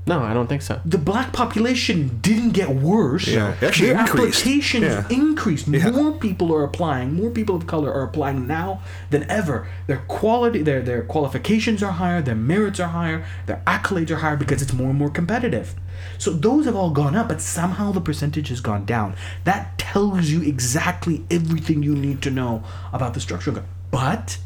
No, 0.07 0.21
I 0.21 0.35
don't 0.35 0.49
think 0.49 0.61
so. 0.61 0.83
the 0.85 0.99
black 0.99 1.33
population 1.33 2.19
didn't 2.21 2.51
get 2.51 2.69
worse. 2.69 3.27
Yeah, 3.27 3.55
it 3.55 3.63
actually 3.63 3.89
Their 3.89 4.01
increased. 4.01 4.41
applications 4.41 4.85
Yeah. 4.85 5.05
increased. 5.09 5.67
Yeah. 5.67 5.91
More 5.93 6.13
people 6.13 6.55
are 6.55 6.63
applying. 6.63 7.15
More 7.15 7.31
people 7.31 7.57
of 7.57 7.67
color 7.67 7.91
are 7.91 8.03
applying 8.03 8.47
now 8.47 8.81
than 9.09 9.25
ever. 9.31 9.67
Their 9.87 10.03
quality, 10.07 10.61
their 10.63 10.83
their 10.83 11.03
qualifications 11.03 11.83
are 11.83 11.93
higher. 11.93 12.21
Their 12.21 12.35
merits 12.35 12.79
are 12.81 12.89
higher. 12.89 13.25
Their 13.47 13.63
accolades 13.67 14.11
are 14.11 14.17
higher 14.17 14.37
because 14.37 14.61
it's 14.61 14.75
more 14.75 14.91
and 14.91 14.99
more 14.99 15.09
competitive. 15.09 15.75
So 16.19 16.31
those 16.33 16.67
have 16.67 16.77
all 16.77 16.91
gone 16.91 17.17
up, 17.17 17.29
but 17.29 17.41
somehow 17.41 17.91
the 17.93 18.01
percentage 18.03 18.49
has 18.51 18.61
gone 18.61 18.85
down. 18.85 19.15
That 19.45 19.79
tells 19.79 20.29
you 20.29 20.43
exactly 20.43 21.25
everything 21.31 21.83
you 21.83 21.95
need 21.95 22.21
to 22.23 22.31
know 22.31 22.63
about 22.93 23.15
the 23.15 23.21
structure. 23.21 23.53
But 23.91 24.37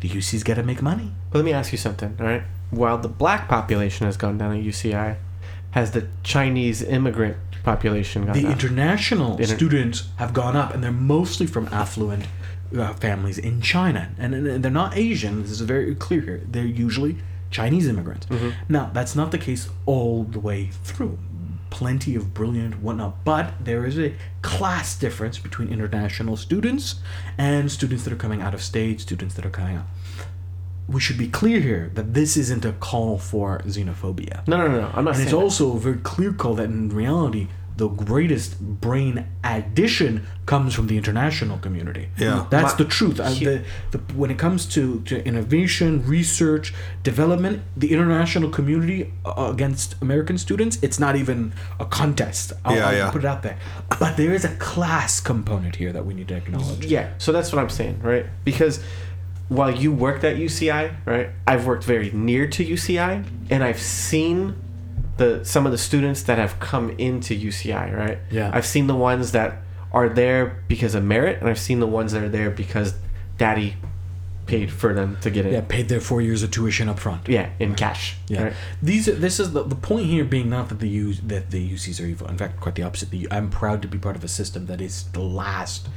the 0.00 0.08
UC's 0.08 0.42
got 0.42 0.54
to 0.56 0.62
make 0.62 0.82
money. 0.82 1.12
But 1.30 1.38
let 1.38 1.44
me 1.46 1.52
ask 1.54 1.72
you 1.72 1.78
something, 1.78 2.14
all 2.20 2.26
right? 2.26 2.42
While 2.74 2.98
the 2.98 3.08
black 3.08 3.48
population 3.48 4.06
has 4.06 4.16
gone 4.16 4.38
down 4.38 4.56
at 4.56 4.62
UCI, 4.62 5.16
has 5.72 5.90
the 5.92 6.08
Chinese 6.22 6.82
immigrant 6.82 7.36
population 7.62 8.22
gone 8.22 8.30
up? 8.30 8.36
the 8.36 8.42
down? 8.42 8.52
international 8.52 9.36
Inter- 9.38 9.56
students 9.56 10.08
have 10.16 10.32
gone 10.32 10.56
up, 10.56 10.74
and 10.74 10.82
they're 10.82 10.92
mostly 10.92 11.46
from 11.46 11.68
affluent 11.68 12.26
uh, 12.76 12.92
families 12.94 13.38
in 13.38 13.60
China, 13.60 14.10
and, 14.18 14.34
and 14.34 14.62
they're 14.62 14.70
not 14.70 14.96
Asian. 14.96 15.42
This 15.42 15.50
is 15.50 15.60
very 15.60 15.94
clear 15.94 16.20
here. 16.20 16.42
They're 16.46 16.64
usually 16.64 17.16
Chinese 17.50 17.86
immigrants. 17.86 18.26
Mm-hmm. 18.26 18.50
Now, 18.68 18.90
that's 18.92 19.14
not 19.14 19.30
the 19.30 19.38
case 19.38 19.68
all 19.86 20.24
the 20.24 20.40
way 20.40 20.70
through. 20.82 21.18
Plenty 21.70 22.14
of 22.14 22.34
brilliant 22.34 22.80
whatnot, 22.80 23.24
but 23.24 23.54
there 23.64 23.84
is 23.84 23.98
a 23.98 24.14
class 24.42 24.96
difference 24.96 25.38
between 25.38 25.68
international 25.68 26.36
students 26.36 26.96
and 27.36 27.70
students 27.70 28.04
that 28.04 28.12
are 28.12 28.16
coming 28.16 28.42
out 28.42 28.54
of 28.54 28.62
state, 28.62 29.00
students 29.00 29.34
that 29.34 29.44
are 29.44 29.50
coming 29.50 29.76
out. 29.76 29.86
We 30.88 31.00
should 31.00 31.16
be 31.18 31.28
clear 31.28 31.60
here 31.60 31.90
that 31.94 32.12
this 32.14 32.36
isn't 32.36 32.64
a 32.64 32.72
call 32.72 33.18
for 33.18 33.58
xenophobia. 33.60 34.46
no, 34.46 34.56
no, 34.58 34.68
no, 34.68 34.80
no. 34.82 34.90
I'm 34.94 35.04
not 35.04 35.10
And 35.10 35.16
saying 35.16 35.28
it's 35.28 35.30
that. 35.32 35.36
also 35.36 35.76
a 35.76 35.78
very 35.80 35.98
clear 35.98 36.32
call 36.32 36.54
that 36.56 36.64
in 36.64 36.90
reality, 36.90 37.48
the 37.76 37.88
greatest 37.88 38.60
brain 38.60 39.26
addition 39.42 40.26
comes 40.46 40.74
from 40.74 40.86
the 40.86 40.96
international 40.96 41.58
community. 41.58 42.08
Yeah. 42.18 42.46
That's 42.50 42.72
My- 42.74 42.78
the 42.78 42.84
truth. 42.84 43.18
He- 43.34 43.44
the, 43.46 43.64
the, 43.92 43.98
when 44.14 44.30
it 44.30 44.38
comes 44.38 44.66
to, 44.74 45.00
to 45.06 45.24
innovation, 45.26 46.06
research, 46.06 46.72
development, 47.02 47.62
the 47.76 47.90
international 47.92 48.50
community 48.50 49.12
uh, 49.24 49.50
against 49.52 49.96
American 50.02 50.38
students, 50.38 50.78
it's 50.82 51.00
not 51.00 51.16
even 51.16 51.52
a 51.80 51.86
contest. 51.86 52.52
I'll, 52.64 52.76
Yeah, 52.76 52.88
I'll 52.88 52.96
yeah. 52.96 53.10
put 53.10 53.24
it 53.24 53.26
out 53.26 53.42
there. 53.42 53.58
But 53.98 54.16
there 54.16 54.32
is 54.34 54.44
a 54.44 54.54
class 54.56 55.18
component 55.20 55.76
here 55.76 55.92
that 55.92 56.04
we 56.06 56.14
need 56.14 56.28
to 56.28 56.36
acknowledge. 56.36 56.84
Yeah, 56.86 57.14
so 57.18 57.32
that's 57.32 57.52
what 57.52 57.58
I'm 57.60 57.70
saying, 57.70 58.00
right? 58.02 58.26
Because 58.44 58.84
while 59.48 59.70
you 59.70 59.92
worked 59.92 60.24
at 60.24 60.36
UCI, 60.36 60.94
right, 61.04 61.30
I've 61.46 61.66
worked 61.66 61.84
very 61.84 62.10
near 62.10 62.46
to 62.48 62.64
UCI, 62.64 63.24
and 63.50 63.62
I've 63.62 63.80
seen 63.80 64.56
the 65.16 65.44
some 65.44 65.66
of 65.66 65.72
the 65.72 65.78
students 65.78 66.22
that 66.24 66.38
have 66.38 66.58
come 66.58 66.90
into 66.90 67.38
UCI, 67.38 67.96
right? 67.96 68.18
Yeah. 68.30 68.50
I've 68.52 68.66
seen 68.66 68.86
the 68.86 68.94
ones 68.94 69.32
that 69.32 69.58
are 69.92 70.08
there 70.08 70.62
because 70.66 70.94
of 70.94 71.04
merit, 71.04 71.40
and 71.40 71.48
I've 71.48 71.58
seen 71.58 71.80
the 71.80 71.86
ones 71.86 72.12
that 72.12 72.22
are 72.22 72.28
there 72.28 72.50
because 72.50 72.94
daddy 73.38 73.76
paid 74.46 74.70
for 74.70 74.92
them 74.92 75.16
to 75.20 75.30
get 75.30 75.46
in. 75.46 75.52
Yeah, 75.52 75.62
paid 75.66 75.88
their 75.88 76.00
four 76.00 76.20
years 76.20 76.42
of 76.42 76.50
tuition 76.50 76.88
up 76.88 76.98
front. 76.98 77.28
Yeah, 77.28 77.50
in 77.58 77.74
cash. 77.74 78.16
Yeah, 78.28 78.44
right? 78.44 78.52
these 78.82 79.08
are, 79.08 79.14
this 79.14 79.40
is 79.40 79.52
the, 79.52 79.62
the 79.62 79.76
point 79.76 80.06
here 80.06 80.24
being 80.24 80.50
not 80.50 80.68
that 80.70 80.80
the 80.80 80.88
U, 80.88 81.14
that 81.14 81.50
the 81.50 81.70
UCs 81.74 82.02
are 82.02 82.06
evil. 82.06 82.26
In 82.28 82.36
fact, 82.36 82.60
quite 82.60 82.74
the 82.74 82.82
opposite. 82.82 83.10
The, 83.10 83.28
I'm 83.30 83.50
proud 83.50 83.82
to 83.82 83.88
be 83.88 83.98
part 83.98 84.16
of 84.16 84.24
a 84.24 84.28
system 84.28 84.66
that 84.66 84.80
is 84.80 85.04
the 85.12 85.20
last, 85.22 85.88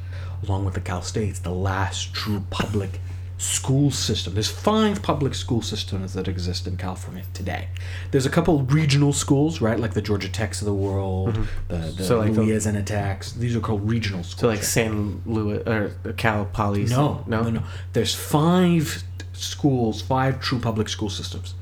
along 0.43 0.65
with 0.65 0.75
the 0.75 0.81
Cal 0.81 1.01
States, 1.01 1.39
the 1.39 1.51
last 1.51 2.13
true 2.13 2.43
public 2.49 2.99
school 3.37 3.91
system. 3.91 4.33
There's 4.33 4.49
five 4.49 5.01
public 5.03 5.35
school 5.35 5.61
systems 5.61 6.13
that 6.13 6.27
exist 6.27 6.65
in 6.65 6.75
California 6.77 7.23
today. 7.33 7.67
There's 8.11 8.25
a 8.25 8.31
couple 8.31 8.63
regional 8.63 9.13
schools, 9.13 9.61
right, 9.61 9.79
like 9.79 9.93
the 9.93 10.01
Georgia 10.01 10.29
Techs 10.29 10.59
of 10.61 10.65
the 10.65 10.73
world, 10.73 11.35
the, 11.67 11.75
the 11.75 11.77
Mm-hmm. 11.87 12.03
So, 12.03 12.17
like 12.19 12.33
the- 12.33 12.41
Louisiana 12.41 12.81
Techs. 12.83 13.33
These 13.33 13.55
are 13.55 13.59
called 13.59 13.87
regional 13.87 14.23
schools. 14.23 14.39
So 14.39 14.47
like? 14.47 14.63
San 14.63 15.21
Luis 15.25 15.61
or 15.67 15.91
Cal 16.13 16.45
Poly. 16.45 16.85
No, 16.85 17.23
no, 17.27 17.43
no, 17.43 17.49
no. 17.49 17.63
There's 17.93 18.15
five 18.15 19.03
schools, 19.33 20.01
five 20.01 20.41
true 20.41 20.59
public 20.59 20.89
school 20.89 21.09
systems. 21.09 21.53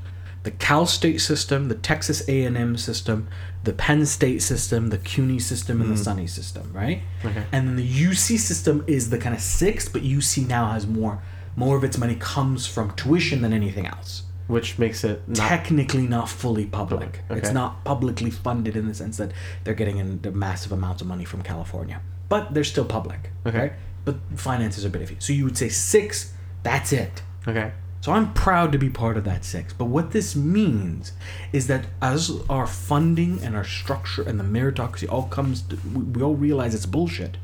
The 0.44 0.50
Cal 0.52 0.86
State 0.86 1.20
system, 1.20 1.68
the 1.68 1.74
Texas 1.74 2.26
A&M 2.28 2.76
system, 2.76 3.28
the 3.64 3.72
Penn 3.72 4.06
State 4.06 4.40
system, 4.42 4.90
the 4.90 4.98
CUNY 4.98 5.40
system, 5.40 5.80
and 5.82 5.90
the 5.90 5.96
SUNY 6.00 6.28
system, 6.28 6.70
right? 6.72 7.02
Okay. 7.24 7.44
And 7.50 7.66
then 7.68 7.76
the 7.76 7.86
UC 7.88 8.38
system 8.38 8.84
is 8.86 9.10
the 9.10 9.18
kind 9.18 9.34
of 9.34 9.40
sixth, 9.40 9.92
but 9.92 10.02
UC 10.02 10.46
now 10.46 10.70
has 10.70 10.86
more 10.86 11.20
more 11.56 11.76
of 11.76 11.82
its 11.84 11.98
money 11.98 12.14
comes 12.14 12.66
from 12.66 12.92
tuition 12.92 13.42
than 13.42 13.52
anything 13.52 13.86
else. 13.86 14.22
Which 14.46 14.78
makes 14.78 15.02
it 15.02 15.22
not. 15.26 15.36
Technically 15.48 16.06
not 16.06 16.28
fully 16.28 16.66
public. 16.66 17.22
It's 17.30 17.46
Okay. 17.48 17.52
not 17.52 17.82
publicly 17.82 18.30
funded 18.30 18.76
in 18.76 18.86
the 18.86 18.94
sense 18.94 19.16
that 19.16 19.32
they're 19.64 19.74
getting 19.74 19.96
in 19.98 20.20
the 20.22 20.30
massive 20.30 20.70
amounts 20.70 21.02
of 21.02 21.08
money 21.08 21.24
from 21.24 21.42
California. 21.42 22.00
But 22.28 22.54
they're 22.54 22.62
still 22.62 22.84
public. 22.84 23.30
Okay. 23.44 23.58
Right? 23.58 23.72
But 24.04 24.16
finances 24.36 24.84
are 24.84 24.88
a 24.88 24.90
bit 24.90 25.02
iffy. 25.02 25.16
So 25.20 25.32
you 25.32 25.42
would 25.44 25.58
say 25.58 25.68
six, 25.68 26.32
that's 26.62 26.92
it. 26.92 27.22
okay. 27.48 27.72
So 28.02 28.12
I'm 28.12 28.32
proud 28.34 28.70
to 28.70 28.78
be 28.78 28.88
part 28.88 29.16
of 29.16 29.24
that 29.24 29.44
six. 29.44 29.72
But 29.72 29.86
what 29.86 30.12
this 30.12 30.36
means 30.36 31.12
is 31.52 31.66
that 31.66 31.86
as 32.00 32.30
our 32.48 32.66
funding 32.68 33.40
and 33.42 33.56
our 33.56 33.64
structure 33.64 34.22
and 34.22 34.38
the 34.38 34.44
meritocracy 34.44 35.10
all 35.10 35.24
comes, 35.24 35.62
to, 35.62 35.76
we 36.14 36.22
all 36.22 36.36
realize 36.36 36.72
it's 36.72 36.86
bullshit. 36.86 37.36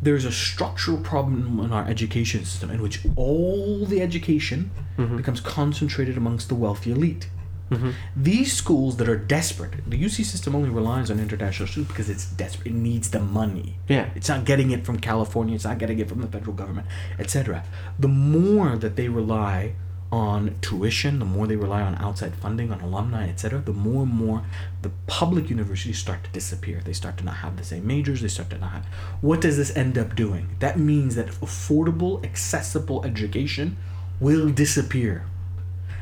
There's 0.00 0.24
a 0.24 0.32
structural 0.32 0.98
problem 0.98 1.60
in 1.60 1.72
our 1.72 1.86
education 1.86 2.44
system 2.44 2.70
in 2.70 2.80
which 2.80 3.04
all 3.16 3.84
the 3.84 4.00
education 4.00 4.70
mm-hmm. 4.96 5.16
becomes 5.16 5.40
concentrated 5.40 6.16
amongst 6.16 6.48
the 6.48 6.54
wealthy 6.54 6.92
elite. 6.92 7.28
Mm-hmm. 7.70 7.90
These 8.16 8.52
schools 8.54 8.96
that 8.96 9.08
are 9.08 9.16
desperate, 9.16 9.88
the 9.88 10.02
UC 10.02 10.24
system 10.24 10.54
only 10.54 10.70
relies 10.70 11.10
on 11.10 11.18
international 11.18 11.68
students 11.68 11.92
because 11.92 12.08
it's 12.08 12.24
desperate. 12.24 12.68
It 12.68 12.74
needs 12.74 13.10
the 13.10 13.20
money. 13.20 13.76
Yeah. 13.88 14.08
It's 14.14 14.28
not 14.28 14.44
getting 14.44 14.70
it 14.70 14.86
from 14.86 14.98
California. 15.00 15.54
It's 15.54 15.64
not 15.64 15.78
getting 15.78 15.98
it 15.98 16.08
from 16.08 16.22
the 16.22 16.28
federal 16.28 16.54
government, 16.54 16.86
etc. 17.18 17.64
The 17.98 18.08
more 18.08 18.76
that 18.76 18.96
they 18.96 19.08
rely 19.08 19.74
on 20.10 20.56
tuition, 20.62 21.18
the 21.18 21.24
more 21.24 21.46
they 21.46 21.56
rely 21.56 21.82
on 21.82 21.94
outside 21.96 22.34
funding, 22.34 22.72
on 22.72 22.80
alumni, 22.80 23.28
etc., 23.28 23.60
the 23.60 23.72
more 23.72 24.04
and 24.04 24.12
more 24.12 24.42
the 24.80 24.90
public 25.06 25.50
universities 25.50 25.98
start 25.98 26.24
to 26.24 26.30
disappear. 26.30 26.80
They 26.82 26.94
start 26.94 27.18
to 27.18 27.24
not 27.24 27.36
have 27.36 27.56
the 27.56 27.64
same 27.64 27.86
majors. 27.86 28.22
They 28.22 28.28
start 28.28 28.48
to 28.50 28.58
not 28.58 28.72
have. 28.72 28.86
What 29.20 29.40
does 29.40 29.58
this 29.58 29.76
end 29.76 29.98
up 29.98 30.16
doing? 30.16 30.56
That 30.60 30.78
means 30.78 31.14
that 31.16 31.28
affordable, 31.28 32.24
accessible 32.24 33.04
education 33.04 33.76
will 34.18 34.48
disappear. 34.48 35.26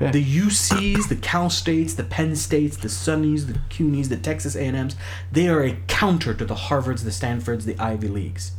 Yeah. 0.00 0.11
The 0.12 0.24
UCs, 0.24 1.09
the 1.09 1.16
Cal 1.16 1.48
States, 1.48 1.94
the 1.94 2.04
Penn 2.04 2.36
States, 2.36 2.76
the 2.76 2.88
SUNYs, 2.88 3.46
the 3.46 3.59
CUNYs, 3.70 4.09
the 4.09 4.18
Texas 4.18 4.54
A&Ms, 4.54 4.94
they 5.32 5.48
are 5.48 5.62
a 5.62 5.78
counter 5.86 6.34
to 6.34 6.44
the 6.44 6.54
Harvards, 6.54 7.02
the 7.02 7.12
Stanfords, 7.12 7.64
the 7.64 7.78
Ivy 7.78 8.09
Leagues. 8.09 8.52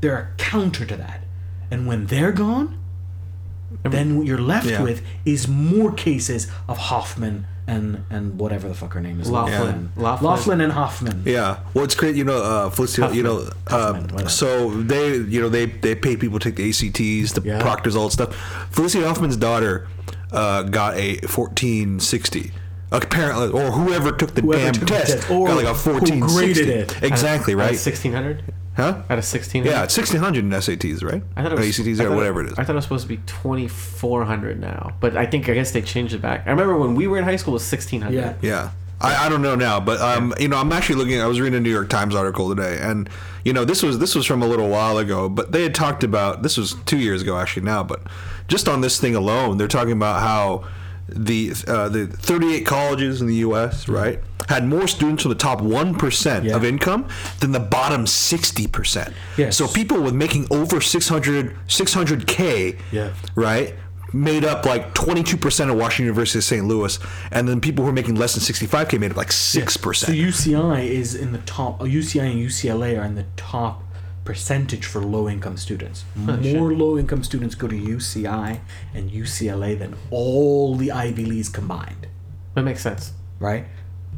They're 0.00 0.18
a 0.18 0.36
counter 0.36 0.84
to 0.84 0.96
that. 0.96 1.22
And 1.70 1.86
when 1.86 2.06
they're 2.06 2.32
gone, 2.32 2.79
then 3.82 4.16
what 4.16 4.26
you're 4.26 4.40
left 4.40 4.66
Yeah. 4.66 4.82
with 4.82 5.02
is 5.24 5.48
more 5.48 5.92
cases 5.92 6.48
of 6.68 6.78
Hoffman 6.78 7.46
and 7.66 8.04
and 8.10 8.38
whatever 8.38 8.66
the 8.68 8.74
fuck 8.74 8.94
her 8.94 9.00
name 9.00 9.20
is. 9.20 9.30
Loughlin. 9.30 9.52
Loughlin. 9.58 9.90
Loughlin. 9.96 10.24
Loughlin 10.30 10.60
and 10.60 10.72
Hoffman. 10.72 11.22
Yeah. 11.24 11.58
Well, 11.74 11.84
it's 11.84 11.94
great. 11.94 12.16
You 12.16 12.24
know, 12.24 12.42
uh, 12.42 12.70
Felicity, 12.70 13.16
you 13.16 13.22
know, 13.22 13.48
uh, 13.68 13.94
whatever. 13.94 14.28
so 14.28 14.70
they, 14.82 15.16
you 15.18 15.40
know, 15.40 15.48
they 15.48 15.66
they 15.66 15.94
pay 15.94 16.16
people 16.16 16.38
to 16.40 16.50
take 16.50 16.56
the 16.56 16.68
ACTs, 16.68 17.32
the 17.34 17.42
Yeah. 17.44 17.60
proctors, 17.60 17.94
all 17.94 18.06
that 18.08 18.12
stuff. 18.12 18.34
Felicity 18.70 19.04
Hoffman's 19.04 19.36
daughter 19.36 19.86
uh, 20.32 20.62
got 20.64 20.96
a 20.96 21.16
fourteen 21.28 22.00
sixty. 22.00 22.52
Apparently, 22.92 23.48
or 23.50 23.70
whoever 23.70 24.10
took 24.10 24.34
the 24.34 24.40
Whoever 24.42 24.64
damn 24.64 24.72
took 24.72 24.80
the 24.88 24.94
test 24.94 25.12
test, 25.18 25.30
or 25.30 25.46
got 25.46 25.56
like 25.58 25.66
a 25.66 25.74
who 25.74 25.90
fourteen 25.92 26.18
graded 26.20 26.68
it. 26.68 27.02
Exactly 27.04 27.54
right. 27.54 27.78
sixteen 27.78 28.12
hundred. 28.12 28.42
Huh? 28.80 29.02
Out 29.08 29.18
of 29.18 29.24
sixteen. 29.24 29.64
Yeah, 29.64 29.84
it's 29.84 29.94
sixteen 29.94 30.20
hundred 30.20 30.44
in 30.44 30.50
SATs, 30.50 31.02
right? 31.02 31.22
I 31.36 31.42
thought 31.42 31.52
it 31.52 31.58
Or 31.58 31.60
was 31.62 31.78
ACTs 31.78 32.00
I 32.00 32.04
or 32.04 32.08
thought 32.08 32.16
whatever 32.16 32.40
it 32.44 32.52
is. 32.52 32.58
I 32.58 32.64
thought 32.64 32.72
it 32.72 32.76
was 32.76 32.84
supposed 32.84 33.02
to 33.04 33.08
be 33.08 33.18
twenty 33.26 33.68
four 33.68 34.24
hundred 34.24 34.60
now, 34.60 34.92
but 35.00 35.16
I 35.16 35.26
think 35.26 35.48
I 35.48 35.54
guess 35.54 35.70
they 35.70 35.82
changed 35.82 36.14
it 36.14 36.22
back. 36.22 36.46
I 36.46 36.50
remember 36.50 36.76
when 36.78 36.94
we 36.94 37.06
were 37.06 37.18
in 37.18 37.24
high 37.24 37.36
school 37.36 37.52
it 37.52 37.56
was 37.56 37.64
sixteen 37.64 38.00
hundred. 38.02 38.18
Yeah. 38.18 38.34
Yeah. 38.42 38.70
I, 39.02 39.26
I 39.26 39.28
don't 39.30 39.40
know 39.40 39.54
now, 39.54 39.80
but 39.80 39.98
um, 40.00 40.34
you 40.38 40.46
know, 40.48 40.58
I'm 40.58 40.70
actually 40.72 40.96
looking. 40.96 41.20
I 41.22 41.26
was 41.26 41.40
reading 41.40 41.56
a 41.56 41.60
New 41.60 41.70
York 41.70 41.88
Times 41.88 42.14
article 42.14 42.54
today, 42.54 42.78
and 42.82 43.08
you 43.44 43.52
know, 43.54 43.64
this 43.64 43.82
was 43.82 43.98
this 43.98 44.14
was 44.14 44.26
from 44.26 44.42
a 44.42 44.46
little 44.46 44.68
while 44.68 44.98
ago, 44.98 45.28
but 45.30 45.52
they 45.52 45.62
had 45.62 45.74
talked 45.74 46.04
about 46.04 46.42
this 46.42 46.58
was 46.58 46.74
two 46.84 46.98
years 46.98 47.22
ago 47.22 47.38
actually 47.38 47.62
now, 47.64 47.82
but 47.82 48.02
just 48.46 48.68
on 48.68 48.82
this 48.82 49.00
thing 49.00 49.14
alone, 49.14 49.56
they're 49.56 49.68
talking 49.68 49.92
about 49.92 50.20
how 50.20 50.64
the 51.14 51.52
uh, 51.66 51.88
the 51.88 52.06
38 52.06 52.64
colleges 52.66 53.20
in 53.20 53.26
the 53.26 53.36
U.S. 53.36 53.88
right 53.88 54.20
had 54.48 54.66
more 54.66 54.88
students 54.88 55.22
from 55.22 55.28
the 55.30 55.34
top 55.36 55.60
one 55.60 55.94
percent 55.94 56.44
Yeah. 56.44 56.56
of 56.56 56.64
income 56.64 57.06
than 57.40 57.52
the 57.52 57.60
bottom 57.60 58.06
60 58.06 58.66
percent. 58.68 59.14
Yes. 59.36 59.56
So 59.56 59.68
people 59.68 60.00
with 60.02 60.14
making 60.14 60.46
over 60.50 60.80
600 60.80 61.54
600k, 61.68 62.78
Yeah. 62.90 63.12
right, 63.34 63.74
made 64.12 64.44
up 64.44 64.64
like 64.66 64.92
22% 64.94 65.70
of 65.70 65.76
Washington 65.76 66.06
University 66.06 66.38
of 66.40 66.44
St. 66.44 66.64
Louis, 66.66 66.98
and 67.30 67.48
then 67.48 67.60
people 67.60 67.84
who 67.84 67.90
are 67.90 67.94
making 67.94 68.16
less 68.16 68.34
than 68.34 68.42
65k 68.42 68.98
made 68.98 69.12
up 69.12 69.16
like 69.16 69.28
6%. 69.30 69.94
So 69.96 70.12
UCI 70.12 70.84
is 70.88 71.14
in 71.14 71.32
the 71.32 71.38
top. 71.38 71.80
UCI 71.80 72.30
and 72.32 72.40
UCLA 72.40 72.98
are 73.00 73.04
in 73.04 73.14
the 73.14 73.26
top 73.36 73.84
percentage 74.30 74.86
for 74.86 75.00
low 75.16 75.28
income 75.28 75.56
students. 75.56 76.04
Oh, 76.28 76.36
More 76.36 76.72
low 76.72 76.96
income 77.02 77.22
students 77.24 77.54
go 77.56 77.66
to 77.66 77.74
UCI 77.96 78.60
and 78.94 79.10
UCLA 79.10 79.76
than 79.82 79.92
all 80.10 80.76
the 80.76 80.92
Ivy 80.92 81.24
Leagues 81.32 81.48
combined. 81.48 82.06
that 82.54 82.62
makes 82.62 82.80
sense. 82.88 83.12
right? 83.40 83.64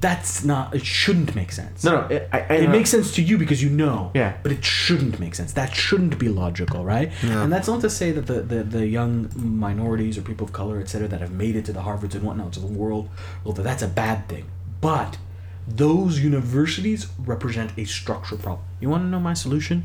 That's 0.06 0.44
not. 0.44 0.74
It 0.74 0.84
shouldn't 0.84 1.34
make 1.40 1.52
sense. 1.52 1.84
No, 1.84 1.92
no. 2.00 2.02
It, 2.14 2.28
I, 2.32 2.38
I 2.40 2.54
It 2.56 2.64
know. 2.64 2.70
makes 2.76 2.90
sense 2.90 3.14
to 3.14 3.22
you 3.22 3.38
because 3.38 3.62
you 3.62 3.70
know. 3.70 4.10
Yeah. 4.14 4.32
But 4.42 4.50
it 4.56 4.64
shouldn't 4.64 5.16
make 5.24 5.34
sense. 5.40 5.52
That 5.60 5.70
shouldn't 5.84 6.18
be 6.18 6.28
logical, 6.28 6.84
right? 6.84 7.08
Yeah. 7.22 7.42
And 7.42 7.50
that's 7.52 7.68
not 7.68 7.80
to 7.82 7.90
say 8.00 8.10
that 8.16 8.26
the, 8.26 8.38
the, 8.52 8.60
the 8.64 8.86
young 8.86 9.30
minorities 9.36 10.18
or 10.18 10.22
people 10.22 10.44
of 10.48 10.52
color, 10.52 10.76
et 10.80 10.88
cetera, 10.92 11.08
that 11.08 11.20
have 11.20 11.30
made 11.44 11.54
it 11.56 11.64
to 11.68 11.72
the 11.72 11.82
Harvards 11.88 12.14
and 12.16 12.24
whatnot 12.24 12.52
to 12.54 12.60
the 12.60 12.66
world, 12.82 13.08
well, 13.44 13.54
that's 13.54 13.82
a 13.82 13.88
bad 14.04 14.28
thing. 14.28 14.46
But 14.80 15.18
those 15.68 16.18
universities 16.18 17.06
represent 17.32 17.70
a 17.78 17.84
structural 17.84 18.40
problem. 18.46 18.66
You 18.80 18.88
want 18.92 19.04
to 19.04 19.08
know 19.08 19.20
my 19.20 19.34
solution? 19.34 19.78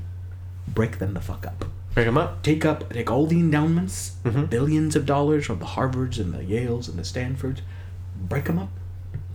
Break 0.67 0.99
them 0.99 1.13
the 1.13 1.21
fuck 1.21 1.45
up. 1.47 1.65
Break 1.93 2.05
them 2.05 2.17
up. 2.17 2.43
Take 2.43 2.63
up, 2.65 2.91
take 2.93 3.09
all 3.09 3.25
the 3.25 3.39
endowments, 3.39 4.15
Mm-hmm. 4.23 4.45
billions 4.45 4.95
of 4.95 5.05
dollars 5.05 5.45
from 5.45 5.59
the 5.59 5.65
Harvards 5.65 6.19
and 6.19 6.33
the 6.33 6.39
Yales 6.39 6.89
and 6.89 6.99
the 6.99 7.03
Stanfords, 7.05 7.61
break 8.19 8.45
them 8.45 8.59
up, 8.59 8.69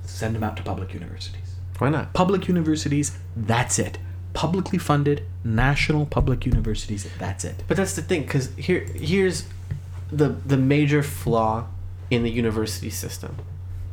send 0.05 0.35
them 0.35 0.45
out 0.45 0.57
to 0.59 0.62
public 0.62 0.93
universities 0.93 1.55
Why 1.78 1.89
not? 1.89 2.12
public 2.12 2.47
universities 2.49 3.16
that's 3.35 3.78
it 3.78 3.99
publicly 4.35 4.78
funded 4.78 5.22
national 5.45 6.05
public 6.07 6.45
universities 6.47 7.07
that's 7.18 7.45
it 7.45 7.62
But 7.68 7.76
that's 7.78 7.95
the 7.97 8.03
thing, 8.03 8.22
because 8.22 8.51
here, 8.57 8.80
here's 8.95 9.45
the 10.11 10.28
the 10.28 10.57
major 10.59 11.03
flaw 11.03 11.66
in 12.11 12.22
the 12.22 12.30
university 12.30 12.91
system, 12.91 13.37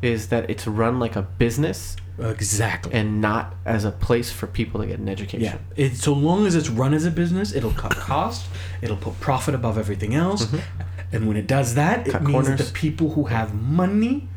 is 0.01 0.27
that 0.27 0.49
it's 0.49 0.67
run 0.67 0.99
like 0.99 1.15
a 1.15 1.21
business 1.21 1.95
exactly. 2.21 2.93
And 2.93 3.21
not 3.21 3.55
as 3.65 3.85
a 3.85 3.91
place 3.91 4.31
for 4.31 4.47
people 4.47 4.81
to 4.81 4.87
get 4.87 4.99
an 4.99 5.09
education. 5.09 5.59
yeah. 5.75 5.85
It, 5.85 5.95
so 5.95 6.13
long 6.13 6.45
as 6.45 6.55
it's 6.55 6.69
run 6.69 6.93
as 6.93 7.05
a 7.05 7.11
business 7.11 7.53
it'll 7.53 7.71
cut 7.71 7.91
cost 7.95 8.47
it'll 8.81 8.97
put 8.97 9.19
profit 9.19 9.55
above 9.55 9.77
everything 9.77 10.15
else. 10.15 10.45
Mm-hmm. 10.45 10.81
And 11.11 11.27
when 11.27 11.37
it 11.37 11.47
does 11.47 11.75
that 11.75 12.07
it 12.07 12.11
Cut 12.11 12.23
means 12.23 12.47
that 12.47 12.57
the 12.57 12.71
people 12.73 13.11
who 13.11 13.25
have 13.25 13.53
money 13.53 14.27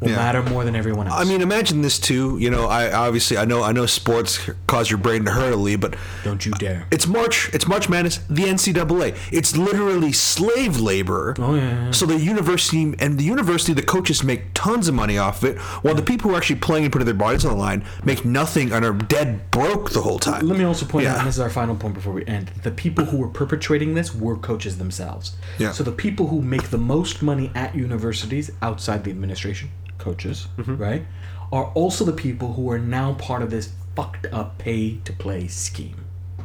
will 0.00 0.08
Yeah. 0.10 0.16
matter 0.16 0.42
more 0.42 0.64
than 0.64 0.74
everyone 0.74 1.06
else 1.06 1.20
I 1.20 1.24
mean, 1.24 1.40
imagine 1.42 1.82
this 1.82 1.98
too. 1.98 2.36
You 2.40 2.50
know, 2.50 2.66
I 2.66 2.90
obviously 2.92 3.36
I 3.36 3.44
know 3.44 3.62
I 3.62 3.72
know 3.72 3.86
sports 3.86 4.38
cause 4.66 4.90
your 4.90 4.98
brain 4.98 5.24
to 5.26 5.30
hurt 5.30 5.52
a 5.52 5.56
little, 5.56 5.78
but 5.78 5.96
don't 6.24 6.44
you 6.46 6.52
dare 6.52 6.86
it's 6.90 7.06
March. 7.06 7.50
It's 7.52 7.66
March 7.68 7.88
Madness. 7.88 8.20
The 8.28 8.44
NCAA. 8.44 9.14
It's 9.30 9.56
literally 9.56 10.12
slave 10.12 10.78
labor. 10.80 11.34
Oh, 11.38 11.54
yeah, 11.54 11.60
yeah, 11.62 11.84
yeah. 11.86 11.90
So 11.90 12.06
the 12.06 12.18
university 12.18 12.94
and 12.98 13.18
the 13.18 13.24
university, 13.24 13.72
the 13.72 13.82
coaches 13.82 14.22
make 14.24 14.42
tons 14.54 14.88
of 14.88 14.94
money 14.94 15.18
off 15.18 15.42
of 15.42 15.50
it, 15.50 15.58
while 15.82 15.94
the 15.94 16.02
people 16.02 16.30
who 16.30 16.34
are 16.34 16.38
actually 16.38 16.60
playing 16.60 16.84
and 16.84 16.92
putting 16.92 17.06
their 17.06 17.14
bodies 17.14 17.44
on 17.44 17.52
the 17.52 17.58
line 17.58 17.84
make 18.04 18.24
nothing 18.24 18.72
and 18.72 18.84
are 18.84 18.92
dead 18.92 19.50
broke 19.50 19.90
the 19.90 20.00
whole 20.02 20.18
time. 20.18 20.46
Let 20.46 20.58
me 20.58 20.64
also 20.64 20.86
point 20.86 21.06
out, 21.06 21.18
and 21.18 21.26
this 21.28 21.34
is 21.36 21.40
our 21.40 21.50
final 21.50 21.74
point 21.76 21.94
before 21.94 22.12
we 22.12 22.24
end, 22.26 22.50
the 22.62 22.70
people 22.70 23.04
who 23.06 23.18
were 23.18 23.28
perpetrating 23.28 23.94
this 23.94 24.14
were 24.14 24.36
coaches 24.36 24.78
themselves. 24.78 25.32
Yeah. 25.58 25.72
So 25.72 25.84
the 25.84 25.92
people 25.92 26.28
who 26.28 26.40
make 26.42 26.70
the 26.70 26.78
most 26.78 27.22
money 27.22 27.50
at 27.54 27.74
universities 27.74 28.50
outside 28.62 29.04
the 29.04 29.10
administration, 29.10 29.70
coaches, 30.00 30.48
Mm-hmm. 30.58 30.76
right, 30.76 31.06
are 31.52 31.66
also 31.74 32.04
the 32.04 32.12
people 32.12 32.54
who 32.54 32.70
are 32.70 32.78
now 32.78 33.12
part 33.14 33.42
of 33.42 33.50
this 33.50 33.72
fucked 33.94 34.26
up 34.32 34.58
pay 34.58 34.96
to 35.04 35.12
play 35.12 35.46
scheme. 35.48 36.04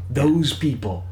Those 0.10 0.54
people. 0.54 1.06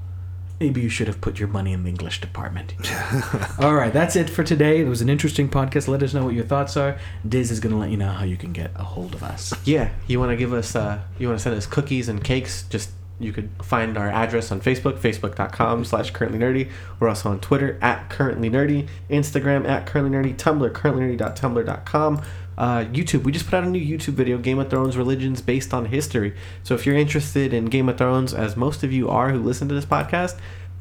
Maybe 0.60 0.82
you 0.82 0.90
should 0.90 1.08
have 1.08 1.20
put 1.20 1.40
your 1.40 1.50
money 1.50 1.74
in 1.74 1.84
the 1.84 1.90
English 1.90 2.22
department. 2.22 2.74
All 3.60 3.74
right, 3.74 3.92
that's 3.92 4.16
it 4.16 4.30
for 4.30 4.44
today. 4.44 4.80
It 4.80 4.88
was 4.88 5.02
an 5.02 5.10
interesting 5.10 5.50
podcast. 5.50 5.88
Let 5.90 6.02
us 6.04 6.14
know 6.14 6.24
what 6.24 6.36
your 6.36 6.46
thoughts 6.46 6.78
are. 6.78 6.98
Diz 7.28 7.52
is 7.52 7.60
going 7.60 7.74
to 7.74 7.80
let 7.80 7.90
you 7.90 7.98
know 7.98 8.12
how 8.12 8.24
you 8.24 8.38
can 8.38 8.54
get 8.54 8.72
a 8.76 8.84
hold 8.84 9.14
of 9.14 9.24
us. 9.24 9.54
Yeah, 9.66 9.90
you 10.08 10.20
want 10.20 10.30
to 10.32 10.38
give 10.38 10.54
us, 10.54 10.76
uh, 10.76 11.02
you 11.20 11.28
want 11.28 11.40
to 11.40 11.44
send 11.44 11.56
us 11.58 11.66
cookies 11.66 12.08
and 12.08 12.24
cakes? 12.24 12.64
Just 12.70 12.92
you 13.20 13.32
could 13.32 13.50
find 13.62 13.98
our 13.98 14.10
address 14.10 14.52
on 14.52 14.62
Facebook, 14.62 15.00
facebook.com 15.00 15.86
slash 15.86 16.12
currently 16.12 16.40
nerdy. 16.40 16.70
We're 17.00 17.10
also 17.10 17.30
on 17.30 17.40
Twitter 17.40 17.78
at 17.82 18.10
currently 18.10 18.50
nerdy, 18.50 18.88
Instagram 19.10 19.68
at 19.68 19.86
currently 19.86 20.18
nerdy, 20.18 20.36
Tumblr 20.36 20.72
currentlynerdy.tumblr.com. 20.72 22.22
Uh, 22.56 22.86
YouTube, 22.86 23.24
we 23.24 23.32
just 23.32 23.46
put 23.46 23.56
out 23.56 23.64
a 23.64 23.70
new 23.70 23.82
YouTube 23.82 24.14
video, 24.14 24.38
Game 24.38 24.60
of 24.60 24.70
Thrones 24.70 24.96
Religions 24.96 25.42
Based 25.42 25.74
on 25.74 25.86
History. 25.86 26.36
So 26.64 26.76
if 26.76 26.86
you're 26.86 26.96
interested 26.96 27.54
in 27.54 27.66
Game 27.66 27.90
of 27.90 27.98
Thrones, 27.98 28.34
as 28.34 28.56
most 28.56 28.84
of 28.84 28.92
you 28.92 29.10
are 29.10 29.32
who 29.32 29.40
listen 29.40 29.68
to 29.70 29.76
this 29.76 29.86
podcast, 29.86 30.38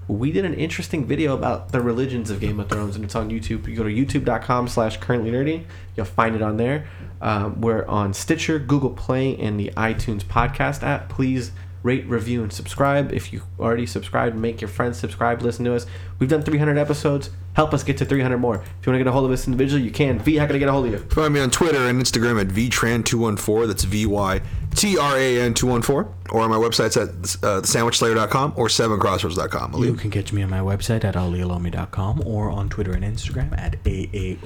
we 0.09 0.33
did 0.33 0.45
an 0.45 0.55
interesting 0.55 1.07
video 1.07 1.35
about 1.35 1.71
the 1.71 1.81
religions 1.81 2.31
of 2.31 2.41
Game 2.41 2.61
of 2.61 2.69
Thrones, 2.69 2.97
and 2.97 3.05
it's 3.05 3.15
on 3.15 3.31
YouTube. 3.31 3.67
You 3.67 3.77
go 3.77 3.85
to 3.85 3.91
youtube.com 3.91 4.69
slash 4.69 4.99
currently 4.99 5.31
nerdy. 5.31 5.65
You'll 5.97 6.07
find 6.07 6.35
it 6.35 6.43
on 6.43 6.57
there. 6.57 6.89
Um, 7.21 7.61
we're 7.61 7.87
on 7.87 8.13
Stitcher, 8.13 8.59
Google 8.59 8.91
Play, 8.91 9.37
and 9.37 9.59
the 9.59 9.71
iTunes 9.77 10.25
podcast 10.25 10.83
app. 10.83 11.09
Please 11.09 11.53
rate, 11.83 12.07
review, 12.07 12.43
and 12.43 12.53
subscribe. 12.53 13.13
If 13.13 13.33
you 13.33 13.43
already 13.59 13.87
subscribed, 13.87 14.37
make 14.37 14.61
your 14.61 14.69
friends 14.69 14.99
subscribe, 14.99 15.43
listen 15.43 15.65
to 15.65 15.75
us. 15.75 15.87
We've 16.19 16.29
done 16.31 16.43
300 16.43 16.79
episodes. 16.79 17.31
Help 17.55 17.75
us 17.75 17.83
get 17.83 17.99
to 17.99 18.07
300 18.07 18.39
more. 18.39 18.55
If 18.57 18.63
you 18.87 18.93
want 18.93 18.95
to 18.95 18.99
get 18.99 19.07
a 19.09 19.13
hold 19.13 19.27
of 19.27 19.31
us 19.31 19.47
individually, 19.47 19.83
you 19.83 19.91
can. 19.91 20.19
V, 20.21 20.37
how 20.37 20.47
can 20.47 20.57
I 20.57 20.59
get 20.59 20.69
a 20.69 20.73
hold 20.73 20.87
of 20.87 20.93
you? 20.93 20.99
Find 20.99 21.35
me 21.35 21.41
on 21.41 21.51
Twitter 21.51 21.87
and 21.87 22.01
Instagram 22.01 22.41
at 22.41 22.49
vtran214. 22.49 23.67
That's 23.67 23.85
V 23.85 24.07
Y 24.07 24.41
T 24.75 24.97
R 24.97 25.17
A 25.19 25.41
N 25.43 25.53
214. 25.53 26.15
Or 26.31 26.41
on 26.41 26.49
my 26.49 26.57
websites 26.57 26.97
at 26.97 27.11
uh, 27.45 27.61
thesandwichslayer.com 27.61 28.55
or 28.57 28.69
7crossroads.com. 28.69 29.85
You 29.85 29.95
can 29.95 30.11
catch 30.11 30.33
me 30.33 30.43
on 30.43 30.49
my 30.49 30.61
website 30.61 31.05
at 31.05 31.15
alialomi.com 31.15 32.23
or 32.25 32.49
on 32.49 32.71
Twitter 32.71 32.93
and 32.93 33.05
Instagram 33.05 33.53
at 33.59 33.83
AAOLOMI. 33.85 34.41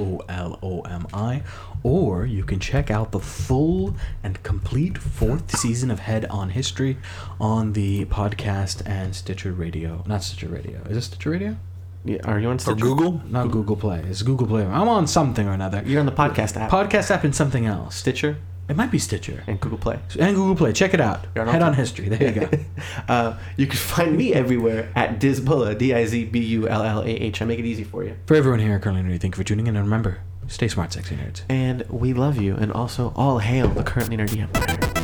Or 1.86 2.26
you 2.26 2.42
can 2.42 2.58
check 2.58 2.90
out 2.90 3.12
the 3.12 3.20
full 3.20 3.94
and 4.24 4.42
complete 4.42 4.98
fourth 4.98 5.56
season 5.56 5.88
of 5.92 6.00
Head 6.00 6.24
on 6.24 6.50
History 6.50 6.96
on 7.40 7.74
the 7.74 8.06
podcast 8.06 8.82
and 8.84 9.14
Stitcher 9.14 9.52
Radio. 9.52 10.02
Not 10.04 10.24
Stitcher 10.24 10.48
Radio. 10.48 10.80
Is 10.90 10.96
it 10.96 11.02
Stitcher 11.02 11.30
Radio? 11.30 11.56
Yeah, 12.04 12.18
are 12.24 12.40
you 12.40 12.48
on 12.48 12.58
Stitcher? 12.58 12.74
Or 12.74 12.78
Stitcher? 12.78 12.88
Google. 12.96 13.22
Not 13.28 13.52
Google 13.52 13.76
Play. 13.76 14.00
It's 14.00 14.22
Google 14.22 14.48
Play. 14.48 14.64
I'm 14.64 14.88
on 14.88 15.06
something 15.06 15.46
or 15.46 15.52
another. 15.52 15.80
You're 15.86 16.00
on 16.00 16.06
the 16.06 16.12
podcast 16.12 16.56
app. 16.56 16.72
Podcast 16.72 17.12
app 17.12 17.22
and 17.22 17.32
something 17.36 17.66
else. 17.66 17.94
Stitcher 17.94 18.36
It 18.68 18.74
might 18.76 18.90
be 18.90 18.98
Stitcher. 18.98 19.44
and 19.46 19.60
Google 19.60 19.78
Play. 19.78 20.00
And 20.18 20.34
Google 20.34 20.56
Play. 20.56 20.72
Check 20.72 20.92
it 20.92 21.00
out. 21.00 21.24
You're 21.36 21.46
on 21.46 21.52
Head 21.52 21.62
on 21.62 21.72
three. 21.74 21.82
History. 21.82 22.08
There 22.08 22.34
you 22.34 22.40
go. 22.40 22.48
Uh, 23.08 23.38
you 23.56 23.68
can 23.68 23.76
find 23.76 24.16
me 24.16 24.34
everywhere 24.34 24.90
at 24.96 25.20
Dizbullah, 25.20 25.78
D 25.78 25.94
I 25.94 26.04
Z 26.06 26.24
B 26.24 26.40
U 26.40 26.66
L 26.68 26.82
L 26.82 27.02
A 27.02 27.06
H. 27.08 27.40
I 27.40 27.44
make 27.44 27.60
it 27.60 27.64
easy 27.64 27.84
for 27.84 28.02
you. 28.02 28.16
For 28.26 28.34
everyone 28.34 28.58
here 28.58 28.74
at 28.74 28.82
Currently 28.82 29.04
Nerdy, 29.04 29.20
thank 29.20 29.36
you 29.36 29.40
for 29.42 29.44
tuning 29.46 29.68
in. 29.68 29.76
And 29.76 29.84
remember, 29.84 30.18
stay 30.48 30.68
smart, 30.68 30.92
sexy 30.92 31.16
nerds. 31.16 31.42
And 31.48 31.82
we 31.90 32.12
love 32.12 32.38
you. 32.38 32.56
And 32.56 32.72
also, 32.72 33.12
all 33.16 33.38
hail 33.38 33.68
the 33.68 33.82
currently 33.82 34.16
nerdy 34.16 34.40
empire. 34.42 34.95